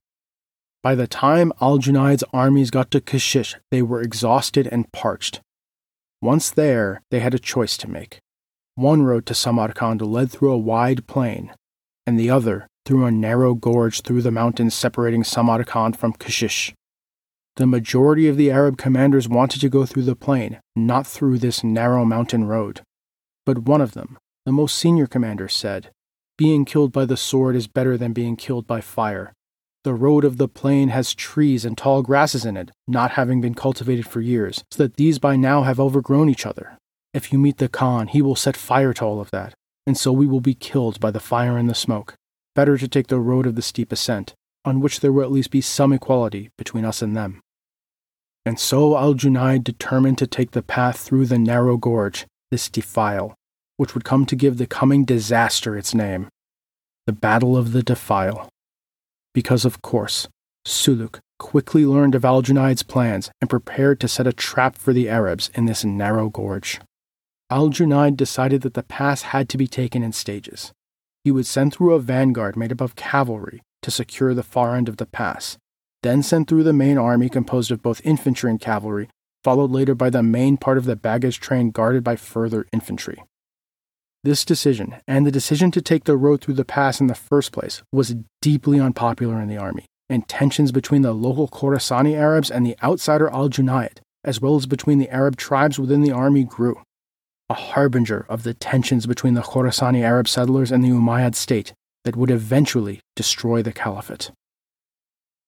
By 0.82 0.94
the 0.94 1.06
time 1.06 1.52
Al 1.62 1.78
Junaid's 1.78 2.24
armies 2.32 2.70
got 2.70 2.90
to 2.90 3.00
Kashish, 3.00 3.54
they 3.70 3.80
were 3.80 4.02
exhausted 4.02 4.66
and 4.66 4.90
parched. 4.92 5.40
Once 6.20 6.50
there, 6.50 7.00
they 7.10 7.20
had 7.20 7.32
a 7.32 7.38
choice 7.38 7.78
to 7.78 7.88
make. 7.88 8.18
One 8.76 9.02
road 9.02 9.24
to 9.26 9.34
Samarkand 9.34 10.02
led 10.02 10.32
through 10.32 10.50
a 10.50 10.58
wide 10.58 11.06
plain, 11.06 11.52
and 12.06 12.18
the 12.18 12.30
other 12.30 12.66
through 12.84 13.04
a 13.04 13.10
narrow 13.12 13.54
gorge 13.54 14.00
through 14.02 14.22
the 14.22 14.32
mountains 14.32 14.74
separating 14.74 15.22
Samarkand 15.22 15.96
from 15.96 16.12
Kashish. 16.12 16.74
The 17.56 17.68
majority 17.68 18.26
of 18.26 18.36
the 18.36 18.50
Arab 18.50 18.76
commanders 18.76 19.28
wanted 19.28 19.60
to 19.60 19.68
go 19.68 19.86
through 19.86 20.02
the 20.02 20.16
plain, 20.16 20.58
not 20.74 21.06
through 21.06 21.38
this 21.38 21.62
narrow 21.62 22.04
mountain 22.04 22.46
road. 22.46 22.80
But 23.46 23.60
one 23.60 23.80
of 23.80 23.92
them, 23.92 24.18
the 24.44 24.50
most 24.50 24.76
senior 24.76 25.06
commander, 25.06 25.48
said, 25.48 25.90
Being 26.36 26.64
killed 26.64 26.90
by 26.90 27.04
the 27.04 27.16
sword 27.16 27.54
is 27.54 27.68
better 27.68 27.96
than 27.96 28.12
being 28.12 28.34
killed 28.34 28.66
by 28.66 28.80
fire. 28.80 29.32
The 29.84 29.94
road 29.94 30.24
of 30.24 30.36
the 30.36 30.48
plain 30.48 30.88
has 30.88 31.14
trees 31.14 31.64
and 31.64 31.78
tall 31.78 32.02
grasses 32.02 32.44
in 32.44 32.56
it, 32.56 32.72
not 32.88 33.12
having 33.12 33.40
been 33.40 33.54
cultivated 33.54 34.08
for 34.08 34.20
years, 34.20 34.64
so 34.72 34.82
that 34.82 34.96
these 34.96 35.20
by 35.20 35.36
now 35.36 35.62
have 35.62 35.78
overgrown 35.78 36.28
each 36.28 36.44
other. 36.44 36.76
If 37.14 37.32
you 37.32 37.38
meet 37.38 37.56
the 37.56 37.68
Khan, 37.68 38.08
he 38.08 38.20
will 38.20 38.36
set 38.36 38.56
fire 38.56 38.92
to 38.94 39.04
all 39.04 39.20
of 39.20 39.30
that, 39.30 39.54
and 39.86 39.96
so 39.96 40.12
we 40.12 40.26
will 40.26 40.40
be 40.40 40.54
killed 40.54 41.00
by 41.00 41.10
the 41.10 41.20
fire 41.20 41.56
and 41.56 41.70
the 41.70 41.74
smoke. 41.74 42.14
Better 42.54 42.76
to 42.76 42.88
take 42.88 43.06
the 43.06 43.20
road 43.20 43.46
of 43.46 43.54
the 43.54 43.62
steep 43.62 43.92
ascent, 43.92 44.34
on 44.64 44.80
which 44.80 45.00
there 45.00 45.12
will 45.12 45.22
at 45.22 45.32
least 45.32 45.50
be 45.50 45.60
some 45.60 45.92
equality 45.92 46.50
between 46.58 46.84
us 46.84 47.00
and 47.00 47.16
them. 47.16 47.40
And 48.44 48.60
so 48.60 48.96
Al 48.98 49.14
Junaid 49.14 49.64
determined 49.64 50.18
to 50.18 50.26
take 50.26 50.50
the 50.50 50.62
path 50.62 50.98
through 50.98 51.26
the 51.26 51.38
narrow 51.38 51.76
gorge, 51.76 52.26
this 52.50 52.68
defile, 52.68 53.34
which 53.76 53.94
would 53.94 54.04
come 54.04 54.26
to 54.26 54.36
give 54.36 54.58
the 54.58 54.66
coming 54.66 55.04
disaster 55.04 55.78
its 55.78 55.94
name 55.94 56.28
the 57.06 57.12
Battle 57.12 57.56
of 57.56 57.72
the 57.72 57.82
Defile 57.82 58.48
because, 59.34 59.64
of 59.64 59.82
course, 59.82 60.26
Suluk 60.66 61.18
quickly 61.38 61.84
learned 61.84 62.14
of 62.14 62.24
Al 62.24 62.40
Junaid's 62.40 62.82
plans 62.82 63.30
and 63.40 63.50
prepared 63.50 64.00
to 64.00 64.08
set 64.08 64.26
a 64.26 64.32
trap 64.32 64.76
for 64.78 64.94
the 64.94 65.10
Arabs 65.10 65.50
in 65.54 65.66
this 65.66 65.84
narrow 65.84 66.30
gorge. 66.30 66.80
Al 67.50 67.68
decided 67.68 68.62
that 68.62 68.74
the 68.74 68.82
pass 68.82 69.22
had 69.22 69.48
to 69.50 69.58
be 69.58 69.66
taken 69.66 70.02
in 70.02 70.12
stages. 70.12 70.72
He 71.24 71.30
would 71.30 71.46
send 71.46 71.72
through 71.72 71.94
a 71.94 72.00
vanguard 72.00 72.56
made 72.56 72.72
up 72.72 72.80
of 72.80 72.96
cavalry 72.96 73.62
to 73.82 73.90
secure 73.90 74.34
the 74.34 74.42
far 74.42 74.76
end 74.76 74.88
of 74.88 74.96
the 74.96 75.06
pass, 75.06 75.58
then 76.02 76.22
send 76.22 76.48
through 76.48 76.64
the 76.64 76.72
main 76.72 76.98
army 76.98 77.28
composed 77.28 77.70
of 77.70 77.82
both 77.82 78.04
infantry 78.04 78.50
and 78.50 78.60
cavalry, 78.60 79.08
followed 79.42 79.70
later 79.70 79.94
by 79.94 80.10
the 80.10 80.22
main 80.22 80.56
part 80.56 80.78
of 80.78 80.86
the 80.86 80.96
baggage 80.96 81.38
train 81.38 81.70
guarded 81.70 82.02
by 82.02 82.16
further 82.16 82.66
infantry. 82.72 83.22
This 84.22 84.44
decision, 84.46 84.96
and 85.06 85.26
the 85.26 85.30
decision 85.30 85.70
to 85.72 85.82
take 85.82 86.04
the 86.04 86.16
road 86.16 86.40
through 86.40 86.54
the 86.54 86.64
pass 86.64 86.98
in 86.98 87.08
the 87.08 87.14
first 87.14 87.52
place, 87.52 87.82
was 87.92 88.16
deeply 88.40 88.80
unpopular 88.80 89.38
in 89.38 89.48
the 89.48 89.58
army, 89.58 89.84
and 90.08 90.26
tensions 90.26 90.72
between 90.72 91.02
the 91.02 91.12
local 91.12 91.46
Khorasani 91.46 92.14
Arabs 92.14 92.50
and 92.50 92.64
the 92.64 92.76
outsider 92.82 93.28
al 93.28 93.50
Junaid, 93.50 93.98
as 94.24 94.40
well 94.40 94.56
as 94.56 94.64
between 94.64 94.98
the 94.98 95.10
Arab 95.10 95.36
tribes 95.36 95.78
within 95.78 96.00
the 96.00 96.12
army, 96.12 96.44
grew. 96.44 96.80
A 97.50 97.54
harbinger 97.54 98.24
of 98.28 98.42
the 98.42 98.54
tensions 98.54 99.06
between 99.06 99.34
the 99.34 99.42
Khorasani 99.42 100.02
Arab 100.02 100.28
settlers 100.28 100.72
and 100.72 100.82
the 100.82 100.88
Umayyad 100.88 101.34
state 101.34 101.74
that 102.04 102.16
would 102.16 102.30
eventually 102.30 103.00
destroy 103.16 103.62
the 103.62 103.72
caliphate. 103.72 104.30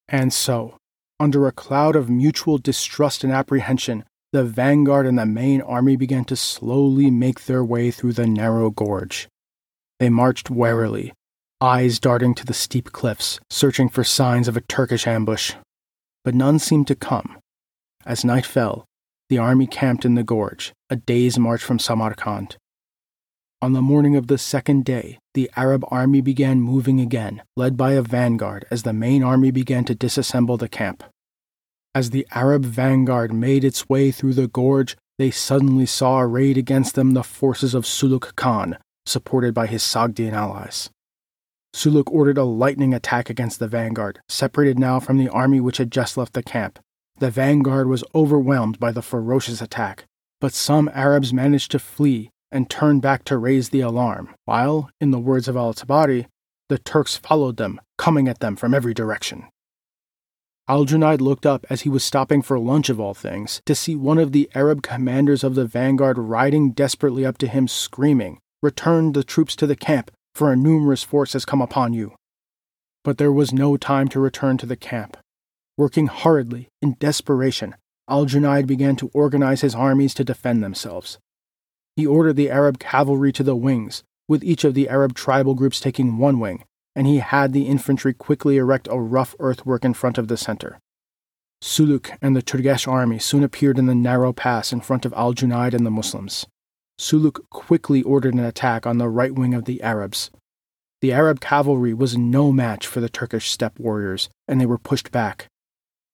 And 0.08 0.32
so, 0.32 0.76
under 1.18 1.46
a 1.46 1.52
cloud 1.52 1.96
of 1.96 2.10
mutual 2.10 2.58
distrust 2.58 3.24
and 3.24 3.32
apprehension, 3.32 4.04
the 4.32 4.44
vanguard 4.44 5.06
and 5.06 5.18
the 5.18 5.24
main 5.24 5.62
army 5.62 5.96
began 5.96 6.24
to 6.26 6.36
slowly 6.36 7.10
make 7.10 7.44
their 7.44 7.64
way 7.64 7.90
through 7.90 8.12
the 8.12 8.26
narrow 8.26 8.70
gorge. 8.70 9.28
They 9.98 10.10
marched 10.10 10.50
warily, 10.50 11.14
eyes 11.60 11.98
darting 11.98 12.34
to 12.34 12.44
the 12.44 12.52
steep 12.52 12.92
cliffs, 12.92 13.40
searching 13.48 13.88
for 13.88 14.04
signs 14.04 14.48
of 14.48 14.56
a 14.56 14.60
Turkish 14.60 15.06
ambush. 15.06 15.54
But 16.22 16.34
none 16.34 16.58
seemed 16.58 16.86
to 16.88 16.94
come. 16.94 17.38
As 18.04 18.24
night 18.24 18.44
fell, 18.44 18.84
the 19.28 19.38
army 19.38 19.66
camped 19.66 20.04
in 20.04 20.14
the 20.14 20.22
gorge, 20.22 20.72
a 20.88 20.96
day's 20.96 21.38
march 21.38 21.62
from 21.62 21.78
Samarkand. 21.78 22.56
On 23.60 23.72
the 23.72 23.82
morning 23.82 24.14
of 24.14 24.26
the 24.26 24.38
second 24.38 24.84
day, 24.84 25.18
the 25.34 25.50
Arab 25.56 25.84
army 25.90 26.20
began 26.20 26.60
moving 26.60 27.00
again, 27.00 27.42
led 27.56 27.76
by 27.76 27.92
a 27.92 28.02
vanguard 28.02 28.64
as 28.70 28.82
the 28.82 28.92
main 28.92 29.22
army 29.22 29.50
began 29.50 29.84
to 29.86 29.94
disassemble 29.94 30.58
the 30.58 30.68
camp. 30.68 31.02
As 31.94 32.10
the 32.10 32.26
Arab 32.32 32.64
vanguard 32.64 33.32
made 33.32 33.64
its 33.64 33.88
way 33.88 34.10
through 34.10 34.34
the 34.34 34.48
gorge, 34.48 34.96
they 35.18 35.30
suddenly 35.30 35.86
saw 35.86 36.20
arrayed 36.20 36.58
against 36.58 36.94
them 36.94 37.12
the 37.12 37.24
forces 37.24 37.74
of 37.74 37.84
Suluk 37.84 38.36
Khan, 38.36 38.76
supported 39.06 39.54
by 39.54 39.66
his 39.66 39.82
Sogdian 39.82 40.34
allies. 40.34 40.90
Suluk 41.74 42.10
ordered 42.10 42.38
a 42.38 42.44
lightning 42.44 42.92
attack 42.92 43.30
against 43.30 43.58
the 43.58 43.68
vanguard, 43.68 44.20
separated 44.28 44.78
now 44.78 45.00
from 45.00 45.16
the 45.16 45.28
army 45.30 45.60
which 45.60 45.78
had 45.78 45.90
just 45.90 46.16
left 46.16 46.34
the 46.34 46.42
camp. 46.42 46.78
The 47.18 47.30
vanguard 47.30 47.88
was 47.88 48.04
overwhelmed 48.14 48.78
by 48.78 48.92
the 48.92 49.02
ferocious 49.02 49.62
attack, 49.62 50.04
but 50.40 50.52
some 50.52 50.90
Arabs 50.92 51.32
managed 51.32 51.70
to 51.70 51.78
flee 51.78 52.30
and 52.52 52.68
turn 52.68 53.00
back 53.00 53.24
to 53.24 53.38
raise 53.38 53.70
the 53.70 53.80
alarm, 53.80 54.34
while, 54.44 54.90
in 55.00 55.10
the 55.10 55.18
words 55.18 55.48
of 55.48 55.56
al 55.56 55.72
Tabari, 55.72 56.26
the 56.68 56.78
Turks 56.78 57.16
followed 57.16 57.56
them, 57.56 57.80
coming 57.96 58.28
at 58.28 58.40
them 58.40 58.54
from 58.54 58.74
every 58.74 58.92
direction. 58.92 59.46
Al 60.68 60.84
Junaid 60.84 61.20
looked 61.20 61.46
up 61.46 61.64
as 61.70 61.82
he 61.82 61.88
was 61.88 62.04
stopping 62.04 62.42
for 62.42 62.58
lunch 62.58 62.88
of 62.88 63.00
all 63.00 63.14
things 63.14 63.62
to 63.66 63.74
see 63.74 63.94
one 63.94 64.18
of 64.18 64.32
the 64.32 64.50
Arab 64.54 64.82
commanders 64.82 65.44
of 65.44 65.54
the 65.54 65.64
vanguard 65.64 66.18
riding 66.18 66.72
desperately 66.72 67.24
up 67.24 67.38
to 67.38 67.46
him, 67.46 67.68
screaming, 67.68 68.38
Return 68.62 69.12
the 69.12 69.22
troops 69.22 69.54
to 69.56 69.66
the 69.66 69.76
camp, 69.76 70.10
for 70.34 70.50
a 70.50 70.56
numerous 70.56 71.02
force 71.02 71.34
has 71.34 71.44
come 71.44 71.62
upon 71.62 71.92
you. 71.92 72.14
But 73.04 73.16
there 73.16 73.32
was 73.32 73.52
no 73.52 73.76
time 73.76 74.08
to 74.08 74.20
return 74.20 74.58
to 74.58 74.66
the 74.66 74.76
camp. 74.76 75.16
Working 75.78 76.06
hurriedly, 76.06 76.68
in 76.80 76.96
desperation, 76.98 77.74
Al 78.08 78.24
Junaid 78.24 78.66
began 78.66 78.96
to 78.96 79.10
organize 79.12 79.60
his 79.60 79.74
armies 79.74 80.14
to 80.14 80.24
defend 80.24 80.62
themselves. 80.62 81.18
He 81.96 82.06
ordered 82.06 82.36
the 82.36 82.50
Arab 82.50 82.78
cavalry 82.78 83.32
to 83.32 83.42
the 83.42 83.56
wings, 83.56 84.02
with 84.28 84.42
each 84.42 84.64
of 84.64 84.74
the 84.74 84.88
Arab 84.88 85.14
tribal 85.14 85.54
groups 85.54 85.78
taking 85.78 86.18
one 86.18 86.40
wing, 86.40 86.64
and 86.94 87.06
he 87.06 87.18
had 87.18 87.52
the 87.52 87.66
infantry 87.66 88.14
quickly 88.14 88.56
erect 88.56 88.88
a 88.90 88.98
rough 88.98 89.34
earthwork 89.38 89.84
in 89.84 89.92
front 89.92 90.16
of 90.16 90.28
the 90.28 90.36
center. 90.36 90.78
Suluk 91.62 92.16
and 92.22 92.34
the 92.34 92.42
Turgesh 92.42 92.86
army 92.86 93.18
soon 93.18 93.42
appeared 93.42 93.78
in 93.78 93.86
the 93.86 93.94
narrow 93.94 94.32
pass 94.32 94.72
in 94.72 94.80
front 94.80 95.04
of 95.04 95.12
Al 95.14 95.34
Junaid 95.34 95.74
and 95.74 95.84
the 95.84 95.90
Muslims. 95.90 96.46
Suluk 96.98 97.40
quickly 97.50 98.02
ordered 98.02 98.34
an 98.34 98.40
attack 98.40 98.86
on 98.86 98.98
the 98.98 99.08
right 99.08 99.34
wing 99.34 99.52
of 99.52 99.66
the 99.66 99.82
Arabs. 99.82 100.30
The 101.02 101.12
Arab 101.12 101.40
cavalry 101.40 101.92
was 101.92 102.16
no 102.16 102.50
match 102.52 102.86
for 102.86 103.00
the 103.00 103.10
Turkish 103.10 103.50
steppe 103.50 103.78
warriors, 103.78 104.30
and 104.48 104.58
they 104.60 104.66
were 104.66 104.78
pushed 104.78 105.12
back. 105.12 105.48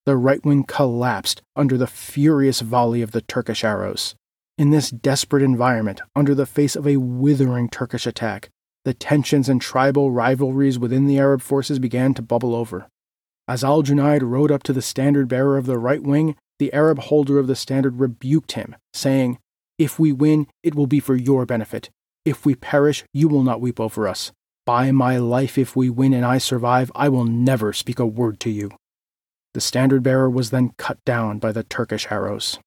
The 0.05 0.17
right 0.17 0.45
wing 0.45 0.65
collapsed 0.65 1.43
under 1.55 1.79
the 1.79 1.87
furious 1.87 2.61
volley 2.61 3.03
of 3.03 3.13
the 3.13 3.21
Turkish 3.21 3.63
arrows. 3.63 4.17
In 4.59 4.71
this 4.71 4.91
desperate 4.91 5.45
environment, 5.45 6.01
under 6.17 6.35
the 6.35 6.45
face 6.45 6.75
of 6.75 6.89
a 6.89 6.97
withering 6.97 7.69
Turkish 7.69 8.05
attack, 8.07 8.51
the 8.85 8.95
tensions 8.95 9.49
and 9.49 9.61
tribal 9.61 10.11
rivalries 10.11 10.77
within 10.77 11.07
the 11.07 11.19
Arab 11.19 11.41
forces 11.41 11.79
began 11.79 12.15
to 12.15 12.23
bubble 12.23 12.55
over. 12.55 12.89
As 13.47 13.63
al 13.63 13.83
Junaid 13.85 14.23
rode 14.23 14.51
up 14.51 14.65
to 14.65 14.73
the 14.73 14.83
standard 14.83 15.29
bearer 15.29 15.57
of 15.57 15.67
the 15.67 15.79
right 15.79 16.03
wing, 16.03 16.35
the 16.59 16.73
Arab 16.73 16.99
holder 16.99 17.39
of 17.39 17.47
the 17.47 17.55
standard 17.55 18.01
rebuked 18.01 18.53
him, 18.53 18.75
saying, 18.93 19.39
If 19.79 20.01
we 20.01 20.11
win, 20.11 20.49
it 20.65 20.75
will 20.75 20.89
be 20.89 20.99
for 20.99 21.15
your 21.15 21.47
benefit. 21.47 21.91
If 22.25 22.45
we 22.45 22.57
perish, 22.57 23.05
you 23.13 23.29
will 23.29 23.45
not 23.45 23.61
weep 23.61 23.79
over 23.79 24.09
us. 24.09 24.33
By 24.67 24.91
my 24.91 25.17
life, 25.17 25.59
if 25.59 25.77
we 25.77 25.91
win 25.91 26.13
and 26.13 26.25
I 26.25 26.39
survive, 26.39 26.91
I 26.95 27.09
will 27.09 27.25
never 27.25 27.73
speak 27.73 28.01
a 28.01 28.07
word 28.07 28.41
to 28.41 28.51
you. 28.51 28.73
The 29.55 29.61
standard 29.61 30.03
bearer 30.03 30.31
was 30.31 30.51
then 30.51 30.73
cut 30.79 31.05
down 31.05 31.39
by 31.39 31.53
the 31.53 31.63
Turkish 31.63 32.07
arrows. 32.11 32.59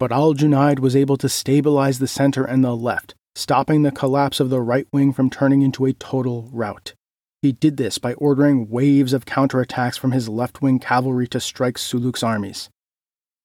But 0.00 0.10
al 0.10 0.34
Junaid 0.34 0.80
was 0.80 0.96
able 0.96 1.16
to 1.18 1.28
stabilize 1.28 1.98
the 1.98 2.08
center 2.08 2.44
and 2.44 2.64
the 2.64 2.74
left, 2.74 3.14
stopping 3.34 3.82
the 3.82 3.92
collapse 3.92 4.40
of 4.40 4.50
the 4.50 4.60
right 4.60 4.88
wing 4.92 5.12
from 5.12 5.30
turning 5.30 5.62
into 5.62 5.86
a 5.86 5.92
total 5.92 6.48
rout. 6.52 6.94
He 7.42 7.52
did 7.52 7.76
this 7.76 7.98
by 7.98 8.14
ordering 8.14 8.68
waves 8.68 9.12
of 9.12 9.26
counterattacks 9.26 9.98
from 9.98 10.12
his 10.12 10.28
left 10.28 10.62
wing 10.62 10.78
cavalry 10.78 11.28
to 11.28 11.40
strike 11.40 11.76
Suluk's 11.76 12.22
armies. 12.22 12.70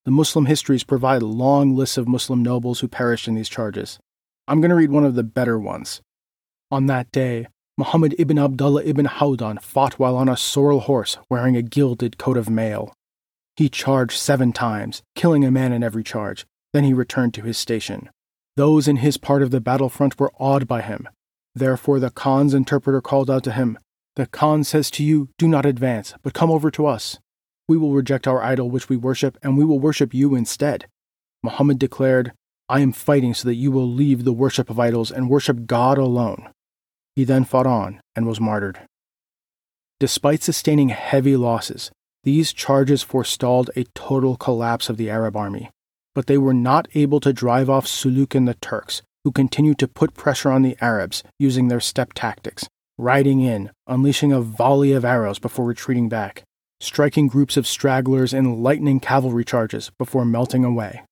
The 0.05 0.11
Muslim 0.11 0.45
histories 0.45 0.83
provide 0.83 1.21
long 1.21 1.75
lists 1.75 1.97
of 1.97 2.07
Muslim 2.07 2.41
nobles 2.41 2.79
who 2.79 2.87
perished 2.87 3.27
in 3.27 3.35
these 3.35 3.49
charges. 3.49 3.99
I'm 4.47 4.61
going 4.61 4.69
to 4.69 4.75
read 4.75 4.89
one 4.89 5.03
of 5.03 5.15
the 5.15 5.23
better 5.23 5.59
ones. 5.59 6.01
On 6.71 6.87
that 6.87 7.11
day, 7.11 7.47
Muhammad 7.79 8.13
ibn 8.19 8.37
Abdullah 8.37 8.83
ibn 8.83 9.05
Hawdan 9.05 9.57
fought 9.61 9.97
while 9.97 10.17
on 10.17 10.27
a 10.27 10.35
sorrel 10.35 10.81
horse 10.81 11.17
wearing 11.29 11.55
a 11.55 11.61
gilded 11.61 12.17
coat 12.17 12.35
of 12.35 12.49
mail. 12.49 12.93
He 13.55 13.69
charged 13.69 14.19
seven 14.19 14.51
times, 14.51 15.01
killing 15.15 15.45
a 15.45 15.49
man 15.49 15.71
in 15.71 15.81
every 15.81 16.03
charge. 16.03 16.45
Then 16.73 16.83
he 16.83 16.93
returned 16.93 17.33
to 17.35 17.41
his 17.41 17.57
station. 17.57 18.09
Those 18.57 18.89
in 18.89 18.97
his 18.97 19.15
part 19.15 19.41
of 19.41 19.51
the 19.51 19.61
battlefront 19.61 20.19
were 20.19 20.33
awed 20.37 20.67
by 20.67 20.81
him. 20.81 21.07
Therefore 21.55 22.01
the 22.01 22.09
Khan's 22.09 22.53
interpreter 22.53 22.99
called 22.99 23.31
out 23.31 23.45
to 23.45 23.53
him, 23.53 23.77
The 24.17 24.27
Khan 24.27 24.65
says 24.65 24.91
to 24.91 25.03
you, 25.05 25.29
Do 25.37 25.47
not 25.47 25.65
advance, 25.65 26.13
but 26.21 26.33
come 26.33 26.51
over 26.51 26.69
to 26.71 26.85
us. 26.85 27.17
We 27.69 27.77
will 27.77 27.93
reject 27.93 28.27
our 28.27 28.43
idol 28.43 28.69
which 28.69 28.89
we 28.89 28.97
worship, 28.97 29.37
and 29.41 29.57
we 29.57 29.63
will 29.63 29.79
worship 29.79 30.13
you 30.13 30.35
instead. 30.35 30.87
Muhammad 31.43 31.79
declared, 31.79 32.33
I 32.67 32.81
am 32.81 32.91
fighting 32.91 33.33
so 33.33 33.47
that 33.47 33.55
you 33.55 33.71
will 33.71 33.89
leave 33.89 34.25
the 34.25 34.33
worship 34.33 34.69
of 34.69 34.81
idols 34.81 35.13
and 35.13 35.29
worship 35.29 35.65
God 35.65 35.97
alone. 35.97 36.49
He 37.15 37.23
then 37.23 37.43
fought 37.43 37.67
on 37.67 38.01
and 38.15 38.25
was 38.25 38.39
martyred. 38.39 38.79
Despite 39.99 40.43
sustaining 40.43 40.89
heavy 40.89 41.35
losses, 41.35 41.91
These 42.23 42.51
charges 42.51 43.01
forestalled 43.01 43.69
a 43.75 43.85
total 43.95 44.35
collapse 44.35 44.89
of 44.89 44.97
the 44.97 45.09
Arab 45.09 45.37
army, 45.37 45.69
but 46.13 46.27
they 46.27 46.37
were 46.37 46.53
not 46.53 46.87
able 46.93 47.19
to 47.21 47.31
drive 47.31 47.69
off 47.69 47.87
Suluk 47.87 48.35
and 48.35 48.47
the 48.47 48.55
Turks, 48.55 49.01
who 49.23 49.31
continued 49.31 49.79
to 49.79 49.87
put 49.87 50.15
pressure 50.15 50.51
on 50.51 50.61
the 50.61 50.77
Arabs 50.81 51.23
using 51.39 51.67
their 51.67 51.79
steppe 51.79 52.13
tactics, 52.13 52.67
riding 52.97 53.39
in, 53.39 53.71
unleashing 53.87 54.33
a 54.33 54.41
volley 54.41 54.91
of 54.91 55.05
arrows 55.05 55.39
before 55.39 55.65
retreating 55.65 56.09
back, 56.09 56.43
striking 56.81 57.27
groups 57.27 57.55
of 57.55 57.67
stragglers 57.67 58.33
in 58.33 58.61
lightning 58.61 58.99
cavalry 58.99 59.45
charges 59.45 59.91
before 59.97 60.25
melting 60.25 60.65
away. 60.65 61.03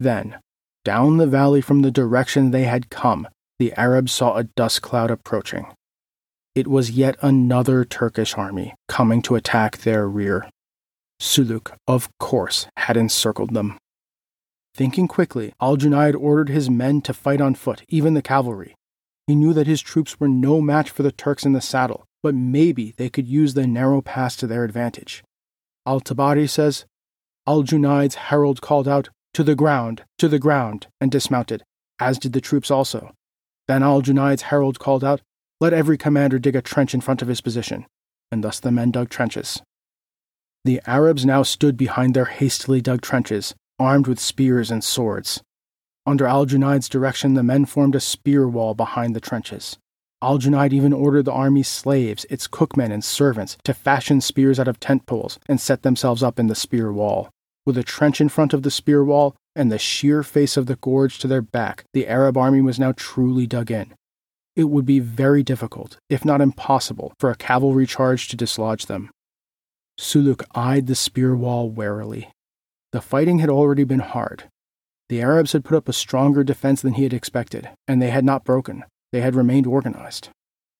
Then, 0.00 0.38
down 0.84 1.18
the 1.18 1.26
valley 1.26 1.60
from 1.60 1.82
the 1.82 1.90
direction 1.90 2.50
they 2.50 2.64
had 2.64 2.90
come, 2.90 3.28
the 3.58 3.72
Arabs 3.74 4.12
saw 4.12 4.36
a 4.36 4.44
dust 4.44 4.82
cloud 4.82 5.10
approaching. 5.10 5.66
It 6.54 6.68
was 6.68 6.92
yet 6.92 7.16
another 7.22 7.84
Turkish 7.84 8.34
army 8.34 8.74
coming 8.88 9.22
to 9.22 9.34
attack 9.34 9.78
their 9.78 10.08
rear. 10.08 10.48
Suluk, 11.20 11.72
of 11.86 12.08
course, 12.18 12.66
had 12.76 12.96
encircled 12.96 13.54
them. 13.54 13.78
Thinking 14.74 15.08
quickly, 15.08 15.52
Al 15.60 15.76
Junaid 15.76 16.14
ordered 16.14 16.48
his 16.48 16.70
men 16.70 17.00
to 17.02 17.12
fight 17.12 17.40
on 17.40 17.54
foot, 17.56 17.82
even 17.88 18.14
the 18.14 18.22
cavalry. 18.22 18.76
He 19.26 19.34
knew 19.34 19.52
that 19.52 19.66
his 19.66 19.80
troops 19.80 20.20
were 20.20 20.28
no 20.28 20.60
match 20.60 20.90
for 20.90 21.02
the 21.02 21.12
Turks 21.12 21.44
in 21.44 21.52
the 21.52 21.60
saddle, 21.60 22.04
but 22.22 22.34
maybe 22.34 22.94
they 22.96 23.10
could 23.10 23.26
use 23.26 23.54
the 23.54 23.66
narrow 23.66 24.00
pass 24.00 24.36
to 24.36 24.46
their 24.46 24.64
advantage. 24.64 25.24
Al 25.84 26.00
Tabari 26.00 26.48
says 26.48 26.86
Al 27.46 27.62
Junaid's 27.62 28.14
herald 28.14 28.60
called 28.60 28.86
out, 28.86 29.08
To 29.34 29.42
the 29.42 29.54
ground, 29.56 30.04
to 30.18 30.28
the 30.28 30.38
ground, 30.38 30.86
and 31.00 31.10
dismounted, 31.10 31.64
as 31.98 32.18
did 32.18 32.32
the 32.32 32.40
troops 32.40 32.70
also. 32.70 33.12
Then 33.68 33.82
Al 33.82 34.02
herald 34.02 34.78
called 34.78 35.04
out, 35.04 35.20
let 35.60 35.72
every 35.72 35.98
commander 35.98 36.38
dig 36.38 36.56
a 36.56 36.62
trench 36.62 36.94
in 36.94 37.00
front 37.00 37.20
of 37.20 37.28
his 37.28 37.40
position, 37.40 37.86
and 38.32 38.42
thus 38.42 38.58
the 38.58 38.72
men 38.72 38.90
dug 38.90 39.10
trenches. 39.10 39.60
The 40.64 40.80
Arabs 40.86 41.24
now 41.24 41.42
stood 41.42 41.76
behind 41.76 42.14
their 42.14 42.24
hastily 42.24 42.80
dug 42.80 43.02
trenches, 43.02 43.54
armed 43.78 44.06
with 44.06 44.18
spears 44.18 44.70
and 44.70 44.82
swords. 44.82 45.42
Under 46.06 46.26
Al 46.26 46.46
direction, 46.46 47.34
the 47.34 47.42
men 47.42 47.66
formed 47.66 47.94
a 47.94 48.00
spear 48.00 48.48
wall 48.48 48.74
behind 48.74 49.14
the 49.14 49.20
trenches. 49.20 49.76
Al 50.22 50.38
even 50.72 50.92
ordered 50.92 51.26
the 51.26 51.32
army's 51.32 51.68
slaves, 51.68 52.26
its 52.30 52.48
cookmen 52.48 52.90
and 52.90 53.04
servants, 53.04 53.56
to 53.64 53.74
fashion 53.74 54.20
spears 54.20 54.58
out 54.58 54.66
of 54.66 54.80
tent 54.80 55.06
poles 55.06 55.38
and 55.48 55.60
set 55.60 55.82
themselves 55.82 56.22
up 56.22 56.38
in 56.40 56.46
the 56.46 56.54
spear 56.54 56.92
wall. 56.92 57.28
With 57.66 57.76
a 57.76 57.84
trench 57.84 58.20
in 58.20 58.28
front 58.28 58.54
of 58.54 58.62
the 58.62 58.70
spear 58.70 59.04
wall 59.04 59.36
and 59.58 59.70
the 59.70 59.78
sheer 59.78 60.22
face 60.22 60.56
of 60.56 60.64
the 60.64 60.76
gorge 60.76 61.18
to 61.18 61.26
their 61.26 61.42
back, 61.42 61.84
the 61.92 62.06
Arab 62.06 62.38
army 62.38 62.62
was 62.62 62.78
now 62.78 62.92
truly 62.96 63.46
dug 63.46 63.70
in, 63.70 63.92
it 64.58 64.68
would 64.70 64.84
be 64.84 64.98
very 64.98 65.44
difficult, 65.44 65.98
if 66.10 66.24
not 66.24 66.40
impossible, 66.40 67.12
for 67.20 67.30
a 67.30 67.36
cavalry 67.36 67.86
charge 67.86 68.26
to 68.26 68.36
dislodge 68.36 68.86
them. 68.86 69.08
Suluk 69.96 70.42
eyed 70.52 70.88
the 70.88 70.96
spear 70.96 71.36
wall 71.36 71.70
warily. 71.70 72.32
The 72.90 73.00
fighting 73.00 73.38
had 73.38 73.50
already 73.50 73.84
been 73.84 74.00
hard. 74.00 74.48
The 75.10 75.22
Arabs 75.22 75.52
had 75.52 75.64
put 75.64 75.76
up 75.76 75.88
a 75.88 75.92
stronger 75.92 76.42
defense 76.42 76.82
than 76.82 76.94
he 76.94 77.04
had 77.04 77.12
expected, 77.12 77.70
and 77.86 78.02
they 78.02 78.10
had 78.10 78.24
not 78.24 78.42
broken. 78.42 78.82
They 79.12 79.20
had 79.20 79.36
remained 79.36 79.68
organized. 79.68 80.30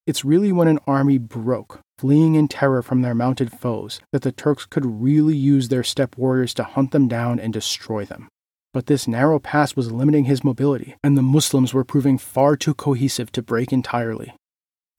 It's 0.05 0.25
really 0.25 0.51
when 0.51 0.67
an 0.67 0.79
army 0.85 1.17
broke, 1.17 1.79
fleeing 1.97 2.35
in 2.35 2.49
terror 2.49 2.81
from 2.81 3.01
their 3.01 3.15
mounted 3.15 3.49
foes, 3.49 4.01
that 4.11 4.23
the 4.23 4.33
Turks 4.33 4.65
could 4.65 5.01
really 5.01 5.37
use 5.37 5.69
their 5.69 5.83
steppe 5.85 6.17
warriors 6.17 6.53
to 6.55 6.65
hunt 6.65 6.91
them 6.91 7.07
down 7.07 7.39
and 7.39 7.53
destroy 7.53 8.03
them. 8.03 8.27
But 8.73 8.85
this 8.85 9.07
narrow 9.07 9.39
pass 9.39 9.75
was 9.75 9.91
limiting 9.91 10.25
his 10.25 10.43
mobility, 10.43 10.95
and 11.03 11.17
the 11.17 11.23
Muslims 11.23 11.73
were 11.73 11.83
proving 11.83 12.17
far 12.17 12.55
too 12.55 12.73
cohesive 12.73 13.31
to 13.31 13.41
break 13.41 13.73
entirely. 13.73 14.35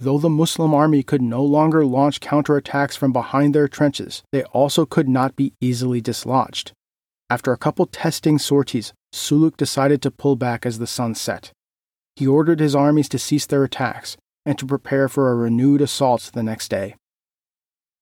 Though 0.01 0.19
the 0.19 0.31
Muslim 0.31 0.75
army 0.75 1.03
could 1.03 1.23
no 1.23 1.45
longer 1.45 1.85
launch 1.85 2.21
counterattacks 2.21 2.97
from 2.97 3.13
behind 3.13 3.55
their 3.55 3.69
trenches, 3.69 4.23
they 4.33 4.43
also 4.45 4.87
could 4.87 5.09
not 5.09 5.37
be 5.37 5.53
easily 5.61 6.01
dislodged. 6.01 6.73
After 7.29 7.53
a 7.53 7.59
couple 7.59 7.87
testing 7.87 8.39
sorties, 8.39 8.93
Suluk 9.13 9.57
decided 9.57 10.03
to 10.03 10.11
pull 10.11 10.37
back 10.37 10.67
as 10.67 10.79
the 10.79 10.87
sun 10.87 11.15
set. 11.15 11.53
He 12.17 12.27
ordered 12.27 12.61
his 12.61 12.75
armies 12.75 13.09
to 13.11 13.19
cease 13.19 13.47
their 13.47 13.63
attacks 13.63 14.17
and 14.45 14.59
to 14.59 14.67
prepare 14.67 15.09
for 15.09 15.31
a 15.31 15.37
renewed 15.37 15.81
assault 15.81 16.31
the 16.33 16.43
next 16.43 16.69
day. 16.69 16.97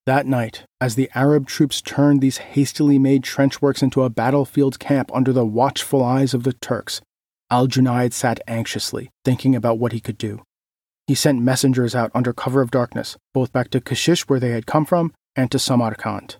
That 0.09 0.27
night, 0.27 0.65
as 0.81 0.95
the 0.95 1.11
Arab 1.15 1.47
troops 1.47 1.83
turned 1.83 2.23
these 2.23 2.39
hastily 2.39 2.99
made 2.99 3.23
trenchworks 3.23 3.83
into 3.83 4.05
a 4.05 4.09
battlefield 4.09 4.79
camp 4.79 5.11
under 5.13 5.35
the 5.35 5.45
watchful 5.45 6.03
eyes 6.03 6.33
of 6.33 6.45
the 6.45 6.55
Turks, 6.55 7.03
Al 7.51 7.67
Junaid 7.67 8.15
sat 8.15 8.41
anxiously, 8.49 9.11
thinking 9.23 9.55
about 9.55 9.79
what 9.79 9.93
he 9.93 10.01
could 10.01 10.17
do. 10.17 10.41
He 11.07 11.15
sent 11.15 11.43
messengers 11.43 11.95
out 11.95 12.11
under 12.15 12.33
cover 12.33 12.63
of 12.63 12.71
darkness, 12.71 13.19
both 13.35 13.53
back 13.53 13.69
to 13.69 13.83
Kashish 13.83 14.23
where 14.31 14.41
they 14.41 14.53
had 14.53 14.65
come 14.65 14.87
from 14.87 15.13
and 15.37 15.51
to 15.51 15.59
Samarkand. 15.59 16.39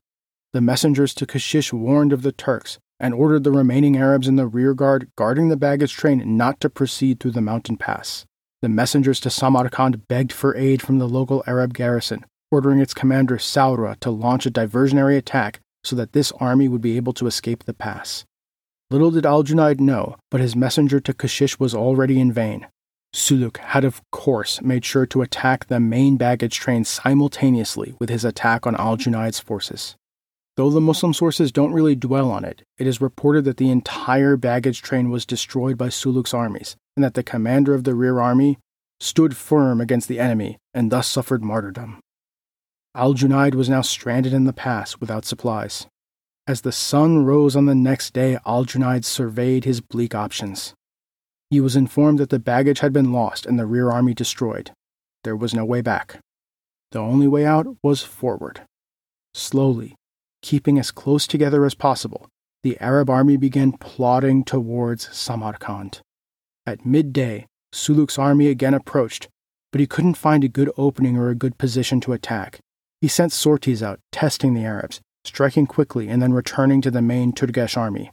The 0.55 0.63
messengers 0.63 1.13
to 1.17 1.27
Kashish 1.27 1.71
warned 1.71 2.15
of 2.15 2.23
the 2.23 2.33
Turks 2.33 2.79
and 2.99 3.13
ordered 3.13 3.45
the 3.45 3.53
remaining 3.53 3.99
Arabs 3.99 4.27
in 4.27 4.37
the 4.37 4.47
rearguard 4.47 5.11
guarding 5.15 5.51
the 5.51 5.59
baggage 5.59 5.93
train 5.93 6.39
not 6.39 6.59
to 6.61 6.71
proceed 6.71 7.21
through 7.21 7.33
the 7.33 7.43
mountain 7.43 7.77
pass. 7.77 8.25
The 8.63 8.71
messengers 8.71 9.21
to 9.21 9.29
Samarkand 9.29 10.09
begged 10.09 10.33
for 10.33 10.57
aid 10.57 10.81
from 10.81 10.99
the 10.99 11.07
local 11.07 11.45
Arab 11.47 11.75
garrison, 11.75 12.25
ordering 12.51 12.81
its 12.81 12.95
commander 12.95 13.37
Saura 13.37 13.99
to 14.01 14.11
launch 14.11 14.47
a 14.47 14.51
diversionary 14.51 15.17
attack 15.17 15.61
so 15.85 15.97
that 15.97 16.13
this 16.13 16.33
army 16.41 16.69
would 16.69 16.81
be 16.81 16.97
able 16.97 17.13
to 17.15 17.27
escape 17.27 17.65
the 17.65 17.75
pass. 17.75 18.25
Little 18.91 19.11
did 19.11 19.27
Al 19.27 19.45
Junaid 19.45 19.81
know, 19.81 20.17
but 20.31 20.41
his 20.41 20.57
messenger 20.57 20.99
to 21.01 21.13
Kashish 21.13 21.61
was 21.61 21.75
already 21.75 22.19
in 22.19 22.33
vain. 22.33 22.67
Suluk 23.15 23.59
had, 23.59 23.85
of 23.85 24.01
course, 24.11 24.61
made 24.63 24.85
sure 24.85 25.07
to 25.07 25.23
attack 25.23 25.67
the 25.67 25.81
main 25.81 26.17
baggage 26.17 26.57
train 26.57 26.85
simultaneously 26.85 27.95
with 27.99 28.11
his 28.11 28.25
attack 28.25 28.67
on 28.67 28.77
Al 28.77 28.97
Junaid's 28.97 29.41
forces. 29.41 29.97
Though 30.57 30.71
the 30.71 30.81
Muslim 30.81 31.15
sources 31.15 31.53
don't 31.53 31.73
really 31.73 31.95
dwell 31.95 32.31
on 32.31 32.45
it, 32.45 32.63
it 32.79 32.87
is 32.87 33.01
reported 33.01 33.45
that 33.45 33.59
the 33.59 33.71
entire 33.71 34.37
baggage 34.37 34.83
train 34.83 35.11
was 35.11 35.25
destroyed 35.25 35.79
by 35.79 35.89
Suluk's 35.89 36.35
armies, 36.35 36.77
and 36.97 37.05
that 37.05 37.15
the 37.15 37.23
commander 37.23 37.75
of 37.75 37.85
the 37.85 37.95
rear 37.95 38.19
army 38.19 38.59
stood 39.01 39.37
firm 39.37 39.81
against 39.81 40.09
the 40.09 40.19
enemy 40.19 40.59
and 40.75 40.91
thus 40.91 41.07
suffered 41.07 41.45
martyrdom. 41.45 42.01
Al 42.99 43.15
Junaid 43.15 43.55
was 43.55 43.69
now 43.69 43.81
stranded 43.81 44.33
in 44.33 44.43
the 44.43 44.53
pass 44.53 44.99
without 44.99 45.25
supplies. 45.25 45.87
As 46.49 46.63
the 46.63 46.73
sun 46.73 47.25
rose 47.25 47.55
on 47.55 47.67
the 47.67 47.75
next 47.75 48.13
day, 48.13 48.39
Al 48.45 48.65
Junaid 48.65 49.05
surveyed 49.05 49.65
his 49.65 49.81
bleak 49.81 50.17
options. 50.17 50.75
He 51.49 51.61
was 51.61 51.77
informed 51.77 52.19
that 52.19 52.31
the 52.31 52.41
baggage 52.41 52.81
had 52.81 52.93
been 52.93 53.13
lost 53.13 53.47
and 53.47 53.57
the 53.57 53.67
rear 53.67 53.93
army 53.93 54.15
destroyed. 54.15 54.73
There 55.23 55.37
was 55.37 55.55
no 55.55 55.65
way 55.65 55.81
back. 55.81 56.19
The 56.91 56.99
only 56.99 57.29
way 57.29 57.47
out 57.47 57.69
was 57.85 58.03
forward. 58.03 58.63
Slowly, 59.33 59.95
keeping 60.43 60.77
as 60.77 60.91
close 60.91 61.29
together 61.29 61.65
as 61.65 61.77
possible, 61.77 62.27
the 62.65 62.81
Arab 62.81 63.09
army 63.09 63.37
began 63.37 63.79
plodding 63.79 64.43
towards 64.43 65.17
Samarkand. 65.17 66.01
At 66.67 66.85
midday, 66.85 67.47
Suluk's 67.73 68.19
army 68.19 68.49
again 68.49 68.75
approached, 68.75 69.29
but 69.71 69.81
he 69.81 69.87
couldn't 69.87 70.15
find 70.15 70.43
a 70.43 70.49
good 70.49 70.73
opening 70.77 71.17
or 71.17 71.29
a 71.29 71.37
good 71.37 71.59
position 71.59 72.01
to 72.01 72.13
attack. 72.13 72.59
He 73.01 73.09
sent 73.09 73.33
sorties 73.33 73.83
out, 73.83 74.01
testing 74.11 74.55
the 74.55 74.65
Arabs, 74.65 75.01
striking 75.25 75.67
quickly 75.67 76.09
and 76.09 76.21
then 76.21 76.33
returning 76.33 76.81
to 76.83 76.91
the 76.91 77.03
main 77.03 77.33
Turgesh 77.33 77.77
army. 77.77 78.11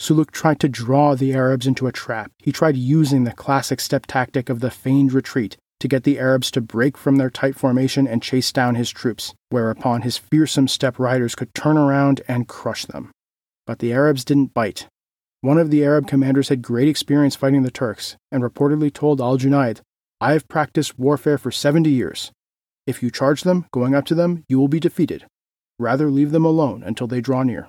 Suluk 0.00 0.30
tried 0.30 0.58
to 0.60 0.68
draw 0.68 1.14
the 1.14 1.34
Arabs 1.34 1.66
into 1.66 1.86
a 1.86 1.92
trap. 1.92 2.32
He 2.38 2.50
tried 2.50 2.76
using 2.76 3.24
the 3.24 3.32
classic 3.32 3.78
steppe 3.80 4.06
tactic 4.06 4.48
of 4.48 4.60
the 4.60 4.70
feigned 4.70 5.12
retreat 5.12 5.56
to 5.80 5.88
get 5.88 6.04
the 6.04 6.18
Arabs 6.18 6.50
to 6.52 6.60
break 6.60 6.96
from 6.96 7.16
their 7.16 7.30
tight 7.30 7.56
formation 7.56 8.06
and 8.06 8.22
chase 8.22 8.52
down 8.52 8.76
his 8.76 8.90
troops, 8.90 9.34
whereupon 9.50 10.02
his 10.02 10.16
fearsome 10.16 10.68
steppe 10.68 10.98
riders 10.98 11.34
could 11.34 11.54
turn 11.54 11.76
around 11.76 12.22
and 12.26 12.48
crush 12.48 12.86
them. 12.86 13.10
But 13.66 13.80
the 13.80 13.92
Arabs 13.92 14.24
didn't 14.24 14.54
bite. 14.54 14.86
One 15.40 15.58
of 15.58 15.70
the 15.70 15.84
Arab 15.84 16.06
commanders 16.06 16.48
had 16.48 16.62
great 16.62 16.88
experience 16.88 17.36
fighting 17.36 17.64
the 17.64 17.70
Turks 17.70 18.16
and 18.30 18.42
reportedly 18.42 18.92
told 18.92 19.20
Al 19.20 19.36
Junaid, 19.36 19.80
I 20.20 20.32
have 20.32 20.48
practiced 20.48 20.98
warfare 20.98 21.36
for 21.36 21.50
70 21.50 21.90
years. 21.90 22.30
If 22.86 23.02
you 23.02 23.10
charge 23.10 23.42
them, 23.42 23.66
going 23.70 23.94
up 23.94 24.04
to 24.06 24.14
them, 24.14 24.44
you 24.48 24.58
will 24.58 24.68
be 24.68 24.80
defeated. 24.80 25.26
Rather 25.78 26.10
leave 26.10 26.32
them 26.32 26.44
alone 26.44 26.82
until 26.82 27.06
they 27.06 27.20
draw 27.20 27.42
near. 27.42 27.68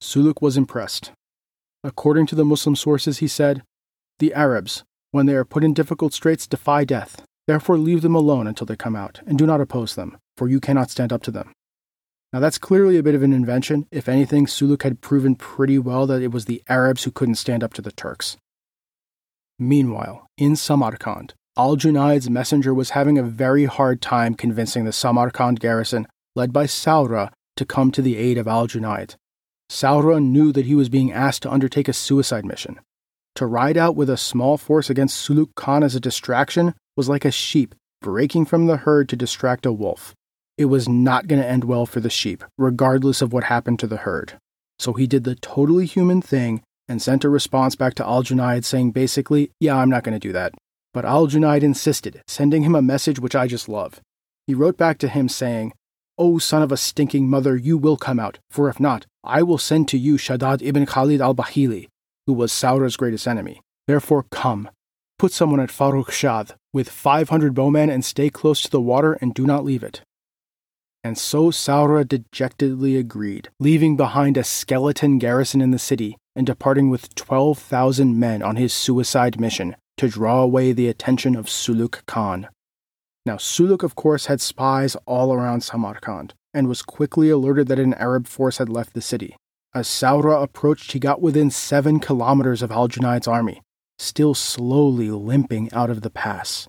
Suluk 0.00 0.40
was 0.40 0.56
impressed. 0.56 1.12
According 1.84 2.26
to 2.26 2.34
the 2.34 2.44
Muslim 2.44 2.76
sources, 2.76 3.18
he 3.18 3.28
said, 3.28 3.62
The 4.18 4.32
Arabs, 4.34 4.84
when 5.10 5.26
they 5.26 5.34
are 5.34 5.44
put 5.44 5.64
in 5.64 5.74
difficult 5.74 6.12
straits, 6.12 6.46
defy 6.46 6.84
death. 6.84 7.22
Therefore, 7.46 7.76
leave 7.76 8.02
them 8.02 8.14
alone 8.14 8.46
until 8.46 8.66
they 8.66 8.76
come 8.76 8.94
out, 8.94 9.20
and 9.26 9.36
do 9.36 9.46
not 9.46 9.60
oppose 9.60 9.96
them, 9.96 10.16
for 10.36 10.48
you 10.48 10.60
cannot 10.60 10.90
stand 10.90 11.12
up 11.12 11.22
to 11.24 11.32
them. 11.32 11.52
Now, 12.32 12.40
that's 12.40 12.58
clearly 12.58 12.96
a 12.96 13.02
bit 13.02 13.14
of 13.14 13.22
an 13.22 13.32
invention. 13.32 13.86
If 13.90 14.08
anything, 14.08 14.46
Suluk 14.46 14.82
had 14.82 15.00
proven 15.00 15.34
pretty 15.34 15.78
well 15.78 16.06
that 16.06 16.22
it 16.22 16.30
was 16.30 16.44
the 16.44 16.62
Arabs 16.68 17.04
who 17.04 17.10
couldn't 17.10 17.34
stand 17.34 17.62
up 17.62 17.74
to 17.74 17.82
the 17.82 17.92
Turks. 17.92 18.36
Meanwhile, 19.58 20.26
in 20.38 20.56
Samarkand, 20.56 21.34
Al 21.54 21.76
Junaid's 21.76 22.30
messenger 22.30 22.72
was 22.72 22.90
having 22.90 23.18
a 23.18 23.22
very 23.22 23.66
hard 23.66 24.00
time 24.00 24.34
convincing 24.34 24.86
the 24.86 24.92
Samarkand 24.92 25.60
garrison, 25.60 26.06
led 26.34 26.50
by 26.50 26.64
Saura, 26.64 27.30
to 27.56 27.66
come 27.66 27.92
to 27.92 28.00
the 28.00 28.16
aid 28.16 28.38
of 28.38 28.48
Al 28.48 28.66
Junaid. 28.66 29.16
Saura 29.70 30.22
knew 30.22 30.50
that 30.52 30.64
he 30.64 30.74
was 30.74 30.88
being 30.88 31.12
asked 31.12 31.42
to 31.42 31.52
undertake 31.52 31.88
a 31.88 31.92
suicide 31.92 32.46
mission. 32.46 32.80
To 33.34 33.46
ride 33.46 33.76
out 33.76 33.96
with 33.96 34.08
a 34.08 34.16
small 34.16 34.56
force 34.56 34.88
against 34.88 35.28
Suluk 35.28 35.54
Khan 35.54 35.82
as 35.82 35.94
a 35.94 36.00
distraction 36.00 36.74
was 36.96 37.10
like 37.10 37.26
a 37.26 37.30
sheep 37.30 37.74
breaking 38.00 38.46
from 38.46 38.66
the 38.66 38.78
herd 38.78 39.08
to 39.10 39.16
distract 39.16 39.66
a 39.66 39.72
wolf. 39.72 40.14
it 40.58 40.66
was 40.66 40.88
not 40.88 41.28
going 41.28 41.40
to 41.40 41.48
end 41.48 41.64
well 41.64 41.86
for 41.86 42.00
the 42.00 42.10
sheep, 42.10 42.44
regardless 42.56 43.20
of 43.20 43.32
what 43.32 43.44
happened 43.44 43.78
to 43.78 43.86
the 43.86 43.98
herd. 43.98 44.38
So 44.78 44.92
he 44.92 45.06
did 45.06 45.24
the 45.24 45.34
totally 45.34 45.86
human 45.86 46.22
thing 46.22 46.62
and 46.88 47.00
sent 47.00 47.24
a 47.24 47.28
response 47.28 47.74
back 47.76 47.94
to 47.94 48.06
Al 48.06 48.22
Junaid 48.22 48.64
saying 48.64 48.92
basically, 48.92 49.50
Yeah, 49.60 49.76
I'm 49.76 49.90
not 49.90 50.02
going 50.02 50.14
to 50.14 50.18
do 50.18 50.32
that. 50.32 50.54
But 50.92 51.06
Al 51.06 51.26
Junaid 51.26 51.62
insisted, 51.62 52.22
sending 52.26 52.62
him 52.64 52.74
a 52.74 52.82
message 52.82 53.18
which 53.18 53.34
I 53.34 53.46
just 53.46 53.68
love. 53.68 54.00
He 54.46 54.54
wrote 54.54 54.76
back 54.76 54.98
to 54.98 55.08
him 55.08 55.28
saying, 55.28 55.72
O 56.18 56.38
son 56.38 56.62
of 56.62 56.70
a 56.70 56.76
stinking 56.76 57.28
mother, 57.28 57.56
you 57.56 57.78
will 57.78 57.96
come 57.96 58.20
out, 58.20 58.38
for 58.50 58.68
if 58.68 58.78
not, 58.78 59.06
I 59.24 59.42
will 59.42 59.58
send 59.58 59.88
to 59.88 59.98
you 59.98 60.18
Shaddad 60.18 60.60
ibn 60.62 60.84
Khalid 60.84 61.22
al 61.22 61.34
Bahili, 61.34 61.88
who 62.26 62.34
was 62.34 62.52
Saura's 62.52 62.96
greatest 62.96 63.26
enemy. 63.26 63.62
Therefore, 63.86 64.26
come. 64.30 64.68
Put 65.18 65.32
someone 65.32 65.60
at 65.60 65.70
Farrukh 65.70 66.10
Shad 66.10 66.54
with 66.72 66.90
500 66.90 67.54
bowmen 67.54 67.88
and 67.88 68.04
stay 68.04 68.28
close 68.28 68.60
to 68.62 68.70
the 68.70 68.80
water 68.80 69.14
and 69.14 69.32
do 69.32 69.46
not 69.46 69.64
leave 69.64 69.82
it. 69.82 70.02
And 71.04 71.16
so 71.16 71.50
Saura 71.50 72.06
dejectedly 72.06 72.96
agreed, 72.96 73.48
leaving 73.58 73.96
behind 73.96 74.36
a 74.36 74.44
skeleton 74.44 75.18
garrison 75.18 75.60
in 75.60 75.70
the 75.70 75.78
city 75.78 76.16
and 76.36 76.46
departing 76.46 76.90
with 76.90 77.14
12,000 77.14 78.18
men 78.18 78.42
on 78.42 78.56
his 78.56 78.72
suicide 78.72 79.40
mission 79.40 79.74
to 80.02 80.08
draw 80.08 80.42
away 80.42 80.72
the 80.72 80.88
attention 80.88 81.36
of 81.36 81.46
Suluk 81.46 82.04
Khan. 82.06 82.48
Now, 83.24 83.36
Suluk, 83.36 83.84
of 83.84 83.94
course, 83.94 84.26
had 84.26 84.40
spies 84.40 84.96
all 85.06 85.32
around 85.32 85.60
Samarkand 85.60 86.34
and 86.52 86.66
was 86.66 86.82
quickly 86.82 87.30
alerted 87.30 87.68
that 87.68 87.78
an 87.78 87.94
Arab 87.94 88.26
force 88.26 88.58
had 88.58 88.68
left 88.68 88.94
the 88.94 89.00
city. 89.00 89.36
As 89.72 89.86
Saura 89.86 90.42
approached, 90.42 90.90
he 90.90 90.98
got 90.98 91.22
within 91.22 91.52
seven 91.52 92.00
kilometers 92.00 92.62
of 92.62 92.72
Al 92.72 92.88
Junaid's 92.88 93.28
army, 93.28 93.62
still 93.96 94.34
slowly 94.34 95.08
limping 95.12 95.72
out 95.72 95.88
of 95.88 96.00
the 96.00 96.10
pass. 96.10 96.68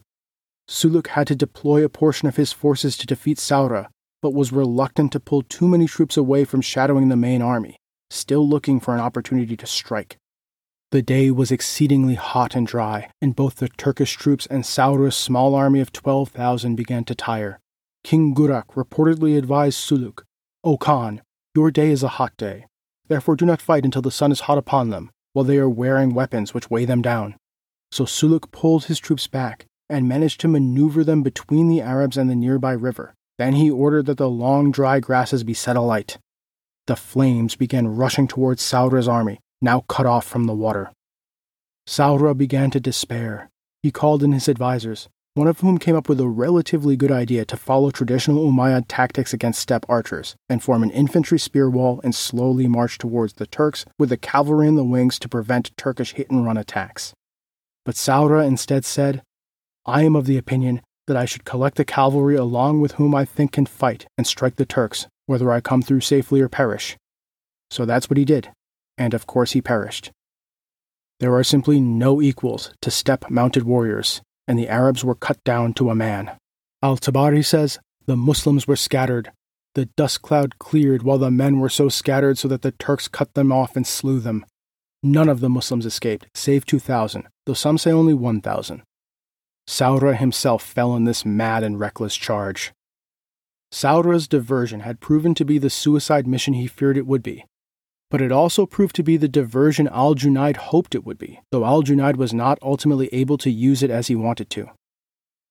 Suluk 0.70 1.08
had 1.08 1.26
to 1.26 1.36
deploy 1.36 1.84
a 1.84 1.90
portion 1.90 2.28
of 2.28 2.36
his 2.36 2.54
forces 2.54 2.96
to 2.98 3.08
defeat 3.08 3.40
Saura, 3.40 3.88
but 4.22 4.36
was 4.36 4.52
reluctant 4.52 5.12
to 5.14 5.20
pull 5.20 5.42
too 5.42 5.68
many 5.68 5.88
troops 5.88 6.18
away 6.18 6.46
from 6.46 6.62
shadowing 6.62 7.10
the 7.10 7.16
main 7.16 7.42
army, 7.42 7.78
still 8.12 8.48
looking 8.48 8.80
for 8.80 8.94
an 8.94 9.00
opportunity 9.00 9.58
to 9.58 9.66
strike. 9.66 10.18
The 10.94 11.02
day 11.02 11.32
was 11.32 11.52
exceedingly 11.52 12.14
hot 12.14 12.54
and 12.54 12.68
dry, 12.68 13.10
and 13.20 13.36
both 13.36 13.56
the 13.56 13.68
Turkish 13.68 14.14
troops 14.14 14.46
and 14.46 14.64
Saura's 14.64 15.16
small 15.16 15.56
army 15.56 15.80
of 15.80 15.92
12,000 15.92 16.76
began 16.76 17.04
to 17.06 17.16
tire. 17.16 17.60
King 18.04 18.36
Gurak 18.36 18.68
reportedly 18.76 19.36
advised 19.36 19.80
Suluk, 19.80 20.22
O 20.64 20.78
Khan, 20.78 21.24
your 21.56 21.72
day 21.72 21.90
is 21.90 22.04
a 22.04 22.20
hot 22.20 22.38
day. 22.38 22.68
Therefore 23.08 23.36
do 23.36 23.44
not 23.44 23.60
fight 23.60 23.86
until 23.86 24.04
the 24.04 24.12
sun 24.12 24.32
is 24.32 24.42
hot 24.42 24.60
upon 24.60 24.92
them, 24.92 25.10
while 25.32 25.44
they 25.44 25.58
are 25.58 25.68
wearing 25.68 26.14
weapons 26.14 26.54
which 26.54 26.70
weigh 26.70 26.86
them 26.86 27.02
down. 27.02 27.38
So 27.92 28.06
Suluk 28.06 28.52
pulled 28.52 28.86
his 28.86 29.00
troops 29.00 29.26
back 29.26 29.66
and 29.90 30.08
managed 30.08 30.40
to 30.42 30.48
maneuver 30.48 31.04
them 31.04 31.24
between 31.24 31.70
the 31.70 31.82
Arabs 31.82 32.18
and 32.18 32.30
the 32.30 32.36
nearby 32.36 32.74
river. 32.74 33.16
Then 33.40 33.54
he 33.54 33.72
ordered 33.72 34.06
that 34.06 34.20
the 34.20 34.30
long 34.30 34.70
dry 34.70 35.00
grasses 35.00 35.44
be 35.44 35.56
set 35.56 35.76
alight. 35.76 36.20
The 36.86 36.96
flames 36.96 37.56
began 37.56 37.88
rushing 37.88 38.28
towards 38.28 38.62
Saura's 38.62 39.08
army, 39.08 39.40
now 39.64 39.82
cut 39.88 40.06
off 40.06 40.28
from 40.28 40.46
the 40.46 40.54
water. 40.54 40.92
Saura 41.88 42.38
began 42.38 42.70
to 42.72 42.80
despair. 42.80 43.50
He 43.82 43.92
called 43.92 44.22
in 44.22 44.32
his 44.32 44.48
advisers, 44.48 45.10
one 45.34 45.48
of 45.48 45.62
whom 45.62 45.78
came 45.78 45.96
up 45.96 46.08
with 46.08 46.20
a 46.20 46.28
relatively 46.28 46.96
good 46.96 47.12
idea 47.12 47.44
to 47.46 47.58
follow 47.58 47.90
traditional 47.90 48.52
Umayyad 48.52 48.86
tactics 48.88 49.34
against 49.34 49.60
steppe 49.60 49.86
archers 49.90 50.36
and 50.48 50.62
form 50.62 50.84
an 50.84 50.92
infantry 50.92 51.40
spear 51.40 51.70
wall 51.70 52.00
and 52.04 52.14
slowly 52.14 52.68
march 52.68 52.98
towards 52.98 53.34
the 53.34 53.48
Turks 53.48 53.86
with 53.98 54.10
the 54.10 54.18
cavalry 54.18 54.68
in 54.68 54.76
the 54.76 54.84
wings 54.84 55.18
to 55.20 55.30
prevent 55.30 55.76
Turkish 55.76 56.14
hit 56.14 56.30
and 56.30 56.46
run 56.46 56.58
attacks. 56.58 57.14
But 57.84 57.96
Saura 57.96 58.46
instead 58.46 58.86
said, 58.86 59.24
I 59.86 60.04
am 60.04 60.16
of 60.16 60.28
the 60.28 60.38
opinion 60.38 60.82
that 61.08 61.18
I 61.18 61.26
should 61.26 61.46
collect 61.46 61.76
the 61.76 61.84
cavalry 61.84 62.36
along 62.36 62.80
with 62.80 62.94
whom 62.94 63.16
I 63.16 63.26
think 63.26 63.54
can 63.54 63.66
fight 63.66 64.06
and 64.18 64.26
strike 64.28 64.56
the 64.56 64.66
Turks, 64.66 65.08
whether 65.26 65.52
I 65.52 65.60
come 65.60 65.82
through 65.82 66.02
safely 66.02 66.40
or 66.42 66.48
perish. 66.48 66.96
So 67.72 67.86
that's 67.86 68.10
what 68.10 68.18
he 68.18 68.24
did, 68.24 68.52
and 68.98 69.14
of 69.14 69.28
course 69.28 69.52
he 69.52 69.62
perished. 69.62 70.12
There 71.20 71.36
are 71.36 71.44
simply 71.44 71.80
no 71.80 72.22
equals 72.22 72.74
to 72.82 72.92
steppe 72.92 73.30
mounted 73.30 73.64
warriors, 73.64 74.22
and 74.48 74.60
the 74.60 74.68
Arabs 74.68 75.04
were 75.04 75.16
cut 75.16 75.44
down 75.44 75.74
to 75.76 75.90
a 75.90 75.96
man. 75.96 76.32
Al 76.82 76.98
Tabari 76.98 77.46
says 77.46 77.80
the 78.06 78.18
Muslims 78.18 78.68
were 78.68 78.76
scattered. 78.76 79.32
The 79.76 79.86
dust 79.98 80.22
cloud 80.22 80.60
cleared 80.60 81.04
while 81.04 81.18
the 81.18 81.32
men 81.32 81.60
were 81.60 81.70
so 81.70 81.90
scattered 81.90 82.38
so 82.38 82.48
that 82.50 82.62
the 82.62 82.74
Turks 82.74 83.08
cut 83.08 83.34
them 83.34 83.52
off 83.52 83.76
and 83.76 83.88
slew 83.88 84.20
them. 84.20 84.46
None 85.02 85.30
of 85.30 85.40
the 85.40 85.50
Muslims 85.50 85.86
escaped, 85.86 86.28
save 86.36 86.66
2,000, 86.66 87.28
though 87.46 87.54
some 87.54 87.78
say 87.78 87.92
only 87.92 88.14
1,000. 88.14 88.84
Saura 89.68 90.18
himself 90.18 90.62
fell 90.62 90.96
in 90.96 91.06
this 91.06 91.26
mad 91.26 91.64
and 91.64 91.80
reckless 91.80 92.16
charge. 92.16 92.74
Saura's 93.72 94.28
diversion 94.28 94.82
had 94.82 95.00
proven 95.00 95.34
to 95.36 95.46
be 95.46 95.58
the 95.58 95.70
suicide 95.70 96.28
mission 96.28 96.54
he 96.54 96.68
feared 96.68 96.98
it 96.98 97.08
would 97.08 97.24
be, 97.24 97.46
but 98.14 98.22
it 98.22 98.32
also 98.32 98.68
proved 98.68 98.96
to 98.96 99.02
be 99.02 99.18
the 99.18 99.28
diversion 99.28 99.88
Al 99.88 100.14
Junaid 100.14 100.56
hoped 100.56 100.94
it 100.94 101.04
would 101.04 101.18
be, 101.18 101.40
though 101.52 101.66
Al 101.66 101.82
Junaid 101.82 102.16
was 102.16 102.32
not 102.32 102.60
ultimately 102.62 103.10
able 103.12 103.40
to 103.40 103.50
use 103.50 103.82
it 103.82 103.90
as 103.90 104.06
he 104.06 104.16
wanted 104.16 104.52
to. 104.52 104.70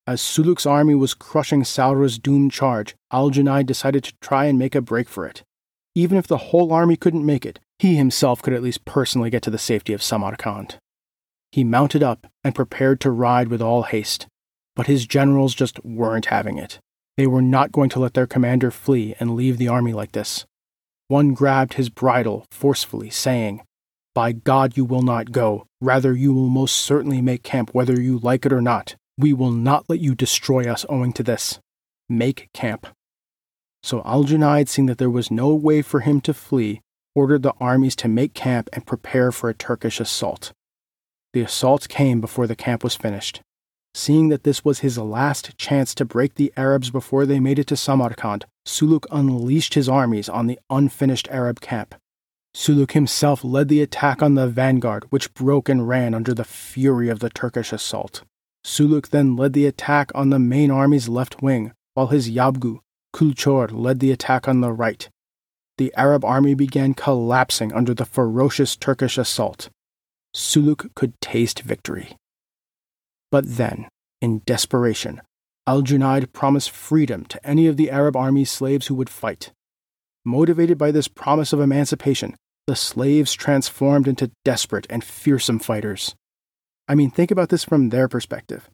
As 0.06 0.20
Suluk's 0.20 0.64
army 0.64 0.94
was 0.94 1.12
crushing 1.12 1.64
Saura's 1.64 2.20
doomed 2.20 2.52
charge, 2.52 2.94
Al 3.10 3.32
Junaid 3.32 3.66
decided 3.66 4.04
to 4.04 4.14
try 4.20 4.44
and 4.44 4.60
make 4.60 4.76
a 4.76 4.80
break 4.80 5.08
for 5.08 5.26
it. 5.26 5.42
Even 5.96 6.16
if 6.16 6.28
the 6.28 6.36
whole 6.36 6.72
army 6.72 6.94
couldn't 6.94 7.26
make 7.26 7.44
it, 7.44 7.58
he 7.80 7.96
himself 7.96 8.40
could 8.42 8.54
at 8.54 8.62
least 8.62 8.84
personally 8.84 9.28
get 9.28 9.42
to 9.42 9.50
the 9.50 9.58
safety 9.58 9.92
of 9.92 10.00
Samarkand. 10.00 10.78
He 11.50 11.64
mounted 11.64 12.04
up 12.04 12.28
and 12.44 12.54
prepared 12.54 13.00
to 13.00 13.10
ride 13.10 13.48
with 13.48 13.60
all 13.60 13.82
haste, 13.82 14.28
but 14.76 14.86
his 14.86 15.04
generals 15.04 15.56
just 15.56 15.84
weren't 15.84 16.26
having 16.26 16.58
it. 16.58 16.78
They 17.16 17.26
were 17.26 17.42
not 17.42 17.72
going 17.72 17.90
to 17.90 17.98
let 17.98 18.14
their 18.14 18.28
commander 18.28 18.70
flee 18.70 19.16
and 19.18 19.34
leave 19.34 19.58
the 19.58 19.66
army 19.66 19.92
like 19.92 20.12
this. 20.12 20.46
One 21.08 21.34
grabbed 21.34 21.74
his 21.74 21.88
bridle 21.88 22.46
forcefully, 22.50 23.10
saying, 23.10 23.62
By 24.14 24.32
God, 24.32 24.76
you 24.76 24.84
will 24.84 25.02
not 25.02 25.32
go. 25.32 25.66
Rather, 25.80 26.14
you 26.14 26.32
will 26.32 26.48
most 26.48 26.76
certainly 26.76 27.20
make 27.20 27.42
camp 27.42 27.70
whether 27.72 28.00
you 28.00 28.18
like 28.18 28.46
it 28.46 28.52
or 28.52 28.62
not. 28.62 28.96
We 29.18 29.32
will 29.32 29.50
not 29.50 29.88
let 29.88 30.00
you 30.00 30.14
destroy 30.14 30.70
us 30.70 30.86
owing 30.88 31.12
to 31.14 31.22
this. 31.22 31.60
Make 32.08 32.48
camp. 32.54 32.86
So 33.82 34.00
Al 34.04 34.26
seeing 34.66 34.86
that 34.86 34.98
there 34.98 35.10
was 35.10 35.30
no 35.30 35.54
way 35.54 35.82
for 35.82 36.00
him 36.00 36.20
to 36.22 36.32
flee, 36.32 36.80
ordered 37.14 37.42
the 37.42 37.54
armies 37.60 37.96
to 37.96 38.08
make 38.08 38.32
camp 38.32 38.70
and 38.72 38.86
prepare 38.86 39.32
for 39.32 39.50
a 39.50 39.54
Turkish 39.54 40.00
assault. 40.00 40.52
The 41.32 41.42
assault 41.42 41.88
came 41.88 42.20
before 42.20 42.46
the 42.46 42.56
camp 42.56 42.84
was 42.84 42.94
finished. 42.94 43.40
Seeing 43.94 44.28
that 44.28 44.44
this 44.44 44.64
was 44.64 44.80
his 44.80 44.98
last 44.98 45.56
chance 45.58 45.94
to 45.96 46.04
break 46.04 46.34
the 46.34 46.52
Arabs 46.56 46.90
before 46.90 47.26
they 47.26 47.40
made 47.40 47.58
it 47.58 47.66
to 47.66 47.76
Samarkand, 47.76 48.46
Suluk 48.66 49.06
unleashed 49.10 49.74
his 49.74 49.88
armies 49.88 50.28
on 50.28 50.46
the 50.46 50.58
unfinished 50.70 51.28
Arab 51.30 51.60
camp. 51.60 51.94
Suluk 52.54 52.92
himself 52.92 53.42
led 53.42 53.68
the 53.68 53.82
attack 53.82 54.22
on 54.22 54.34
the 54.34 54.46
vanguard, 54.46 55.04
which 55.10 55.32
broke 55.34 55.68
and 55.68 55.88
ran 55.88 56.14
under 56.14 56.34
the 56.34 56.44
fury 56.44 57.08
of 57.08 57.20
the 57.20 57.30
Turkish 57.30 57.72
assault. 57.72 58.22
Suluk 58.64 59.08
then 59.08 59.36
led 59.36 59.54
the 59.54 59.66
attack 59.66 60.12
on 60.14 60.30
the 60.30 60.38
main 60.38 60.70
army's 60.70 61.08
left 61.08 61.42
wing, 61.42 61.72
while 61.94 62.08
his 62.08 62.30
Yabgu, 62.30 62.80
Kulchor, 63.14 63.70
led 63.72 64.00
the 64.00 64.12
attack 64.12 64.46
on 64.46 64.60
the 64.60 64.72
right. 64.72 65.08
The 65.78 65.92
Arab 65.96 66.24
army 66.24 66.54
began 66.54 66.94
collapsing 66.94 67.72
under 67.72 67.94
the 67.94 68.04
ferocious 68.04 68.76
Turkish 68.76 69.18
assault. 69.18 69.70
Suluk 70.34 70.94
could 70.94 71.20
taste 71.20 71.62
victory. 71.62 72.16
But 73.30 73.56
then, 73.56 73.88
in 74.20 74.42
desperation, 74.46 75.22
Al 75.64 75.82
Junaid 75.82 76.32
promised 76.32 76.72
freedom 76.72 77.24
to 77.26 77.46
any 77.46 77.68
of 77.68 77.76
the 77.76 77.88
Arab 77.88 78.16
army's 78.16 78.50
slaves 78.50 78.88
who 78.88 78.96
would 78.96 79.08
fight. 79.08 79.52
Motivated 80.24 80.76
by 80.76 80.90
this 80.90 81.06
promise 81.06 81.52
of 81.52 81.60
emancipation, 81.60 82.34
the 82.66 82.74
slaves 82.74 83.32
transformed 83.32 84.08
into 84.08 84.32
desperate 84.44 84.88
and 84.90 85.04
fearsome 85.04 85.60
fighters. 85.60 86.16
I 86.88 86.96
mean, 86.96 87.10
think 87.10 87.30
about 87.30 87.48
this 87.48 87.62
from 87.62 87.90
their 87.90 88.08
perspective. 88.08 88.68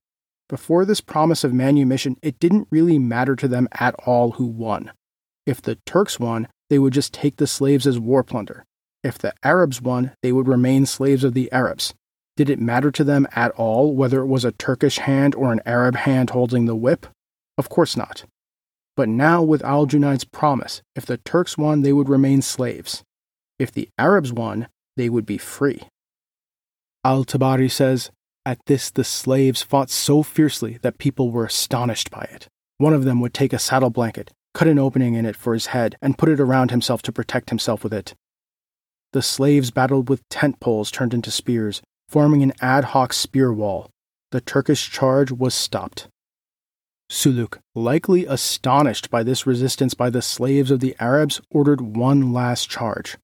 Before 0.48 0.86
this 0.86 1.02
promise 1.02 1.44
of 1.44 1.52
manumission, 1.52 2.16
it 2.22 2.38
didn't 2.38 2.68
really 2.70 2.98
matter 2.98 3.36
to 3.36 3.48
them 3.48 3.68
at 3.72 3.94
all 4.06 4.32
who 4.32 4.46
won. 4.46 4.92
If 5.44 5.60
the 5.60 5.76
Turks 5.84 6.18
won, 6.18 6.48
they 6.70 6.78
would 6.78 6.94
just 6.94 7.12
take 7.12 7.36
the 7.36 7.46
slaves 7.46 7.86
as 7.86 7.98
war 7.98 8.24
plunder. 8.24 8.64
If 9.04 9.18
the 9.18 9.34
Arabs 9.42 9.82
won, 9.82 10.12
they 10.22 10.32
would 10.32 10.48
remain 10.48 10.86
slaves 10.86 11.22
of 11.22 11.34
the 11.34 11.52
Arabs, 11.52 11.94
did 12.38 12.48
it 12.48 12.60
matter 12.60 12.92
to 12.92 13.02
them 13.02 13.26
at 13.32 13.50
all 13.56 13.92
whether 13.92 14.20
it 14.20 14.28
was 14.28 14.44
a 14.44 14.52
Turkish 14.52 14.98
hand 14.98 15.34
or 15.34 15.52
an 15.52 15.60
Arab 15.66 15.96
hand 15.96 16.30
holding 16.30 16.66
the 16.66 16.76
whip? 16.76 17.04
Of 17.58 17.68
course 17.68 17.96
not. 17.96 18.26
But 18.96 19.08
now, 19.08 19.42
with 19.42 19.64
Al 19.64 19.86
Junaid's 19.86 20.22
promise, 20.22 20.80
if 20.94 21.04
the 21.04 21.16
Turks 21.16 21.58
won, 21.58 21.82
they 21.82 21.92
would 21.92 22.08
remain 22.08 22.40
slaves. 22.40 23.02
If 23.58 23.72
the 23.72 23.88
Arabs 23.98 24.32
won, 24.32 24.68
they 24.96 25.08
would 25.08 25.26
be 25.26 25.36
free. 25.36 25.82
Al 27.04 27.24
Tabari 27.24 27.68
says, 27.68 28.12
At 28.46 28.60
this, 28.66 28.88
the 28.88 29.02
slaves 29.02 29.64
fought 29.64 29.90
so 29.90 30.22
fiercely 30.22 30.78
that 30.82 30.98
people 30.98 31.32
were 31.32 31.46
astonished 31.46 32.08
by 32.08 32.28
it. 32.30 32.46
One 32.76 32.94
of 32.94 33.02
them 33.02 33.20
would 33.20 33.34
take 33.34 33.52
a 33.52 33.58
saddle 33.58 33.90
blanket, 33.90 34.30
cut 34.54 34.68
an 34.68 34.78
opening 34.78 35.14
in 35.14 35.26
it 35.26 35.34
for 35.34 35.54
his 35.54 35.66
head, 35.66 35.96
and 36.00 36.16
put 36.16 36.28
it 36.28 36.38
around 36.38 36.70
himself 36.70 37.02
to 37.02 37.12
protect 37.12 37.50
himself 37.50 37.82
with 37.82 37.92
it. 37.92 38.14
The 39.12 39.22
slaves 39.22 39.72
battled 39.72 40.08
with 40.08 40.28
tent 40.28 40.60
poles 40.60 40.92
turned 40.92 41.12
into 41.12 41.32
spears, 41.32 41.82
forming 42.08 42.42
an 42.42 42.52
ad 42.60 42.84
hoc 42.86 43.12
spear 43.12 43.52
wall. 43.52 43.90
The 44.30 44.40
Turkish 44.40 44.90
charge 44.90 45.30
was 45.30 45.54
stopped. 45.54 46.08
Suluk, 47.10 47.58
likely 47.74 48.26
astonished 48.26 49.10
by 49.10 49.22
this 49.22 49.46
resistance 49.46 49.94
by 49.94 50.10
the 50.10 50.20
slaves 50.20 50.70
of 50.70 50.80
the 50.80 50.94
Arabs, 51.00 51.40
ordered 51.50 51.80
one 51.80 52.32
last 52.32 52.68
charge. 52.68 53.16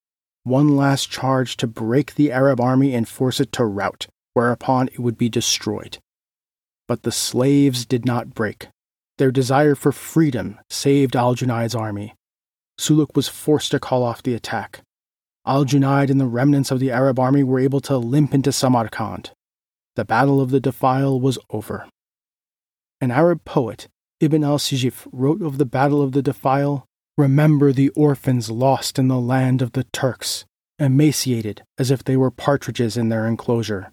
One 0.43 0.76
last 0.76 1.11
charge 1.11 1.57
to 1.59 1.66
break 1.66 2.14
the 2.14 2.32
Arab 2.32 2.61
army 2.61 2.95
and 2.95 3.09
force 3.09 3.41
it 3.41 3.53
to 3.53 3.64
rout, 3.64 4.07
whereupon 4.32 4.89
it 4.89 4.99
would 4.99 5.18
be 5.18 5.28
destroyed. 5.28 5.99
But 6.87 7.03
the 7.03 7.12
slaves 7.12 7.87
did 7.87 8.05
not 8.05 8.35
break. 8.35 8.68
Their 9.18 9.30
desire 9.30 9.74
for 9.74 9.93
freedom 9.93 10.59
saved 10.68 11.16
Al 11.16 11.35
Junaid's 11.35 11.74
army. 11.74 12.14
Suluk 12.78 13.14
was 13.14 13.28
forced 13.28 13.70
to 13.70 13.78
call 13.78 14.03
off 14.03 14.22
the 14.22 14.35
attack. 14.35 14.82
Al 15.47 15.65
Junaid 15.65 16.11
and 16.11 16.21
the 16.21 16.27
remnants 16.27 16.71
of 16.71 16.81
the 16.81 16.91
Arab 16.91 17.19
army 17.19 17.43
were 17.43 17.59
able 17.59 17.81
to 17.81 17.99
limp 17.99 18.33
into 18.33 18.51
Samarkand. 18.51 19.33
The 19.95 20.05
Battle 20.05 20.41
of 20.41 20.51
the 20.51 20.61
Defile 20.61 21.21
was 21.21 21.39
over. 21.51 21.87
An 23.01 23.11
Arab 23.11 23.45
poet, 23.45 23.89
Ibn 24.21 24.43
al 24.43 24.59
Sijif, 24.59 25.07
wrote 25.13 25.43
of 25.43 25.59
the 25.59 25.67
Battle 25.67 26.01
of 26.01 26.13
the 26.13 26.23
Defile 26.23 26.87
Remember 27.19 27.73
the 27.73 27.91
orphans 27.91 28.51
lost 28.51 28.99
in 28.99 29.09
the 29.09 29.21
land 29.21 29.63
of 29.63 29.73
the 29.73 29.85
Turks, 29.85 30.47
emaciated 30.79 31.63
as 31.79 31.91
if 31.91 32.03
they 32.03 32.17
were 32.17 32.31
partridges 32.31 32.97
in 32.97 33.09
their 33.09 33.27
enclosure. 33.27 33.93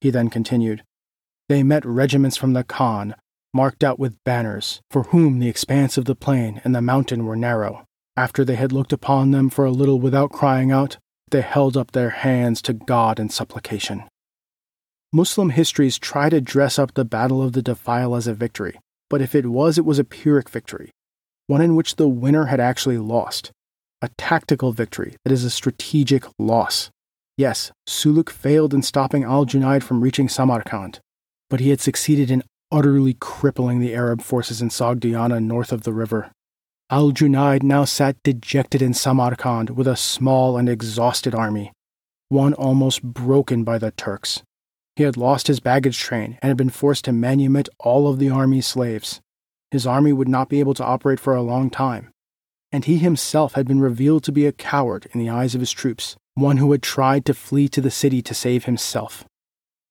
He 0.00 0.10
then 0.10 0.30
continued 0.30 0.84
They 1.48 1.62
met 1.62 1.84
regiments 1.84 2.36
from 2.36 2.52
the 2.52 2.62
Khan, 2.62 3.16
marked 3.52 3.82
out 3.82 3.98
with 3.98 4.22
banners, 4.24 4.82
for 4.90 5.04
whom 5.04 5.38
the 5.38 5.48
expanse 5.48 5.96
of 5.96 6.04
the 6.04 6.14
plain 6.14 6.60
and 6.62 6.74
the 6.74 6.82
mountain 6.82 7.24
were 7.24 7.36
narrow. 7.36 7.86
After 8.20 8.44
they 8.44 8.56
had 8.56 8.70
looked 8.70 8.92
upon 8.92 9.30
them 9.30 9.48
for 9.48 9.64
a 9.64 9.70
little 9.70 9.98
without 9.98 10.30
crying 10.30 10.70
out, 10.70 10.98
they 11.30 11.40
held 11.40 11.74
up 11.74 11.92
their 11.92 12.10
hands 12.10 12.60
to 12.60 12.74
God 12.74 13.18
in 13.18 13.30
supplication. 13.30 14.02
Muslim 15.10 15.48
histories 15.48 15.98
try 15.98 16.28
to 16.28 16.38
dress 16.38 16.78
up 16.78 16.92
the 16.92 17.06
Battle 17.06 17.40
of 17.40 17.54
the 17.54 17.62
Defile 17.62 18.14
as 18.14 18.26
a 18.26 18.34
victory, 18.34 18.78
but 19.08 19.22
if 19.22 19.34
it 19.34 19.46
was, 19.46 19.78
it 19.78 19.86
was 19.86 19.98
a 19.98 20.04
Pyrrhic 20.04 20.50
victory, 20.50 20.90
one 21.46 21.62
in 21.62 21.74
which 21.74 21.96
the 21.96 22.08
winner 22.08 22.44
had 22.44 22.60
actually 22.60 22.98
lost. 22.98 23.52
A 24.02 24.10
tactical 24.18 24.72
victory 24.72 25.16
that 25.24 25.32
is 25.32 25.44
a 25.44 25.48
strategic 25.48 26.26
loss. 26.38 26.90
Yes, 27.38 27.72
Suluk 27.88 28.28
failed 28.28 28.74
in 28.74 28.82
stopping 28.82 29.24
al 29.24 29.46
Junaid 29.46 29.82
from 29.82 30.02
reaching 30.02 30.28
Samarkand, 30.28 31.00
but 31.48 31.60
he 31.60 31.70
had 31.70 31.80
succeeded 31.80 32.30
in 32.30 32.44
utterly 32.70 33.16
crippling 33.18 33.80
the 33.80 33.94
Arab 33.94 34.20
forces 34.20 34.60
in 34.60 34.68
Sogdiana 34.68 35.42
north 35.42 35.72
of 35.72 35.84
the 35.84 35.94
river. 35.94 36.30
Al 36.92 37.12
Junaid 37.12 37.62
now 37.62 37.84
sat 37.84 38.20
dejected 38.24 38.82
in 38.82 38.94
Samarkand 38.94 39.70
with 39.70 39.86
a 39.86 39.94
small 39.94 40.56
and 40.56 40.68
exhausted 40.68 41.36
army, 41.36 41.70
one 42.30 42.52
almost 42.54 43.04
broken 43.04 43.62
by 43.62 43.78
the 43.78 43.92
Turks. 43.92 44.42
He 44.96 45.04
had 45.04 45.16
lost 45.16 45.46
his 45.46 45.60
baggage 45.60 46.00
train 46.00 46.36
and 46.42 46.48
had 46.50 46.56
been 46.56 46.68
forced 46.68 47.04
to 47.04 47.12
manumit 47.12 47.68
all 47.78 48.08
of 48.08 48.18
the 48.18 48.28
army's 48.28 48.66
slaves. 48.66 49.20
His 49.70 49.86
army 49.86 50.12
would 50.12 50.26
not 50.26 50.48
be 50.48 50.58
able 50.58 50.74
to 50.74 50.84
operate 50.84 51.20
for 51.20 51.32
a 51.32 51.42
long 51.42 51.70
time. 51.70 52.10
And 52.72 52.84
he 52.84 52.98
himself 52.98 53.52
had 53.52 53.68
been 53.68 53.80
revealed 53.80 54.24
to 54.24 54.32
be 54.32 54.44
a 54.46 54.52
coward 54.52 55.06
in 55.12 55.20
the 55.20 55.30
eyes 55.30 55.54
of 55.54 55.60
his 55.60 55.70
troops, 55.70 56.16
one 56.34 56.56
who 56.56 56.72
had 56.72 56.82
tried 56.82 57.24
to 57.26 57.34
flee 57.34 57.68
to 57.68 57.80
the 57.80 57.92
city 57.92 58.20
to 58.20 58.34
save 58.34 58.64
himself. 58.64 59.24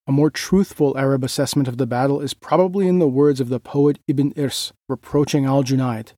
A 0.05 0.11
more 0.11 0.29
truthful 0.29 0.97
Arab 0.97 1.23
assessment 1.23 1.69
of 1.69 1.77
the 1.77 1.87
battle 1.87 2.19
is 2.19 2.33
probably 2.33 2.89
in 2.89 2.99
the 2.99 3.07
words 3.07 3.39
of 3.39 3.47
the 3.47 3.61
poet 3.61 3.99
Ibn 4.09 4.33
Irs 4.33 4.73
reproaching 4.89 5.45
Al 5.45 5.63
Junaid. 5.63 6.11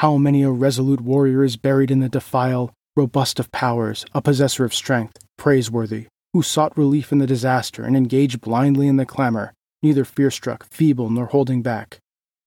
How 0.00 0.16
many 0.16 0.42
a 0.42 0.50
resolute 0.50 1.02
warrior 1.02 1.44
is 1.44 1.58
buried 1.58 1.90
in 1.90 2.00
the 2.00 2.08
defile, 2.08 2.72
robust 2.96 3.38
of 3.38 3.52
powers, 3.52 4.06
a 4.14 4.22
possessor 4.22 4.64
of 4.64 4.72
strength, 4.72 5.18
praiseworthy, 5.36 6.06
who 6.32 6.42
sought 6.42 6.74
relief 6.74 7.12
in 7.12 7.18
the 7.18 7.26
disaster 7.26 7.84
and 7.84 7.94
engaged 7.94 8.40
blindly 8.40 8.88
in 8.88 8.96
the 8.96 9.04
clamor, 9.04 9.52
neither 9.82 10.06
fear 10.06 10.30
struck, 10.30 10.64
feeble, 10.70 11.10
nor 11.10 11.26
holding 11.26 11.60
back. 11.60 11.98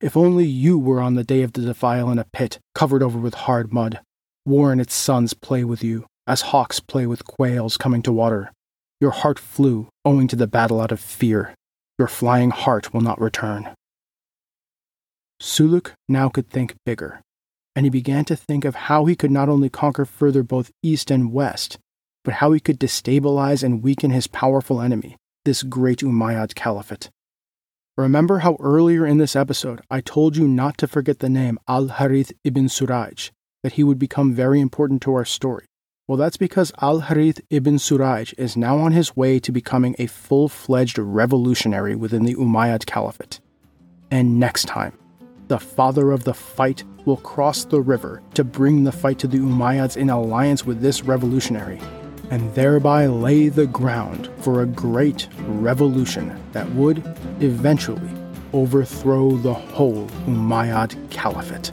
If 0.01 0.17
only 0.17 0.47
you 0.47 0.79
were 0.79 0.99
on 0.99 1.13
the 1.13 1.23
day 1.23 1.43
of 1.43 1.53
the 1.53 1.61
defile 1.61 2.09
in 2.09 2.17
a 2.17 2.25
pit, 2.33 2.57
covered 2.73 3.03
over 3.03 3.19
with 3.19 3.35
hard 3.45 3.71
mud. 3.71 3.99
War 4.47 4.71
and 4.71 4.81
its 4.81 4.95
sons 4.95 5.35
play 5.35 5.63
with 5.63 5.83
you, 5.83 6.07
as 6.25 6.49
hawks 6.49 6.79
play 6.79 7.05
with 7.05 7.23
quails 7.23 7.77
coming 7.77 8.01
to 8.01 8.11
water. 8.11 8.51
Your 8.99 9.11
heart 9.11 9.37
flew, 9.37 9.89
owing 10.03 10.27
to 10.29 10.35
the 10.35 10.47
battle 10.47 10.81
out 10.81 10.91
of 10.91 10.99
fear. 10.99 11.53
Your 11.99 12.07
flying 12.07 12.49
heart 12.49 12.95
will 12.95 13.01
not 13.01 13.21
return. 13.21 13.75
Suluk 15.39 15.91
now 16.09 16.29
could 16.29 16.49
think 16.49 16.73
bigger, 16.83 17.21
and 17.75 17.85
he 17.85 17.89
began 17.89 18.25
to 18.25 18.35
think 18.35 18.65
of 18.65 18.75
how 18.75 19.05
he 19.05 19.15
could 19.15 19.31
not 19.31 19.49
only 19.49 19.69
conquer 19.69 20.05
further 20.05 20.43
both 20.43 20.71
east 20.81 21.09
and 21.09 21.31
west, 21.31 21.79
but 22.23 22.35
how 22.35 22.51
he 22.51 22.59
could 22.59 22.79
destabilize 22.79 23.63
and 23.63 23.83
weaken 23.83 24.11
his 24.11 24.27
powerful 24.27 24.81
enemy, 24.81 25.17
this 25.45 25.63
great 25.63 25.99
Umayyad 25.99 26.55
Caliphate. 26.55 27.09
Remember 27.97 28.39
how 28.39 28.57
earlier 28.59 29.05
in 29.05 29.17
this 29.17 29.35
episode 29.35 29.81
I 29.91 30.01
told 30.01 30.35
you 30.35 30.47
not 30.47 30.77
to 30.79 30.87
forget 30.87 31.19
the 31.19 31.29
name 31.29 31.59
Al 31.67 31.89
Harith 31.89 32.31
ibn 32.43 32.69
Suraj, 32.69 33.29
that 33.61 33.73
he 33.73 33.83
would 33.83 33.99
become 33.99 34.33
very 34.33 34.59
important 34.59 35.01
to 35.03 35.13
our 35.13 35.25
story. 35.25 35.65
Well, 36.07 36.17
that's 36.17 36.37
because 36.37 36.71
Al 36.81 37.01
Harith 37.01 37.39
ibn 37.49 37.79
Suraj 37.79 38.33
is 38.37 38.57
now 38.57 38.77
on 38.77 38.91
his 38.91 39.15
way 39.15 39.39
to 39.39 39.51
becoming 39.51 39.95
a 39.99 40.07
full 40.07 40.49
fledged 40.49 40.97
revolutionary 40.97 41.95
within 41.95 42.23
the 42.25 42.35
Umayyad 42.35 42.85
Caliphate. 42.85 43.39
And 44.11 44.39
next 44.39 44.65
time, 44.65 44.97
the 45.47 45.59
father 45.59 46.11
of 46.11 46.23
the 46.23 46.33
fight 46.33 46.83
will 47.05 47.17
cross 47.17 47.65
the 47.65 47.81
river 47.81 48.21
to 48.33 48.43
bring 48.43 48.83
the 48.83 48.91
fight 48.91 49.19
to 49.19 49.27
the 49.27 49.37
Umayyads 49.37 49.97
in 49.97 50.09
alliance 50.09 50.65
with 50.65 50.81
this 50.81 51.03
revolutionary 51.03 51.79
and 52.31 52.53
thereby 52.55 53.05
lay 53.07 53.49
the 53.49 53.67
ground 53.67 54.29
for 54.39 54.61
a 54.61 54.65
great 54.65 55.27
revolution 55.39 56.41
that 56.53 56.69
would 56.71 56.97
eventually 57.41 58.09
overthrow 58.53 59.35
the 59.37 59.53
whole 59.53 60.07
Umayyad 60.25 61.09
Caliphate. 61.09 61.71